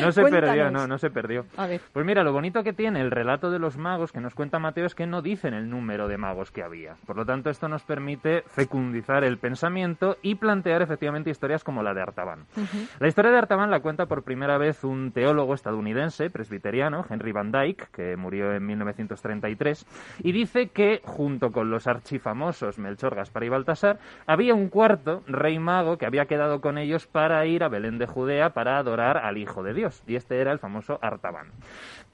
No 0.00 0.12
se 0.12 0.22
perdió, 0.22 0.40
Cuéntanos. 0.52 0.72
no, 0.72 0.86
no 0.86 0.98
se 0.98 1.10
perdió. 1.10 1.46
A 1.56 1.66
ver. 1.66 1.80
Pues 1.92 2.04
mira, 2.06 2.22
lo 2.22 2.32
bonito 2.32 2.62
que 2.62 2.72
tiene 2.72 3.00
el 3.00 3.10
relato 3.10 3.50
de 3.50 3.58
los 3.58 3.76
magos 3.76 4.12
que 4.12 4.20
nos 4.20 4.34
cuenta 4.34 4.58
Mateo 4.58 4.86
es 4.86 4.94
que 4.94 5.06
no 5.06 5.22
dicen 5.22 5.54
el 5.54 5.68
número 5.68 6.08
de 6.08 6.18
magos 6.18 6.50
que 6.50 6.62
había. 6.62 6.96
Por 7.06 7.16
lo 7.16 7.24
tanto, 7.26 7.50
esto 7.50 7.68
nos 7.68 7.82
permite 7.82 8.42
fecundizar 8.46 9.24
el 9.24 9.38
pensamiento 9.38 10.16
y 10.22 10.34
plantear 10.36 10.82
efectivamente 10.82 11.30
historias 11.30 11.64
como 11.64 11.82
la 11.82 11.94
de 11.94 12.02
Artaban. 12.02 12.11
La 12.98 13.08
historia 13.08 13.30
de 13.30 13.38
Artaban 13.38 13.70
la 13.70 13.80
cuenta 13.80 14.06
por 14.06 14.22
primera 14.22 14.58
vez 14.58 14.84
un 14.84 15.12
teólogo 15.12 15.54
estadounidense, 15.54 16.30
presbiteriano, 16.30 17.04
Henry 17.08 17.32
Van 17.32 17.52
Dyke, 17.52 17.88
que 17.92 18.16
murió 18.16 18.52
en 18.52 18.66
1933, 18.66 19.86
y 20.20 20.32
dice 20.32 20.68
que, 20.68 21.00
junto 21.04 21.52
con 21.52 21.70
los 21.70 21.86
archifamosos 21.86 22.78
Melchor, 22.78 23.14
Gaspar 23.14 23.44
y 23.44 23.48
Baltasar, 23.48 23.98
había 24.26 24.54
un 24.54 24.68
cuarto 24.68 25.22
rey 25.26 25.58
mago 25.58 25.98
que 25.98 26.06
había 26.06 26.26
quedado 26.26 26.60
con 26.60 26.78
ellos 26.78 27.06
para 27.06 27.44
ir 27.46 27.64
a 27.64 27.68
Belén 27.68 27.98
de 27.98 28.06
Judea 28.06 28.50
para 28.50 28.78
adorar 28.78 29.18
al 29.18 29.38
Hijo 29.38 29.62
de 29.62 29.74
Dios, 29.74 30.02
y 30.06 30.16
este 30.16 30.40
era 30.40 30.52
el 30.52 30.58
famoso 30.58 30.98
Artaban. 31.02 31.48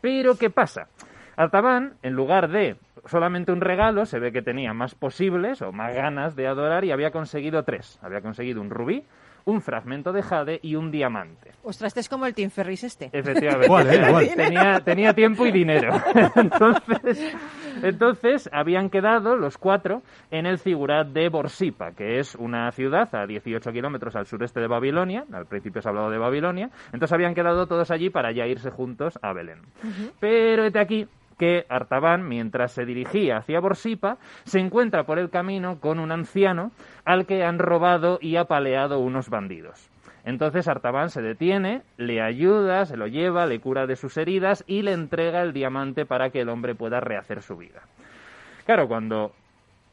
Pero, 0.01 0.37
¿qué 0.37 0.51
pasa? 0.51 0.89
Artaban, 1.37 1.95
en 2.03 2.15
lugar 2.15 2.49
de 2.49 2.77
solamente 3.07 3.53
un 3.53 3.61
regalo, 3.61 4.07
se 4.07 4.19
ve 4.19 4.33
que 4.33 4.43
tenía 4.43 4.75
más 4.75 4.95
posibles 4.95 5.63
o 5.63 5.71
más 5.71 5.95
ganas 5.95 6.35
de 6.35 6.49
adorar 6.49 6.85
y 6.85 6.91
había 6.91 7.13
conseguido 7.13 7.63
tres. 7.63 7.99
Había 8.03 8.21
conseguido 8.21 8.61
un 8.61 8.71
rubí, 8.71 9.05
un 9.49 9.63
fragmento 9.63 10.13
de 10.13 10.23
jade 10.23 10.61
y 10.63 10.75
un 10.75 10.91
diamante. 10.91 11.53
Ostras, 11.63 11.89
este 11.89 12.01
es 12.01 12.09
como 12.11 12.27
el 12.27 12.35
Tim 12.35 12.51
Ferris 12.51 12.85
este. 12.85 13.09
Efectivamente. 13.11 13.65
Igual, 13.65 13.89
¿eh? 13.89 14.07
Igual. 14.07 14.35
Tenía, 14.37 14.81
tenía 14.81 15.15
tiempo 15.15 15.47
y 15.47 15.53
dinero. 15.53 15.91
entonces, 16.37 17.35
entonces, 17.83 18.51
habían 18.53 18.91
quedado 18.91 19.37
los 19.37 19.57
cuatro 19.57 20.03
en 20.31 20.45
el 20.45 20.59
Figurat 20.59 21.07
de 21.09 21.31
Borsipa, 21.31 21.93
que 21.93 22.19
es 22.19 22.35
una 22.35 22.71
ciudad 22.73 23.09
a 23.15 23.27
18 23.27 23.73
kilómetros 23.73 24.17
al 24.17 24.27
sureste 24.27 24.61
de 24.61 24.67
Babilonia. 24.67 25.25
Al 25.33 25.47
principio 25.47 25.81
se 25.81 25.89
ha 25.89 25.93
hablado 25.93 26.11
de 26.11 26.19
Babilonia. 26.19 26.69
Entonces 26.93 27.15
habían 27.15 27.35
quedado 27.35 27.67
todos 27.67 27.91
allí 27.91 28.11
para 28.11 28.33
ya 28.33 28.47
irse 28.47 28.71
juntos 28.71 29.19
a 29.23 29.33
Belén. 29.33 29.63
Pero 30.21 30.67
este 30.67 30.79
aquí 30.79 31.09
que 31.39 31.65
Artaban, 31.69 32.29
mientras 32.29 32.73
se 32.73 32.85
dirigía 32.85 33.39
hacia 33.39 33.61
Borsipa, 33.61 34.19
se 34.45 34.59
encuentra 34.59 35.05
por 35.05 35.19
el 35.19 35.31
camino 35.31 35.81
con 35.81 35.99
un 35.99 36.13
anciano 36.13 36.73
al 37.05 37.27
que 37.27 37.45
han 37.45 37.59
robado 37.59 38.19
y 38.21 38.37
apaleado 38.37 38.99
unos 38.99 39.31
bandidos. 39.31 39.91
Entonces 40.25 40.69
Artaban 40.69 41.09
se 41.09 41.23
detiene, 41.23 41.83
le 41.97 42.21
ayuda, 42.21 42.85
se 42.85 42.97
lo 42.97 43.07
lleva, 43.07 43.47
le 43.47 43.61
cura 43.61 43.87
de 43.87 43.97
sus 43.97 44.17
heridas 44.19 44.63
y 44.67 44.83
le 44.83 44.93
entrega 44.93 45.43
el 45.43 45.55
diamante 45.55 46.05
para 46.05 46.31
que 46.31 46.41
el 46.41 46.51
hombre 46.51 46.75
pueda 46.75 47.01
rehacer 47.01 47.41
su 47.41 47.57
vida. 47.57 47.81
Claro, 48.67 48.89
cuando 48.89 49.33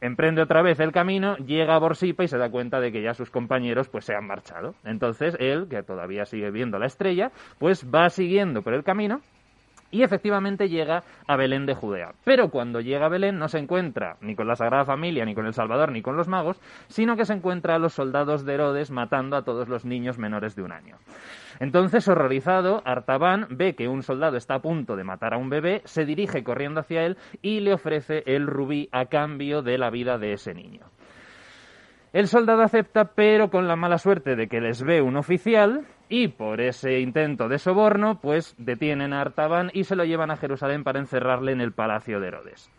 emprende 0.01 0.41
otra 0.41 0.61
vez 0.61 0.79
el 0.81 0.91
camino, 0.91 1.37
llega 1.37 1.75
a 1.75 1.79
Borsipa 1.79 2.25
y 2.25 2.27
se 2.27 2.37
da 2.37 2.49
cuenta 2.49 2.81
de 2.81 2.91
que 2.91 3.01
ya 3.01 3.13
sus 3.13 3.29
compañeros 3.29 3.87
pues 3.87 4.03
se 4.03 4.13
han 4.13 4.27
marchado. 4.27 4.75
Entonces 4.83 5.37
él, 5.39 5.67
que 5.69 5.83
todavía 5.83 6.25
sigue 6.25 6.51
viendo 6.51 6.79
la 6.79 6.87
estrella, 6.87 7.31
pues 7.57 7.85
va 7.89 8.09
siguiendo 8.09 8.61
por 8.61 8.73
el 8.73 8.83
camino 8.83 9.21
y 9.95 10.03
efectivamente 10.03 10.67
llega 10.67 11.03
a 11.25 11.37
Belén 11.37 11.65
de 11.65 11.73
Judea. 11.73 12.11
Pero 12.25 12.49
cuando 12.49 12.81
llega 12.81 13.05
a 13.05 13.09
Belén 13.09 13.39
no 13.39 13.47
se 13.47 13.59
encuentra 13.59 14.17
ni 14.19 14.35
con 14.35 14.45
la 14.45 14.57
Sagrada 14.57 14.83
Familia, 14.83 15.23
ni 15.23 15.33
con 15.33 15.45
el 15.45 15.53
Salvador, 15.53 15.93
ni 15.93 16.01
con 16.01 16.17
los 16.17 16.27
magos, 16.27 16.59
sino 16.89 17.15
que 17.15 17.23
se 17.23 17.31
encuentra 17.31 17.75
a 17.75 17.79
los 17.79 17.93
soldados 17.93 18.43
de 18.43 18.55
Herodes 18.55 18.91
matando 18.91 19.37
a 19.37 19.43
todos 19.43 19.69
los 19.69 19.85
niños 19.85 20.19
menores 20.19 20.53
de 20.53 20.63
un 20.63 20.73
año. 20.73 20.97
Entonces, 21.61 22.09
horrorizado, 22.09 22.81
Artaban 22.83 23.47
ve 23.51 23.73
que 23.73 23.87
un 23.87 24.03
soldado 24.03 24.35
está 24.35 24.55
a 24.55 24.61
punto 24.61 24.97
de 24.97 25.05
matar 25.05 25.33
a 25.33 25.37
un 25.37 25.49
bebé, 25.49 25.81
se 25.85 26.03
dirige 26.03 26.43
corriendo 26.43 26.81
hacia 26.81 27.05
él 27.05 27.15
y 27.41 27.61
le 27.61 27.73
ofrece 27.73 28.23
el 28.25 28.47
rubí 28.47 28.89
a 28.91 29.05
cambio 29.05 29.61
de 29.61 29.77
la 29.77 29.91
vida 29.91 30.17
de 30.17 30.33
ese 30.33 30.53
niño. 30.53 30.87
El 32.11 32.27
soldado 32.27 32.63
acepta, 32.63 33.11
pero 33.15 33.49
con 33.49 33.69
la 33.69 33.77
mala 33.77 33.97
suerte 33.97 34.35
de 34.35 34.49
que 34.49 34.59
les 34.59 34.83
ve 34.83 35.01
un 35.01 35.15
oficial 35.15 35.85
y 36.09 36.27
por 36.29 36.61
ese 36.61 36.99
intento 36.99 37.47
de 37.47 37.57
soborno, 37.59 38.19
pues 38.21 38.55
detienen 38.57 39.13
a 39.13 39.21
Artaban 39.21 39.71
y 39.73 39.83
se 39.85 39.95
lo 39.95 40.05
llevan 40.05 40.31
a 40.31 40.37
Jerusalén 40.37 40.83
para 40.83 40.99
encerrarle 40.99 41.51
en 41.51 41.61
el 41.61 41.71
palacio 41.71 42.19
de 42.19 42.27
Herodes. 42.27 42.69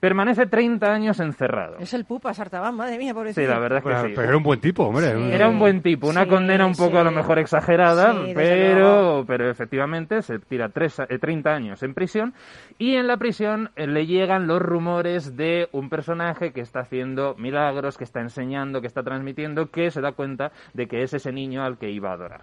Permanece 0.00 0.46
30 0.46 0.92
años 0.92 1.18
encerrado. 1.18 1.78
Es 1.80 1.92
el 1.92 2.04
pupa, 2.04 2.32
Sartabán, 2.32 2.76
madre 2.76 2.98
mía, 2.98 3.12
pobrecito. 3.12 3.40
Sí, 3.40 3.48
la 3.52 3.58
verdad 3.58 3.78
es 3.78 3.82
que 3.84 3.90
Pero, 3.90 4.02
sí. 4.04 4.12
pero 4.14 4.28
era 4.28 4.36
un 4.36 4.42
buen 4.44 4.60
tipo, 4.60 4.84
hombre. 4.84 5.12
Sí. 5.12 5.32
Era 5.32 5.48
un 5.48 5.58
buen 5.58 5.82
tipo, 5.82 6.06
una 6.08 6.22
Sí, 6.22 6.28
condena 6.28 6.66
un 6.66 6.74
poco 6.76 6.92
sí. 6.92 6.96
a 6.98 7.02
lo 7.02 7.10
mejor 7.10 7.40
exagerada, 7.40 8.14
pero, 8.32 9.24
pero 9.26 9.50
efectivamente 9.50 10.22
se 10.22 10.38
tira 10.38 10.68
tres, 10.68 11.00
eh, 11.00 11.18
30 11.18 11.52
años 11.52 11.82
en 11.82 11.94
prisión 11.94 12.32
y 12.78 12.94
en 12.94 13.08
la 13.08 13.16
prisión 13.16 13.70
eh, 13.74 13.88
le 13.88 14.06
llegan 14.06 14.46
los 14.46 14.62
rumores 14.62 15.36
de 15.36 15.68
un 15.72 15.88
personaje 15.88 16.52
que 16.52 16.60
está 16.60 16.78
haciendo 16.78 17.34
milagros, 17.36 17.98
que 17.98 18.04
está 18.04 18.20
enseñando, 18.20 18.80
que 18.80 18.86
está 18.86 19.02
transmitiendo, 19.02 19.72
que 19.72 19.90
se 19.90 20.00
da 20.00 20.12
cuenta 20.12 20.52
de 20.74 20.86
que 20.86 21.02
es 21.02 21.12
ese 21.12 21.32
niño 21.32 21.64
al 21.64 21.76
que 21.76 21.90
iba 21.90 22.10
a 22.10 22.14
adorar. 22.14 22.42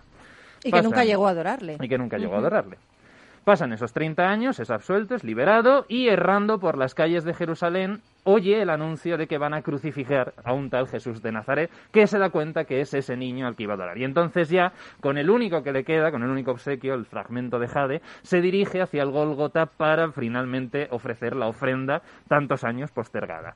Y 0.66 0.72
que 0.72 0.72
Pasan. 0.72 0.86
nunca 0.86 1.06
llegó 1.06 1.28
a 1.28 1.30
adorarle. 1.30 1.78
Y 1.80 1.88
que 1.88 1.98
nunca 1.98 2.18
llegó 2.18 2.34
a 2.34 2.40
adorarle. 2.40 2.78
Pasan 3.44 3.72
esos 3.72 3.94
30 3.94 4.28
años, 4.28 4.60
es 4.60 4.72
absuelto, 4.72 5.14
es 5.14 5.24
liberado 5.24 5.86
y 5.88 6.08
errando 6.08 6.60
por 6.60 6.80
las 6.80 6.96
calles 6.96 7.24
de 7.24 7.36
Jerusalén 7.36 8.02
oye 8.24 8.60
el 8.60 8.72
anuncio 8.72 9.20
de 9.20 9.28
que 9.28 9.38
van 9.38 9.54
a 9.54 9.62
crucificar 9.62 10.34
a 10.44 10.52
un 10.54 10.72
tal 10.72 10.88
Jesús 10.88 11.22
de 11.22 11.32
Nazaret, 11.32 11.70
que 11.92 12.08
se 12.08 12.18
da 12.18 12.32
cuenta 12.32 12.66
que 12.66 12.82
es 12.82 12.92
ese 12.96 13.16
niño 13.16 13.46
al 13.46 13.56
que 13.56 13.62
iba 13.62 13.74
a 13.74 13.76
adorar. 13.76 14.00
Y 14.00 14.04
entonces 14.04 14.50
ya, 14.50 14.74
con 15.00 15.20
el 15.20 15.30
único 15.30 15.62
que 15.62 15.72
le 15.72 15.84
queda, 15.84 16.10
con 16.10 16.24
el 16.24 16.32
único 16.32 16.50
obsequio, 16.50 16.96
el 16.96 17.06
fragmento 17.06 17.60
de 17.60 17.68
Jade, 17.68 18.02
se 18.24 18.42
dirige 18.42 18.82
hacia 18.82 19.04
el 19.04 19.12
Gólgota 19.12 19.68
para 19.68 20.12
finalmente 20.12 20.88
ofrecer 20.90 21.36
la 21.36 21.48
ofrenda 21.48 22.02
tantos 22.28 22.64
años 22.64 22.90
postergada. 22.90 23.54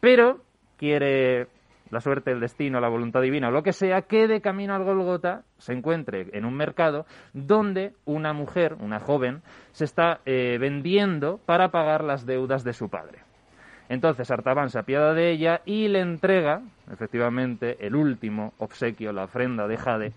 Pero 0.00 0.38
quiere 0.78 1.48
la 1.90 2.00
suerte, 2.00 2.30
el 2.30 2.40
destino, 2.40 2.80
la 2.80 2.88
voluntad 2.88 3.22
divina 3.22 3.48
o 3.48 3.50
lo 3.50 3.62
que 3.62 3.72
sea, 3.72 4.02
que 4.02 4.28
de 4.28 4.40
camino 4.40 4.74
al 4.74 4.84
Golgota 4.84 5.42
se 5.58 5.72
encuentre 5.72 6.28
en 6.32 6.44
un 6.44 6.54
mercado 6.54 7.06
donde 7.32 7.92
una 8.04 8.32
mujer, 8.32 8.76
una 8.80 9.00
joven, 9.00 9.42
se 9.72 9.84
está 9.84 10.20
eh, 10.26 10.58
vendiendo 10.60 11.40
para 11.46 11.70
pagar 11.70 12.04
las 12.04 12.26
deudas 12.26 12.64
de 12.64 12.72
su 12.72 12.88
padre. 12.88 13.20
Entonces 13.88 14.30
Artaban 14.30 14.68
se 14.68 14.78
apiada 14.78 15.14
de 15.14 15.30
ella 15.30 15.62
y 15.64 15.88
le 15.88 16.00
entrega, 16.00 16.60
efectivamente, 16.92 17.86
el 17.86 17.96
último 17.96 18.52
obsequio, 18.58 19.12
la 19.12 19.24
ofrenda 19.24 19.66
de 19.66 19.78
Jade, 19.78 20.12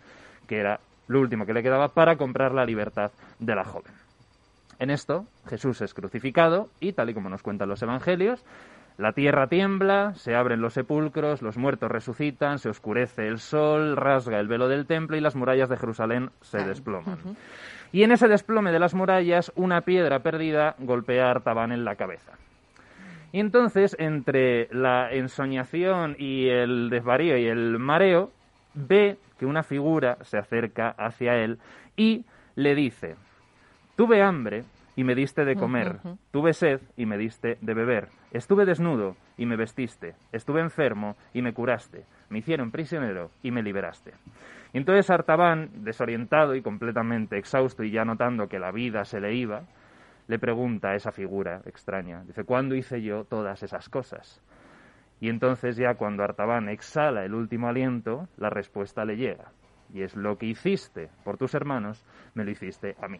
que 0.47 0.57
era 0.57 0.79
lo 1.07 1.21
último 1.21 1.45
que 1.45 1.53
le 1.53 1.63
quedaba 1.63 1.89
para 1.89 2.17
comprar 2.17 2.53
la 2.53 2.65
libertad 2.65 3.11
de 3.39 3.55
la 3.55 3.63
joven. 3.63 3.93
En 4.79 4.89
esto, 4.89 5.25
Jesús 5.47 5.81
es 5.81 5.93
crucificado 5.93 6.67
y, 6.79 6.93
tal 6.93 7.09
y 7.09 7.13
como 7.13 7.29
nos 7.29 7.43
cuentan 7.43 7.69
los 7.69 7.81
evangelios, 7.83 8.43
la 9.01 9.13
tierra 9.13 9.47
tiembla, 9.47 10.13
se 10.13 10.35
abren 10.35 10.61
los 10.61 10.75
sepulcros, 10.75 11.41
los 11.41 11.57
muertos 11.57 11.89
resucitan, 11.89 12.59
se 12.59 12.69
oscurece 12.69 13.27
el 13.27 13.39
sol, 13.39 13.97
rasga 13.97 14.39
el 14.39 14.47
velo 14.47 14.67
del 14.67 14.85
templo 14.85 15.17
y 15.17 15.21
las 15.21 15.35
murallas 15.35 15.69
de 15.69 15.77
Jerusalén 15.77 16.29
se 16.41 16.59
desploman. 16.59 17.17
Y 17.91 18.03
en 18.03 18.11
ese 18.11 18.27
desplome 18.27 18.71
de 18.71 18.77
las 18.77 18.93
murallas, 18.93 19.51
una 19.55 19.81
piedra 19.81 20.19
perdida 20.19 20.75
golpea 20.77 21.25
a 21.25 21.31
Artaban 21.31 21.71
en 21.71 21.83
la 21.83 21.95
cabeza. 21.95 22.33
Y 23.31 23.39
entonces, 23.39 23.95
entre 23.97 24.67
la 24.71 25.11
ensoñación 25.11 26.15
y 26.19 26.49
el 26.49 26.91
desvarío 26.91 27.37
y 27.37 27.47
el 27.47 27.79
mareo, 27.79 28.29
ve 28.75 29.17
que 29.39 29.47
una 29.47 29.63
figura 29.63 30.19
se 30.21 30.37
acerca 30.37 30.91
hacia 30.91 31.37
él 31.37 31.57
y 31.97 32.23
le 32.53 32.75
dice, 32.75 33.15
tuve 33.95 34.21
hambre 34.21 34.63
y 34.95 35.03
me 35.03 35.15
diste 35.15 35.45
de 35.45 35.55
comer, 35.55 35.99
tuve 36.31 36.53
sed 36.53 36.81
y 36.97 37.05
me 37.05 37.17
diste 37.17 37.57
de 37.61 37.73
beber, 37.73 38.09
estuve 38.31 38.65
desnudo 38.65 39.15
y 39.37 39.45
me 39.45 39.55
vestiste, 39.55 40.15
estuve 40.31 40.61
enfermo 40.61 41.15
y 41.33 41.41
me 41.41 41.53
curaste, 41.53 42.05
me 42.29 42.39
hicieron 42.39 42.71
prisionero 42.71 43.31
y 43.41 43.51
me 43.51 43.63
liberaste. 43.63 44.13
Y 44.73 44.77
entonces 44.77 45.09
Artaban, 45.09 45.83
desorientado 45.83 46.55
y 46.55 46.61
completamente 46.61 47.37
exhausto 47.37 47.83
y 47.83 47.91
ya 47.91 48.05
notando 48.05 48.47
que 48.47 48.59
la 48.59 48.71
vida 48.71 49.05
se 49.05 49.19
le 49.19 49.33
iba, 49.33 49.63
le 50.27 50.39
pregunta 50.39 50.89
a 50.89 50.95
esa 50.95 51.11
figura 51.11 51.61
extraña, 51.65 52.23
dice, 52.23 52.43
¿cuándo 52.43 52.75
hice 52.75 53.01
yo 53.01 53.25
todas 53.25 53.63
esas 53.63 53.89
cosas? 53.89 54.41
Y 55.19 55.29
entonces 55.29 55.77
ya 55.77 55.95
cuando 55.95 56.23
Artaban 56.23 56.67
exhala 56.67 57.23
el 57.23 57.33
último 57.35 57.67
aliento, 57.67 58.27
la 58.37 58.49
respuesta 58.49 59.05
le 59.05 59.17
llega. 59.17 59.51
Y 59.93 60.01
es 60.01 60.15
lo 60.15 60.37
que 60.37 60.47
hiciste 60.47 61.09
por 61.23 61.37
tus 61.37 61.53
hermanos, 61.53 62.03
me 62.33 62.43
lo 62.43 62.51
hiciste 62.51 62.95
a 63.01 63.07
mí. 63.07 63.19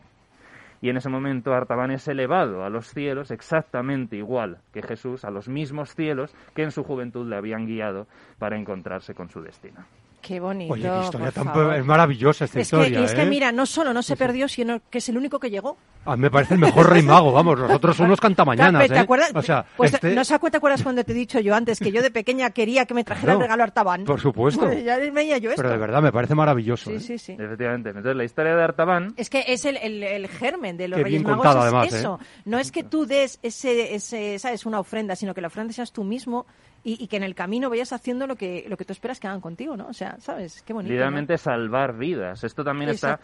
Y 0.82 0.90
en 0.90 0.98
ese 0.98 1.10
momento 1.10 1.54
Artaban 1.54 1.92
es 1.92 2.08
elevado 2.08 2.64
a 2.66 2.70
los 2.70 2.88
cielos 2.88 3.30
exactamente 3.30 4.16
igual 4.16 4.58
que 4.74 4.82
Jesús, 4.82 5.24
a 5.24 5.30
los 5.30 5.48
mismos 5.48 5.94
cielos 5.94 6.36
que 6.56 6.64
en 6.64 6.72
su 6.72 6.84
juventud 6.84 7.28
le 7.28 7.36
habían 7.36 7.68
guiado 7.68 8.08
para 8.40 8.58
encontrarse 8.58 9.14
con 9.14 9.30
su 9.30 9.42
destino. 9.42 9.86
Qué 10.22 10.40
bonito. 10.40 10.74
Oye, 10.74 10.84
qué 10.84 11.00
historia 11.04 11.32
por 11.32 11.34
tan 11.34 11.46
favor. 11.54 11.74
es 11.76 11.86
maravillosa 11.86 12.46
esta 12.46 12.60
Es 12.60 12.70
que, 12.70 12.78
historia. 12.78 13.04
es 13.04 13.14
que 13.16 13.24
¿eh? 13.24 13.26
mira, 13.26 13.52
no 13.52 13.66
solo 13.66 13.92
no 13.94 14.04
se 14.04 14.16
perdió, 14.16 14.48
sino 14.48 14.80
que 14.90 15.00
es 15.00 15.10
el 15.10 15.18
único 15.18 15.40
que 15.40 15.50
llegó. 15.50 15.78
A 16.06 16.16
mí 16.16 16.22
me 16.24 16.32
parece 16.32 16.56
el 16.56 16.60
mejor 16.60 16.90
rey 16.90 17.04
mago, 17.04 17.32
vamos, 17.32 17.60
nosotros 17.60 17.96
somos 17.98 18.20
cantamañanas, 18.20 18.88
¿Te 18.88 18.96
¿eh? 18.96 19.00
acuerdas? 19.00 19.32
O 19.36 19.42
sea, 19.42 19.66
pues 19.78 19.94
este- 19.94 20.16
no 20.16 20.24
sé, 20.24 20.38
¿te 20.40 20.58
acuerdas 20.58 20.82
cuando 20.84 21.04
te 21.04 21.12
he 21.12 21.16
dicho 21.16 21.40
yo 21.40 21.54
antes 21.56 21.80
que 21.80 21.92
yo 21.92 22.02
de 22.02 22.10
pequeña 22.12 22.50
quería 22.52 22.86
que 22.86 22.94
me 22.94 23.04
trajera 23.04 23.26
Claro, 23.34 23.40
el 23.40 23.44
regalo 23.44 23.64
Artaban? 23.64 24.04
por 24.06 24.20
supuesto. 24.20 24.62
Pues 24.66 24.84
ya 24.86 24.98
veía 24.98 25.38
yo 25.38 25.50
esto. 25.52 25.62
Pero 25.62 25.72
de 25.74 25.78
verdad 25.78 26.02
me 26.02 26.12
parece 26.12 26.34
maravilloso. 26.36 26.90
Sí, 26.92 26.96
¿eh? 26.96 27.00
sí, 27.00 27.18
sí. 27.18 27.32
Efectivamente. 27.34 27.90
Entonces, 27.90 28.16
la 28.16 28.24
historia 28.24 28.56
de 28.56 28.64
Artaban 28.64 29.14
Es 29.18 29.30
que 29.30 29.44
es 29.48 29.66
el, 29.66 29.78
el, 29.78 30.04
el 30.04 30.28
germen 30.28 30.78
de 30.78 30.88
los 30.88 30.98
Qué 30.98 31.04
Reyes 31.04 31.22
bien 31.22 31.32
Magos. 31.32 31.46
contado, 31.46 31.60
es 31.68 31.74
además, 31.74 31.94
¿eh? 31.94 31.98
eso. 31.98 32.20
No 32.46 32.58
es 32.60 32.72
que 32.72 32.84
tú 32.84 33.06
des 33.06 33.40
ese, 33.44 33.94
ese, 33.96 34.40
¿sabes? 34.40 34.66
una 34.66 34.80
ofrenda, 34.80 35.16
sino 35.16 35.34
que 35.34 35.42
la 35.42 35.48
ofrenda 35.48 35.74
seas 35.74 35.92
tú 35.92 36.04
mismo 36.04 36.46
y, 36.84 37.04
y 37.04 37.08
que 37.08 37.18
en 37.18 37.24
el 37.24 37.36
camino 37.36 37.70
vayas 37.70 37.94
haciendo 37.94 38.28
lo 38.28 38.36
que, 38.36 38.66
lo 38.68 38.78
que 38.78 38.86
tú 38.86 38.94
esperas 38.94 39.20
que 39.20 39.28
hagan 39.28 39.42
contigo, 39.42 39.76
¿no? 39.78 39.88
O 39.88 39.94
sea, 39.94 40.18
¿sabes? 40.20 40.62
Qué 40.64 40.74
bonito. 40.74 40.90
¿no? 40.90 40.94
literalmente 40.94 41.38
salvar 41.38 41.98
vidas. 41.98 42.44
Esto 42.44 42.64
también 42.64 42.90
está 42.90 43.20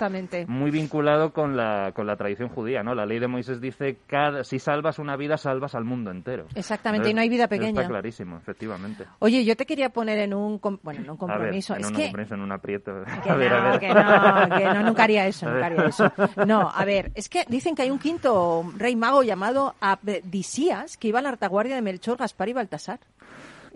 muy 0.47 0.71
vinculado 0.71 1.33
con 1.33 1.57
la, 1.57 1.91
con 1.93 2.07
la 2.07 2.15
tradición 2.15 2.49
judía, 2.49 2.83
¿no? 2.83 2.93
La 2.95 3.05
ley 3.05 3.19
de 3.19 3.27
Moisés 3.27 3.59
dice 3.61 3.97
cada, 4.07 4.43
si 4.43 4.59
salvas 4.59 4.99
una 4.99 5.15
vida, 5.15 5.37
salvas 5.37 5.75
al 5.75 5.83
mundo 5.83 6.11
entero. 6.11 6.45
Exactamente, 6.55 7.09
y 7.09 7.13
no 7.13 7.21
hay 7.21 7.29
vida 7.29 7.47
pequeña. 7.47 7.81
Está 7.81 7.87
clarísimo, 7.87 8.37
efectivamente. 8.37 9.05
Oye, 9.19 9.43
yo 9.43 9.55
te 9.55 9.65
quería 9.65 9.89
poner 9.89 10.19
en 10.19 10.33
un, 10.33 10.59
bueno, 10.61 11.01
en 11.01 11.09
un 11.09 11.09
A 11.09 11.09
ver, 11.09 11.17
compromiso. 11.17 11.75
en 11.75 11.81
es 11.81 11.87
un 11.87 11.95
que, 11.95 12.03
compromiso, 12.03 12.35
en 12.35 12.41
un 12.41 12.51
aprieto. 12.51 12.91
que 13.23 13.29
a 13.29 13.35
ver, 13.35 13.53
a 13.53 13.61
no, 13.63 13.69
ver. 13.71 13.79
que 13.79 13.87
no, 13.89 14.57
que 14.57 14.65
no, 14.65 14.83
nunca 14.83 15.03
haría 15.03 15.27
eso, 15.27 15.47
A 15.49 15.51
nunca 15.53 15.65
haría 15.65 15.85
eso. 15.85 16.11
No, 16.45 16.69
a 16.73 16.85
ver, 16.85 17.11
es 17.15 17.29
que 17.29 17.45
dicen 17.47 17.75
que 17.75 17.81
hay 17.83 17.91
un 17.91 17.99
quinto 17.99 18.63
rey 18.77 18.95
mago 18.95 19.23
llamado 19.23 19.75
Abdisías 19.79 20.97
que 20.97 21.07
iba 21.09 21.19
a 21.19 21.21
la 21.21 21.31
retaguardia 21.31 21.75
de 21.75 21.81
Melchor, 21.81 22.17
Gaspar 22.17 22.49
y 22.49 22.53
Baltasar. 22.53 22.99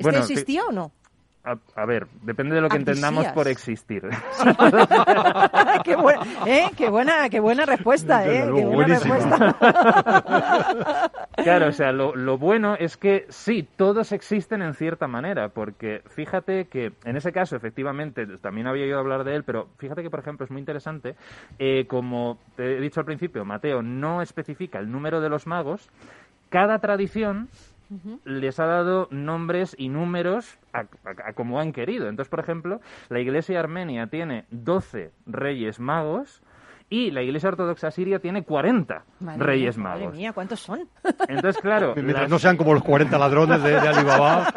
¿Este 0.01 0.09
Bueno, 0.09 0.25
existía 0.25 0.63
o 0.65 0.71
no? 0.71 0.91
A, 1.43 1.57
a 1.75 1.85
ver, 1.87 2.05
depende 2.21 2.53
de 2.53 2.61
lo 2.61 2.69
que 2.69 2.77
entendamos 2.77 3.25
por 3.29 3.47
existir. 3.47 4.03
qué, 5.83 5.95
buena, 5.95 6.21
¿eh? 6.45 6.69
qué 6.77 6.87
buena, 6.87 7.29
qué 7.29 7.39
buena 7.39 7.65
respuesta, 7.65 8.23
¿eh? 8.27 8.45
luego, 8.45 8.57
Qué 8.57 8.75
buena 8.75 8.99
respuesta. 8.99 9.55
Claro, 11.43 11.69
o 11.69 11.71
sea, 11.71 11.91
lo, 11.91 12.15
lo 12.15 12.37
bueno 12.37 12.75
es 12.75 12.97
que 12.97 13.25
sí, 13.29 13.67
todos 13.75 14.11
existen 14.11 14.61
en 14.61 14.75
cierta 14.75 15.07
manera, 15.07 15.49
porque 15.49 16.03
fíjate 16.05 16.65
que 16.65 16.91
en 17.03 17.15
ese 17.15 17.31
caso, 17.31 17.55
efectivamente, 17.55 18.27
también 18.37 18.67
había 18.67 18.83
oído 18.83 18.99
hablar 18.99 19.23
de 19.23 19.35
él, 19.35 19.43
pero 19.43 19.69
fíjate 19.79 20.03
que, 20.03 20.11
por 20.11 20.19
ejemplo, 20.19 20.45
es 20.45 20.51
muy 20.51 20.59
interesante, 20.59 21.15
eh, 21.57 21.87
como 21.87 22.37
te 22.55 22.77
he 22.77 22.79
dicho 22.79 22.99
al 22.99 23.07
principio, 23.07 23.43
Mateo 23.45 23.81
no 23.81 24.21
especifica 24.21 24.77
el 24.77 24.91
número 24.91 25.19
de 25.21 25.29
los 25.29 25.47
magos, 25.47 25.89
cada 26.51 26.77
tradición 26.77 27.47
les 28.23 28.59
ha 28.59 28.65
dado 28.65 29.07
nombres 29.11 29.75
y 29.77 29.89
números 29.89 30.57
a, 30.73 30.79
a- 30.79 30.85
a 31.29 31.33
como 31.33 31.59
han 31.59 31.71
querido. 31.73 32.07
Entonces, 32.07 32.29
por 32.29 32.39
ejemplo, 32.39 32.79
la 33.09 33.19
Iglesia 33.19 33.59
armenia 33.59 34.07
tiene 34.07 34.45
12 34.51 35.11
reyes 35.25 35.79
magos 35.79 36.41
y 36.91 37.09
la 37.09 37.23
Iglesia 37.23 37.47
ortodoxa 37.49 37.89
siria 37.89 38.19
tiene 38.19 38.43
40 38.43 39.03
Madre 39.21 39.43
reyes 39.45 39.77
mía, 39.77 39.83
magos. 39.87 40.03
Madre 40.07 40.17
mía, 40.17 40.33
¿cuántos 40.33 40.59
son? 40.59 40.87
Entonces, 41.27 41.59
claro, 41.61 41.93
Mientras 41.95 42.23
las- 42.23 42.29
no 42.29 42.37
sean 42.37 42.57
como 42.57 42.73
los 42.73 42.83
40 42.83 43.17
ladrones 43.17 43.63
de, 43.63 43.71
de 43.71 43.87
Alibaba. 43.87 44.53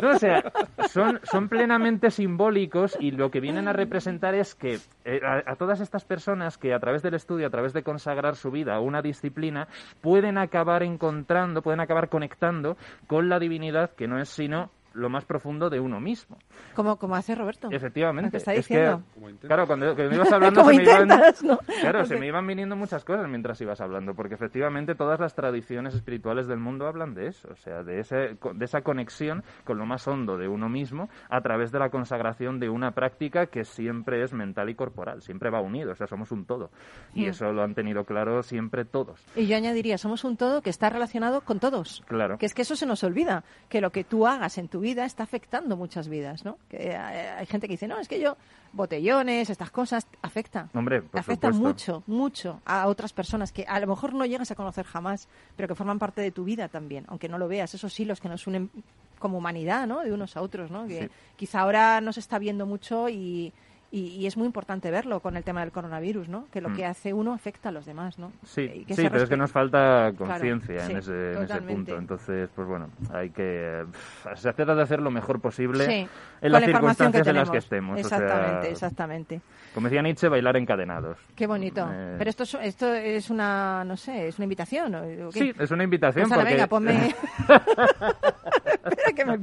no, 0.00 0.08
o 0.10 0.18
sea, 0.18 0.42
son, 0.88 1.20
son 1.22 1.48
plenamente 1.48 2.10
simbólicos 2.10 2.96
y 2.98 3.12
lo 3.12 3.30
que 3.30 3.40
vienen 3.40 3.68
a 3.68 3.72
representar 3.72 4.34
es 4.34 4.54
que 4.56 4.78
eh, 5.04 5.20
a, 5.24 5.52
a 5.52 5.56
todas 5.56 5.80
estas 5.80 6.04
personas 6.04 6.58
que 6.58 6.74
a 6.74 6.80
través 6.80 7.02
del 7.02 7.14
estudio, 7.14 7.46
a 7.46 7.50
través 7.50 7.72
de 7.72 7.82
consagrar 7.84 8.34
su 8.34 8.50
vida 8.50 8.74
a 8.74 8.80
una 8.80 9.02
disciplina, 9.02 9.68
pueden 10.00 10.36
acabar 10.36 10.82
encontrando, 10.82 11.62
pueden 11.62 11.80
acabar 11.80 12.08
conectando 12.08 12.76
con 13.06 13.28
la 13.28 13.38
divinidad 13.38 13.90
que 13.90 14.08
no 14.08 14.18
es 14.20 14.28
sino 14.28 14.70
lo 14.94 15.08
más 15.08 15.24
profundo 15.24 15.70
de 15.70 15.80
uno 15.80 16.00
mismo. 16.00 16.38
Como, 16.74 16.96
como 16.96 17.14
hace 17.16 17.34
Roberto. 17.34 17.68
Efectivamente. 17.70 18.30
Que 18.30 18.36
está 18.38 18.54
Es 18.54 18.66
que, 18.66 18.74
diciendo. 18.78 19.02
claro, 19.40 19.66
cuando 19.66 19.94
que 19.96 20.08
me 20.08 20.14
ibas 20.16 20.32
hablando 20.32 20.64
se 20.64 20.76
me 20.76 20.82
iban, 20.82 21.02
intentas, 21.02 21.42
¿no? 21.42 21.58
claro, 21.80 22.04
se 22.04 22.14
Ok. 22.14 22.20
me 22.20 22.26
iban 22.28 22.46
viniendo 22.46 22.76
muchas 22.76 23.04
cosas 23.04 23.28
mientras 23.28 23.60
ibas 23.60 23.80
hablando, 23.80 24.14
porque 24.14 24.34
efectivamente 24.34 24.94
todas 24.94 25.18
las 25.20 25.34
tradiciones 25.34 25.94
espirituales 25.94 26.46
del 26.46 26.58
mundo 26.58 26.86
hablan 26.86 27.14
de 27.14 27.28
eso, 27.28 27.48
o 27.52 27.56
sea, 27.56 27.82
de, 27.82 28.00
ese, 28.00 28.36
de 28.54 28.64
esa 28.64 28.82
conexión 28.82 29.42
con 29.64 29.78
lo 29.78 29.86
más 29.86 30.06
hondo 30.08 30.36
de 30.38 30.48
uno 30.48 30.68
mismo 30.68 31.08
a 31.28 31.40
través 31.40 31.72
de 31.72 31.78
la 31.78 31.90
consagración 31.90 32.60
de 32.60 32.68
una 32.68 32.92
práctica 32.92 33.46
que 33.46 33.64
siempre 33.64 34.22
es 34.22 34.32
mental 34.32 34.68
y 34.70 34.74
corporal, 34.74 35.22
siempre 35.22 35.50
va 35.50 35.60
unido, 35.60 35.92
o 35.92 35.94
sea, 35.94 36.06
somos 36.06 36.30
un 36.32 36.44
todo. 36.44 36.70
Y 37.14 37.26
Mm. 37.26 37.28
eso 37.30 37.52
lo 37.52 37.62
han 37.62 37.74
tenido 37.74 38.04
claro 38.04 38.42
siempre 38.42 38.84
todos. 38.84 39.24
Y 39.36 39.46
yo 39.46 39.56
añadiría, 39.56 39.98
somos 39.98 40.24
un 40.24 40.36
todo 40.36 40.62
que 40.62 40.70
está 40.70 40.90
relacionado 40.90 41.40
con 41.42 41.60
todos. 41.60 42.02
Claro. 42.06 42.38
Que 42.38 42.46
es 42.46 42.54
que 42.54 42.62
eso 42.62 42.76
se 42.76 42.86
nos 42.86 43.04
olvida, 43.04 43.44
que 43.68 43.80
lo 43.80 43.90
que 43.90 44.04
tú 44.04 44.26
hagas 44.26 44.58
en 44.58 44.68
tu 44.68 44.81
vida 44.82 45.06
está 45.06 45.22
afectando 45.22 45.76
muchas 45.76 46.08
vidas, 46.08 46.44
¿no? 46.44 46.58
Que 46.68 46.94
hay 46.94 47.46
gente 47.46 47.66
que 47.66 47.74
dice, 47.74 47.88
no, 47.88 47.98
es 47.98 48.08
que 48.08 48.20
yo, 48.20 48.36
botellones, 48.74 49.48
estas 49.48 49.70
cosas, 49.70 50.06
afecta. 50.20 50.68
Hombre, 50.74 51.00
por 51.02 51.20
afecta 51.20 51.52
supuesto. 51.52 52.02
mucho, 52.02 52.02
mucho 52.06 52.60
a 52.66 52.86
otras 52.88 53.12
personas 53.14 53.52
que 53.52 53.64
a 53.66 53.80
lo 53.80 53.86
mejor 53.86 54.12
no 54.12 54.26
llegas 54.26 54.50
a 54.50 54.54
conocer 54.54 54.84
jamás, 54.84 55.28
pero 55.56 55.68
que 55.68 55.74
forman 55.74 55.98
parte 55.98 56.20
de 56.20 56.30
tu 56.30 56.44
vida 56.44 56.68
también, 56.68 57.04
aunque 57.08 57.28
no 57.28 57.38
lo 57.38 57.48
veas. 57.48 57.72
Esos 57.74 57.98
hilos 57.98 58.20
que 58.20 58.28
nos 58.28 58.46
unen 58.46 58.70
como 59.18 59.38
humanidad, 59.38 59.86
¿no? 59.86 60.00
De 60.00 60.12
unos 60.12 60.36
a 60.36 60.42
otros, 60.42 60.70
¿no? 60.70 60.86
Que 60.86 61.04
Sí. 61.04 61.10
quizá 61.36 61.60
ahora 61.60 62.00
no 62.00 62.12
se 62.12 62.20
está 62.20 62.38
viendo 62.38 62.66
mucho 62.66 63.08
y, 63.08 63.52
y, 63.94 64.06
y 64.16 64.26
es 64.26 64.36
muy 64.38 64.46
importante 64.46 64.90
verlo 64.90 65.20
con 65.20 65.36
el 65.36 65.44
tema 65.44 65.60
del 65.60 65.70
coronavirus, 65.70 66.28
¿no? 66.28 66.46
Que 66.50 66.60
lo 66.62 66.70
Mm. 66.70 66.76
que 66.76 66.86
hace 66.86 67.12
uno 67.12 67.32
afecta 67.34 67.68
a 67.68 67.72
los 67.72 67.84
demás, 67.86 68.18
¿no? 68.18 68.32
Sí, 68.42 68.84
que 68.88 68.94
sí 68.94 69.02
pero 69.10 69.22
es 69.22 69.28
que 69.28 69.36
nos 69.36 69.52
falta 69.52 70.12
conciencia 70.16 70.86
en, 70.86 70.96
ese, 70.96 71.32
en 71.34 71.42
ese 71.42 71.60
punto. 71.62 71.96
Entonces, 71.98 72.48
pues 72.56 72.66
bueno, 72.66 72.88
hay 73.12 73.28
que... 73.30 73.84
pff, 73.92 74.26
Se 74.36 74.52
trata 74.54 74.74
de 74.74 74.82
hacer 74.82 75.00
lo 75.02 75.10
mejor 75.10 75.40
posible 75.40 75.84
Sí, 75.84 76.08
en 76.40 76.52
las 76.52 76.62
la 76.62 76.66
circunstancias 76.66 77.26
en 77.26 77.36
las 77.36 77.50
que 77.50 77.58
estemos. 77.58 78.00
o 78.00 78.08
sea, 78.08 78.18
Exactamente, 78.18 78.70
exactamente. 78.70 79.40
como 79.74 79.88
decía 79.88 80.00
Nietzsche, 80.02 80.28
bailar 80.28 80.56
encadenados. 80.56 81.18
Qué 81.36 81.46
bonito. 81.46 81.86
Eh, 81.92 82.14
Pero 82.16 82.30
esto 82.30 82.44
es, 82.44 82.54
esto 82.62 82.92
es 82.94 83.28
una, 83.28 83.84
no 83.84 83.96
sé, 83.98 84.28
es 84.28 84.38
una 84.38 84.44
invitación. 84.46 84.94
¿o 84.94 85.30
qué? 85.30 85.38
Sí, 85.38 85.52
es 85.58 85.70
una 85.70 85.84
invitación 85.84 86.28
Pues 86.28 86.38
porque... 86.38 86.54
venga, 86.54 86.66
ponme... 86.66 87.14
Espera 88.84 89.12
que 89.14 89.24
me... 89.24 89.38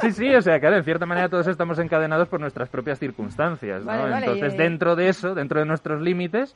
Sí, 0.00 0.12
sí, 0.12 0.34
o 0.34 0.42
sea, 0.42 0.58
claro, 0.60 0.76
en 0.76 0.84
cierta 0.84 1.06
manera 1.06 1.28
todos 1.28 1.46
estamos 1.46 1.78
encadenados 1.78 2.28
por 2.28 2.40
nuestras 2.40 2.68
propias 2.68 2.98
circunstancias, 2.98 3.80
¿no? 3.80 3.86
Vale, 3.86 4.02
vale, 4.10 4.26
Entonces, 4.26 4.54
eh. 4.54 4.56
dentro 4.56 4.96
de 4.96 5.08
eso, 5.08 5.34
dentro 5.34 5.60
de 5.60 5.66
nuestros 5.66 6.00
límites, 6.00 6.54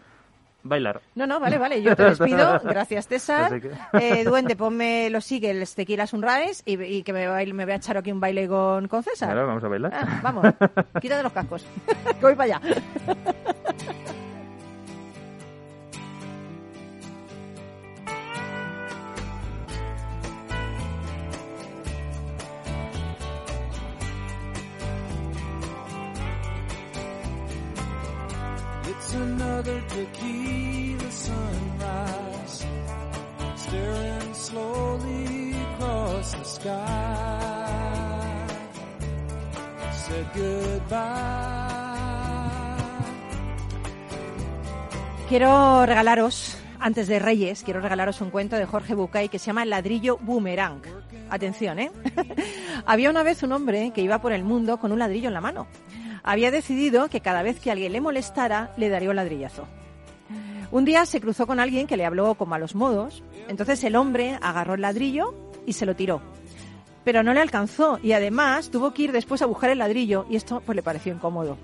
bailar. 0.62 1.01
No, 1.14 1.26
no, 1.26 1.40
vale, 1.40 1.59
vale, 1.59 1.82
yo 1.82 1.95
te 1.95 2.05
despido. 2.05 2.59
Gracias, 2.64 3.07
César. 3.07 3.61
Que- 3.61 3.70
Eh, 4.01 4.24
Duende, 4.24 4.57
ponme 4.57 5.11
los 5.11 5.30
Eagles 5.30 5.74
Tequila 5.74 6.07
Sunrise 6.07 6.62
y, 6.64 6.80
y 6.82 7.03
que 7.03 7.12
me, 7.12 7.28
baile- 7.28 7.53
me 7.53 7.64
voy 7.64 7.72
a 7.74 7.76
echar 7.76 7.97
aquí 7.99 8.11
un 8.12 8.20
baile 8.20 8.49
con, 8.49 8.88
con 8.88 9.03
César. 9.03 9.28
Ahora 9.30 9.45
vamos 9.45 9.62
a 9.64 9.68
bailar. 9.68 9.92
Ah, 9.95 10.20
vamos, 10.22 10.47
quítate 11.01 11.22
los 11.22 11.32
cascos, 11.32 11.66
que 12.18 12.20
voy 12.22 12.34
para 12.34 12.57
allá. 12.57 12.61
another 29.25 29.81
sunrise, 31.11 32.66
staring 33.57 34.35
slowly 34.35 35.55
across 35.66 36.35
the 36.35 36.45
sky. 36.45 38.47
Said 39.93 40.27
goodbye. 40.35 41.70
Quiero 45.29 45.87
regalaros, 45.87 46.59
antes 46.79 47.09
de 47.09 47.18
Reyes, 47.18 47.62
quiero 47.64 47.81
regalaros 47.81 48.20
un 48.20 48.31
cuento 48.31 48.57
de 48.57 48.66
Jorge 48.66 48.95
Bucay 48.95 49.31
que 49.31 49.39
se 49.39 49.47
llama 49.47 49.62
El 49.62 49.70
ladrillo 49.70 50.18
boomerang. 50.20 50.83
Atención, 51.31 51.79
¿eh? 51.79 51.91
Había 52.87 53.09
una 53.09 53.22
vez 53.22 53.43
un 53.43 53.53
hombre 53.53 53.93
que 53.95 54.03
iba 54.03 54.20
por 54.20 54.33
el 54.33 54.45
mundo 54.45 54.77
con 54.77 54.93
un 54.93 54.99
ladrillo 54.99 55.29
en 55.29 55.35
la 55.35 55.41
mano. 55.41 55.66
Había 56.25 56.51
decidido 56.51 57.09
que 57.09 57.20
cada 57.20 57.43
vez 57.43 57.61
que 57.61 57.70
alguien 57.70 57.93
le 57.93 58.01
molestara, 58.01 58.72
le 58.79 58.89
daría 58.89 59.11
un 59.11 59.16
ladrillazo. 59.16 59.68
Un 60.70 60.87
día 60.87 61.05
se 61.05 61.20
cruzó 61.20 61.47
con 61.47 61.61
alguien 61.61 61.87
que 61.87 61.99
le 61.99 62.07
habló 62.07 62.35
como 62.35 62.55
a 62.55 62.59
los 62.59 62.75
modos, 62.75 63.22
entonces 63.47 63.85
el 63.85 63.95
hombre 63.95 64.39
agarró 64.41 64.75
el 64.75 64.81
ladrillo 64.81 65.35
y 65.66 65.75
se 65.75 65.87
lo 65.87 65.95
tiró. 65.95 66.22
Pero 67.05 67.22
no 67.22 67.35
le 67.35 67.41
alcanzó 67.41 68.01
y 68.03 68.12
además 68.12 68.70
tuvo 68.70 68.93
que 68.95 69.03
ir 69.03 69.12
después 69.12 69.43
a 69.43 69.47
buscar 69.47 69.68
el 69.68 69.79
ladrillo 69.79 70.25
y 70.31 70.37
esto 70.37 70.62
pues 70.64 70.75
le 70.75 70.83
pareció 70.83 71.12
incómodo. 71.12 71.59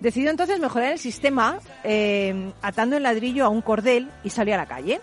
Decidió 0.00 0.30
entonces 0.30 0.60
mejorar 0.60 0.92
el 0.92 0.98
sistema 0.98 1.58
eh, 1.82 2.52
atando 2.62 2.96
el 2.96 3.02
ladrillo 3.02 3.44
a 3.44 3.48
un 3.48 3.62
cordel 3.62 4.10
y 4.22 4.30
salió 4.30 4.54
a 4.54 4.58
la 4.58 4.66
calle. 4.66 5.00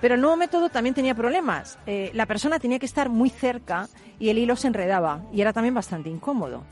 Pero 0.00 0.16
el 0.16 0.20
nuevo 0.20 0.36
método 0.36 0.68
también 0.70 0.94
tenía 0.94 1.14
problemas. 1.14 1.78
Eh, 1.86 2.10
la 2.14 2.26
persona 2.26 2.58
tenía 2.58 2.78
que 2.78 2.86
estar 2.86 3.08
muy 3.08 3.30
cerca 3.30 3.88
y 4.18 4.30
el 4.30 4.38
hilo 4.38 4.56
se 4.56 4.66
enredaba 4.66 5.22
y 5.32 5.40
era 5.40 5.52
también 5.52 5.74
bastante 5.74 6.08
incómodo. 6.08 6.64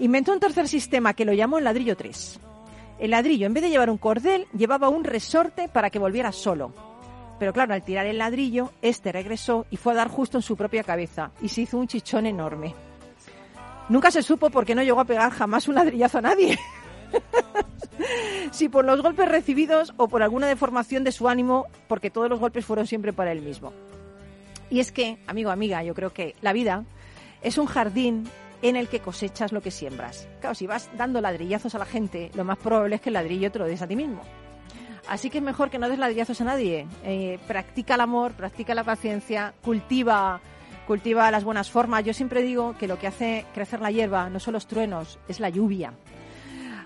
Inventó 0.00 0.32
un 0.32 0.40
tercer 0.40 0.68
sistema 0.68 1.14
que 1.14 1.24
lo 1.24 1.32
llamó 1.32 1.58
el 1.58 1.64
ladrillo 1.64 1.96
3. 1.96 2.40
El 3.00 3.10
ladrillo, 3.10 3.46
en 3.46 3.54
vez 3.54 3.62
de 3.62 3.70
llevar 3.70 3.90
un 3.90 3.98
cordel, 3.98 4.46
llevaba 4.56 4.88
un 4.88 5.04
resorte 5.04 5.68
para 5.68 5.90
que 5.90 5.98
volviera 5.98 6.30
solo. 6.30 6.72
Pero 7.38 7.52
claro, 7.52 7.74
al 7.74 7.82
tirar 7.82 8.06
el 8.06 8.18
ladrillo, 8.18 8.72
este 8.82 9.12
regresó 9.12 9.66
y 9.70 9.76
fue 9.76 9.92
a 9.92 9.96
dar 9.96 10.08
justo 10.08 10.38
en 10.38 10.42
su 10.42 10.56
propia 10.56 10.84
cabeza 10.84 11.32
y 11.40 11.48
se 11.48 11.62
hizo 11.62 11.78
un 11.78 11.88
chichón 11.88 12.26
enorme. 12.26 12.74
Nunca 13.88 14.10
se 14.10 14.22
supo 14.22 14.50
por 14.50 14.66
qué 14.66 14.74
no 14.74 14.82
llegó 14.82 15.00
a 15.00 15.04
pegar 15.04 15.30
jamás 15.30 15.66
un 15.66 15.76
ladrillazo 15.76 16.18
a 16.18 16.22
nadie. 16.22 16.58
si 18.52 18.68
por 18.68 18.84
los 18.84 19.02
golpes 19.02 19.28
recibidos 19.28 19.94
o 19.96 20.08
por 20.08 20.22
alguna 20.22 20.46
deformación 20.46 21.04
de 21.04 21.12
su 21.12 21.28
ánimo, 21.28 21.66
porque 21.88 22.10
todos 22.10 22.28
los 22.28 22.38
golpes 22.38 22.64
fueron 22.64 22.86
siempre 22.86 23.12
para 23.12 23.32
él 23.32 23.42
mismo. 23.42 23.72
Y 24.70 24.80
es 24.80 24.92
que, 24.92 25.18
amigo, 25.26 25.50
amiga, 25.50 25.82
yo 25.82 25.94
creo 25.94 26.12
que 26.12 26.34
la 26.42 26.52
vida 26.52 26.84
es 27.42 27.56
un 27.56 27.66
jardín 27.66 28.28
en 28.62 28.76
el 28.76 28.88
que 28.88 29.00
cosechas 29.00 29.52
lo 29.52 29.60
que 29.60 29.70
siembras. 29.70 30.28
Claro, 30.40 30.54
si 30.54 30.66
vas 30.66 30.90
dando 30.96 31.20
ladrillazos 31.20 31.74
a 31.74 31.78
la 31.78 31.84
gente, 31.84 32.30
lo 32.34 32.44
más 32.44 32.58
probable 32.58 32.96
es 32.96 33.00
que 33.00 33.10
el 33.10 33.14
ladrillo 33.14 33.52
te 33.52 33.58
lo 33.58 33.66
des 33.66 33.82
a 33.82 33.86
ti 33.86 33.96
mismo. 33.96 34.22
Así 35.08 35.30
que 35.30 35.38
es 35.38 35.44
mejor 35.44 35.70
que 35.70 35.78
no 35.78 35.88
des 35.88 35.98
ladrillazos 35.98 36.40
a 36.40 36.44
nadie. 36.44 36.86
Eh, 37.04 37.38
practica 37.46 37.94
el 37.94 38.00
amor, 38.00 38.32
practica 38.32 38.74
la 38.74 38.84
paciencia, 38.84 39.54
cultiva, 39.62 40.40
cultiva 40.86 41.30
las 41.30 41.44
buenas 41.44 41.70
formas. 41.70 42.04
Yo 42.04 42.12
siempre 42.12 42.42
digo 42.42 42.76
que 42.78 42.88
lo 42.88 42.98
que 42.98 43.06
hace 43.06 43.46
crecer 43.54 43.80
la 43.80 43.90
hierba 43.90 44.28
no 44.28 44.38
son 44.38 44.54
los 44.54 44.66
truenos, 44.66 45.18
es 45.28 45.40
la 45.40 45.48
lluvia. 45.48 45.94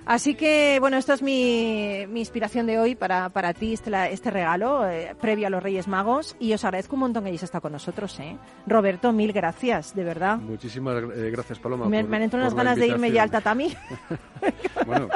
Así 0.04 0.34
que, 0.34 0.78
bueno, 0.80 0.96
esta 0.96 1.14
es 1.14 1.22
mi, 1.22 2.04
mi 2.08 2.20
inspiración 2.20 2.66
de 2.66 2.78
hoy 2.78 2.94
para, 2.96 3.28
para 3.28 3.54
ti, 3.54 3.72
este, 3.74 3.88
la- 3.88 4.08
este 4.08 4.30
regalo 4.32 4.88
eh, 4.88 5.14
previo 5.20 5.46
a 5.46 5.50
los 5.50 5.62
Reyes 5.62 5.86
Magos. 5.86 6.36
Y 6.40 6.52
os 6.52 6.64
agradezco 6.64 6.96
un 6.96 7.00
montón 7.00 7.22
que 7.22 7.28
hayáis 7.28 7.44
estado 7.44 7.62
con 7.62 7.72
nosotros. 7.72 8.18
¿eh? 8.18 8.36
Roberto, 8.66 9.12
mil 9.12 9.32
gracias, 9.32 9.94
de 9.94 10.02
verdad. 10.02 10.38
Muchísimas 10.38 10.96
eh, 11.14 11.30
gracias, 11.30 11.58
Paloma. 11.60 11.86
Me, 11.88 12.00
por- 12.00 12.10
me 12.10 12.16
han 12.16 12.22
entrado 12.24 12.44
unas 12.44 12.54
ganas 12.54 12.76
de 12.78 12.88
irme 12.88 13.12
ya 13.12 13.22
al 13.22 13.30
tatami. 13.30 13.74
Bueno, 14.86 15.08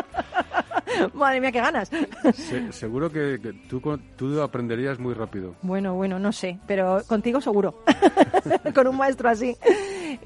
Madre 1.15 1.41
mía, 1.41 1.51
qué 1.51 1.61
ganas. 1.61 1.91
se- 2.35 2.73
seguro 2.73 3.11
que, 3.11 3.41
que 3.43 3.53
tú, 3.69 3.81
con- 3.81 4.01
tú 4.17 4.41
aprenderías 4.41 5.01
muy 5.01 5.15
rápido. 5.15 5.57
Bueno, 5.63 5.95
bueno, 5.95 6.21
no 6.21 6.31
sé, 6.33 6.59
pero 6.69 7.03
contigo 7.09 7.41
seguro. 7.41 7.83
con 8.75 8.87
un 8.87 8.97
maestro 8.97 9.29
así. 9.29 9.57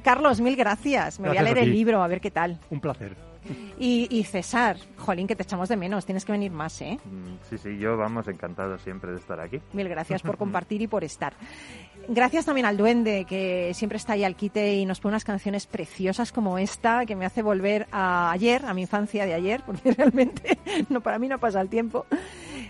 Carlos, 0.04 0.40
mil 0.42 0.54
gracias. 0.56 1.18
Me 1.18 1.28
voy 1.28 1.38
a 1.38 1.42
leer 1.42 1.58
a 1.58 1.62
el 1.62 1.72
libro, 1.72 2.02
a 2.02 2.06
ver 2.08 2.20
qué 2.20 2.30
tal. 2.30 2.60
Un 2.68 2.80
placer. 2.80 3.16
Y, 3.78 4.06
y 4.10 4.24
César, 4.24 4.76
jolín, 4.96 5.26
que 5.26 5.34
te 5.36 5.42
echamos 5.42 5.68
de 5.68 5.76
menos. 5.76 6.04
Tienes 6.04 6.24
que 6.24 6.32
venir 6.32 6.50
más, 6.52 6.80
¿eh? 6.82 6.98
Mm, 7.04 7.36
Sí, 7.48 7.58
sí, 7.58 7.78
yo 7.78 7.96
vamos 7.96 8.28
encantado 8.28 8.78
siempre 8.78 9.12
de 9.12 9.18
estar 9.18 9.40
aquí. 9.40 9.60
Mil 9.72 9.88
gracias 9.88 10.22
por 10.22 10.36
compartir 10.38 10.82
y 10.82 10.86
por 10.86 11.04
estar. 11.04 11.32
Gracias 12.12 12.44
también 12.44 12.66
al 12.66 12.76
duende 12.76 13.24
que 13.24 13.72
siempre 13.72 13.96
está 13.96 14.14
ahí 14.14 14.24
al 14.24 14.34
quite 14.34 14.74
y 14.74 14.84
nos 14.84 14.98
pone 14.98 15.12
unas 15.12 15.22
canciones 15.22 15.68
preciosas 15.68 16.32
como 16.32 16.58
esta 16.58 17.06
que 17.06 17.14
me 17.14 17.24
hace 17.24 17.40
volver 17.40 17.86
a 17.92 18.32
ayer, 18.32 18.66
a 18.66 18.74
mi 18.74 18.80
infancia 18.82 19.24
de 19.26 19.34
ayer, 19.34 19.62
porque 19.66 19.92
realmente 19.92 20.58
no 20.88 21.02
para 21.02 21.20
mí 21.20 21.28
no 21.28 21.38
pasa 21.38 21.60
el 21.60 21.68
tiempo. 21.68 22.06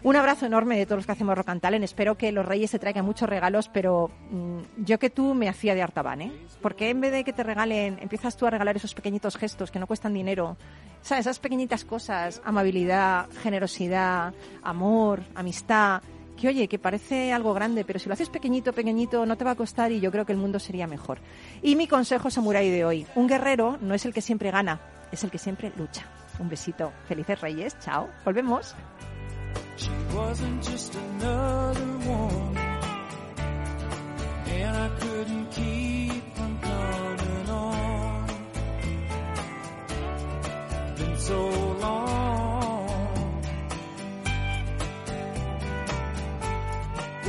Un 0.02 0.16
abrazo 0.16 0.44
enorme 0.44 0.76
de 0.76 0.84
todos 0.84 0.98
los 0.98 1.06
que 1.06 1.12
hacemos 1.12 1.38
Rock 1.38 1.48
and 1.48 1.62
Talent. 1.62 1.82
Espero 1.82 2.18
que 2.18 2.32
los 2.32 2.44
Reyes 2.44 2.70
te 2.70 2.78
traigan 2.78 3.06
muchos 3.06 3.30
regalos, 3.30 3.70
pero 3.70 4.10
mm, 4.30 4.84
yo 4.84 4.98
que 4.98 5.08
tú 5.08 5.32
me 5.32 5.48
hacía 5.48 5.74
de 5.74 5.80
Artaban, 5.80 6.20
¿eh? 6.20 6.32
Porque 6.60 6.90
en 6.90 7.00
vez 7.00 7.10
de 7.10 7.24
que 7.24 7.32
te 7.32 7.42
regalen, 7.42 7.98
empiezas 8.02 8.36
tú 8.36 8.44
a 8.44 8.50
regalar 8.50 8.76
esos 8.76 8.92
pequeñitos 8.92 9.38
gestos 9.38 9.70
que 9.70 9.78
no 9.78 9.86
cuestan 9.86 10.12
dinero, 10.12 10.58
¿sabes? 11.00 11.24
Esas 11.24 11.38
pequeñitas 11.38 11.86
cosas, 11.86 12.42
amabilidad, 12.44 13.26
generosidad, 13.42 14.34
amor, 14.62 15.22
amistad, 15.34 16.02
que 16.40 16.48
oye, 16.48 16.68
que 16.68 16.78
parece 16.78 17.32
algo 17.32 17.52
grande, 17.52 17.84
pero 17.84 17.98
si 17.98 18.08
lo 18.08 18.14
haces 18.14 18.30
pequeñito, 18.30 18.72
pequeñito, 18.72 19.26
no 19.26 19.36
te 19.36 19.44
va 19.44 19.52
a 19.52 19.54
costar 19.54 19.92
y 19.92 20.00
yo 20.00 20.10
creo 20.10 20.24
que 20.24 20.32
el 20.32 20.38
mundo 20.38 20.58
sería 20.58 20.86
mejor. 20.86 21.18
Y 21.62 21.76
mi 21.76 21.86
consejo 21.86 22.30
samurái 22.30 22.70
de 22.70 22.84
hoy, 22.84 23.06
un 23.14 23.28
guerrero 23.28 23.78
no 23.80 23.94
es 23.94 24.06
el 24.06 24.14
que 24.14 24.22
siempre 24.22 24.50
gana, 24.50 24.80
es 25.12 25.22
el 25.22 25.30
que 25.30 25.38
siempre 25.38 25.72
lucha. 25.76 26.06
Un 26.38 26.48
besito, 26.48 26.92
felices 27.06 27.40
Reyes, 27.40 27.76
chao, 27.80 28.08
volvemos. 28.24 28.74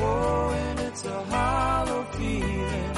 Whoa, 0.01 0.49
and 0.49 0.79
it's 0.79 1.05
a 1.05 1.23
hollow 1.29 2.03
feeling 2.17 2.95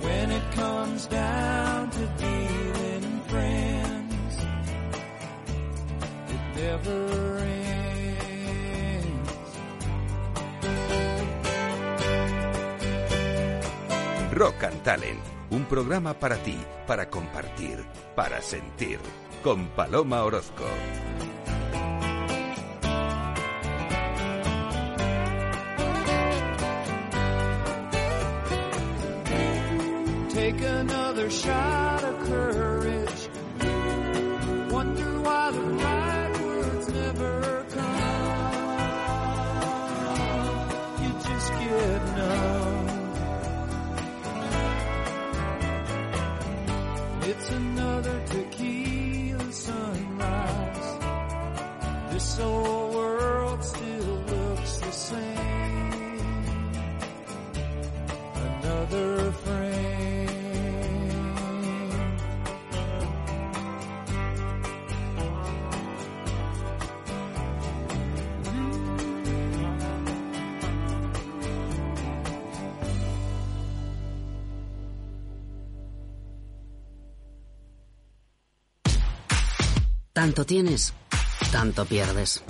when 0.00 0.30
it 0.30 0.46
comes 0.52 1.04
down 1.06 1.90
to 1.90 2.06
dealing 2.16 3.20
friends 3.28 4.36
it 6.34 6.42
never 6.56 7.38
ends. 7.38 7.64
Rock 14.32 14.62
and 14.64 14.82
Talent, 14.82 15.20
un 15.50 15.66
programa 15.66 16.14
para 16.14 16.38
ti, 16.42 16.58
para 16.86 17.10
compartir, 17.10 17.84
para 18.16 18.40
sentir, 18.40 18.98
con 19.42 19.66
Paloma 19.76 20.24
Orozco. 20.24 20.64
Take 30.34 30.60
another 30.62 31.30
shot 31.30 32.02
of 32.02 32.26
courage. 32.26 33.28
Wonder 34.72 35.20
why 35.20 35.50
the 35.52 35.60
right 35.60 36.40
words 36.42 36.88
never 36.88 37.64
come. 37.70 38.64
You 41.02 41.10
just 41.28 41.52
get 41.52 42.00
numb. 42.16 42.88
It's 47.22 47.50
another 47.50 48.20
tequila 48.26 49.52
sunrise. 49.52 50.98
This 52.12 52.40
old 52.40 52.93
Tanto 80.24 80.46
tienes, 80.46 80.94
tanto 81.52 81.84
pierdes. 81.84 82.42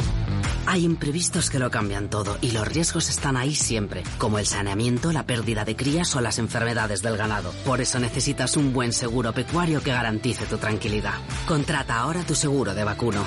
Hay 0.65 0.85
imprevistos 0.85 1.51
que 1.51 1.59
lo 1.59 1.73
cambian 1.73 2.09
todo 2.09 2.39
y 2.41 2.53
los 2.53 2.69
riesgos 2.69 3.09
están 3.09 3.37
ahí 3.37 3.53
siempre, 3.53 4.05
como 4.19 4.39
el 4.39 4.47
saneamiento, 4.47 5.11
la 5.11 5.27
pérdida 5.27 5.65
de 5.65 5.75
crías 5.75 6.15
o 6.15 6.21
las 6.21 6.39
enfermedades 6.39 7.03
del 7.03 7.17
ganado. 7.17 7.51
Por 7.67 7.81
eso 7.81 7.99
necesitas 7.99 8.57
un 8.57 8.73
buen 8.73 8.93
seguro 8.93 9.33
pecuario 9.33 9.83
que 9.83 9.91
garantice 9.91 10.47
tu 10.47 10.57
tranquilidad. 10.57 11.15
Contrata 11.49 11.97
ahora 11.97 12.23
tu 12.23 12.37
seguro 12.37 12.75
de 12.75 12.85
vacuno. 12.85 13.25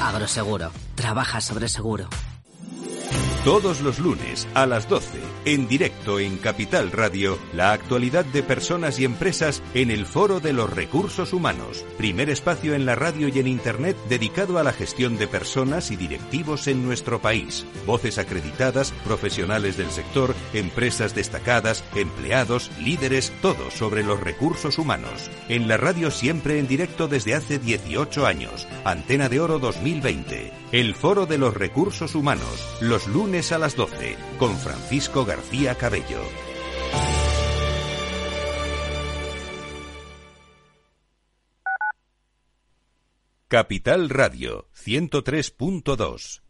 Agroseguro. 0.00 0.70
Trabaja 0.94 1.42
sobre 1.42 1.68
seguro. 1.68 2.08
Todos 3.44 3.82
los 3.82 3.98
lunes 3.98 4.48
a 4.54 4.64
las 4.64 4.88
12, 4.88 5.18
en 5.44 5.68
directo 5.68 6.20
en 6.20 6.36
Capital 6.38 6.92
Radio, 6.92 7.38
la 7.52 7.72
actualidad 7.72 8.24
de 8.24 8.42
personas 8.42 8.98
y 8.98 9.04
empresas 9.04 9.62
en 9.74 9.90
el 9.90 10.06
Foro 10.06 10.40
de 10.40 10.52
los 10.52 10.70
Recursos 10.70 11.32
Humanos, 11.32 11.84
primer 11.96 12.30
espacio 12.30 12.74
en 12.74 12.86
la 12.86 12.94
radio 12.94 13.28
y 13.28 13.38
en 13.38 13.46
Internet 13.46 13.96
dedicado 14.08 14.58
a 14.58 14.62
la 14.62 14.72
gestión 14.72 15.18
de 15.18 15.26
personas 15.26 15.90
y 15.90 15.96
directivos 15.96 16.66
en 16.66 16.84
nuestro 16.84 17.20
país. 17.20 17.66
Voces 17.86 18.18
acreditadas, 18.18 18.92
profesionales 19.04 19.76
del 19.76 19.90
sector, 19.90 20.34
empresas 20.52 21.14
destacadas, 21.14 21.84
empleados, 21.94 22.70
líderes, 22.78 23.32
todo 23.42 23.70
sobre 23.70 24.02
los 24.02 24.20
recursos 24.20 24.78
humanos. 24.78 25.30
En 25.48 25.68
la 25.68 25.76
radio 25.76 26.10
siempre 26.10 26.58
en 26.58 26.68
directo 26.68 27.08
desde 27.08 27.34
hace 27.34 27.58
18 27.58 28.26
años. 28.26 28.68
Antena 28.84 29.28
de 29.28 29.40
Oro 29.40 29.58
2020. 29.58 30.52
El 30.72 30.94
Foro 30.94 31.26
de 31.26 31.36
los 31.36 31.54
Recursos 31.54 32.14
Humanos, 32.14 32.78
los 32.80 33.08
lunes 33.08 33.50
a 33.50 33.58
las 33.58 33.74
12, 33.74 34.16
con 34.38 34.56
Francisco 34.56 35.24
García 35.24 35.39
Cabello. 35.74 36.22
Capital 43.48 44.08
Radio 44.08 44.68
103.2. 44.74 46.49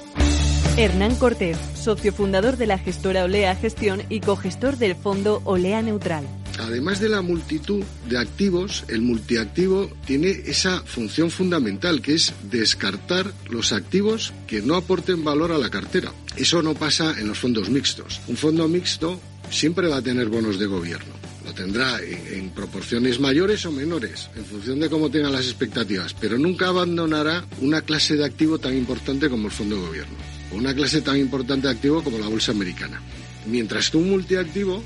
Hernán 0.77 1.15
Cortés, 1.15 1.57
socio 1.75 2.13
fundador 2.13 2.55
de 2.55 2.65
la 2.65 2.77
gestora 2.77 3.25
Olea 3.25 3.55
Gestión 3.55 4.03
y 4.07 4.21
cogestor 4.21 4.77
del 4.77 4.95
fondo 4.95 5.41
Olea 5.43 5.81
Neutral. 5.81 6.25
Además 6.59 7.01
de 7.01 7.09
la 7.09 7.21
multitud 7.21 7.83
de 8.07 8.17
activos, 8.17 8.85
el 8.87 9.01
multiactivo 9.01 9.91
tiene 10.05 10.29
esa 10.29 10.81
función 10.81 11.29
fundamental 11.29 12.01
que 12.01 12.13
es 12.13 12.33
descartar 12.49 13.33
los 13.49 13.73
activos 13.73 14.33
que 14.47 14.61
no 14.61 14.75
aporten 14.75 15.25
valor 15.25 15.51
a 15.51 15.57
la 15.57 15.69
cartera. 15.69 16.13
Eso 16.37 16.61
no 16.61 16.73
pasa 16.73 17.19
en 17.19 17.27
los 17.27 17.37
fondos 17.37 17.69
mixtos. 17.69 18.21
Un 18.27 18.37
fondo 18.37 18.67
mixto 18.69 19.19
siempre 19.49 19.89
va 19.89 19.97
a 19.97 20.01
tener 20.01 20.29
bonos 20.29 20.57
de 20.57 20.67
gobierno. 20.67 21.13
Lo 21.45 21.53
tendrá 21.53 21.99
en, 22.01 22.33
en 22.33 22.49
proporciones 22.51 23.19
mayores 23.19 23.65
o 23.65 23.71
menores, 23.71 24.29
en 24.35 24.45
función 24.45 24.79
de 24.79 24.89
cómo 24.89 25.11
tengan 25.11 25.33
las 25.33 25.45
expectativas, 25.45 26.13
pero 26.13 26.37
nunca 26.37 26.69
abandonará 26.69 27.45
una 27.59 27.81
clase 27.81 28.15
de 28.15 28.23
activo 28.23 28.57
tan 28.57 28.77
importante 28.77 29.29
como 29.29 29.47
el 29.47 29.51
fondo 29.51 29.75
de 29.75 29.87
gobierno, 29.87 30.15
una 30.53 30.73
clase 30.73 31.01
tan 31.01 31.17
importante 31.17 31.67
de 31.67 31.73
activo 31.73 32.03
como 32.03 32.19
la 32.19 32.27
bolsa 32.27 32.51
americana. 32.51 33.01
Mientras 33.45 33.89
que 33.89 33.97
un 33.97 34.09
multiactivo 34.09 34.83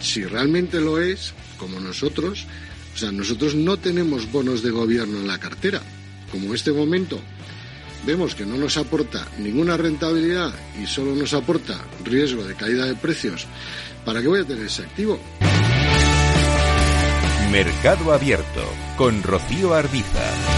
si 0.00 0.24
realmente 0.24 0.80
lo 0.80 1.00
es, 1.00 1.32
como 1.58 1.80
nosotros, 1.80 2.46
o 2.94 2.98
sea, 2.98 3.12
nosotros 3.12 3.54
no 3.54 3.76
tenemos 3.76 4.30
bonos 4.30 4.62
de 4.62 4.70
gobierno 4.70 5.18
en 5.18 5.26
la 5.26 5.38
cartera. 5.38 5.82
Como 6.30 6.48
en 6.48 6.54
este 6.54 6.72
momento 6.72 7.20
vemos 8.06 8.34
que 8.34 8.46
no 8.46 8.56
nos 8.56 8.76
aporta 8.76 9.26
ninguna 9.38 9.76
rentabilidad 9.76 10.54
y 10.80 10.86
solo 10.86 11.14
nos 11.14 11.34
aporta 11.34 11.80
riesgo 12.04 12.44
de 12.44 12.54
caída 12.54 12.86
de 12.86 12.94
precios, 12.94 13.46
¿para 14.04 14.20
qué 14.20 14.28
voy 14.28 14.40
a 14.40 14.44
tener 14.44 14.66
ese 14.66 14.82
activo? 14.82 15.18
Mercado 17.50 18.12
Abierto 18.12 18.62
con 18.96 19.22
Rocío 19.22 19.74
Arbiza. 19.74 20.57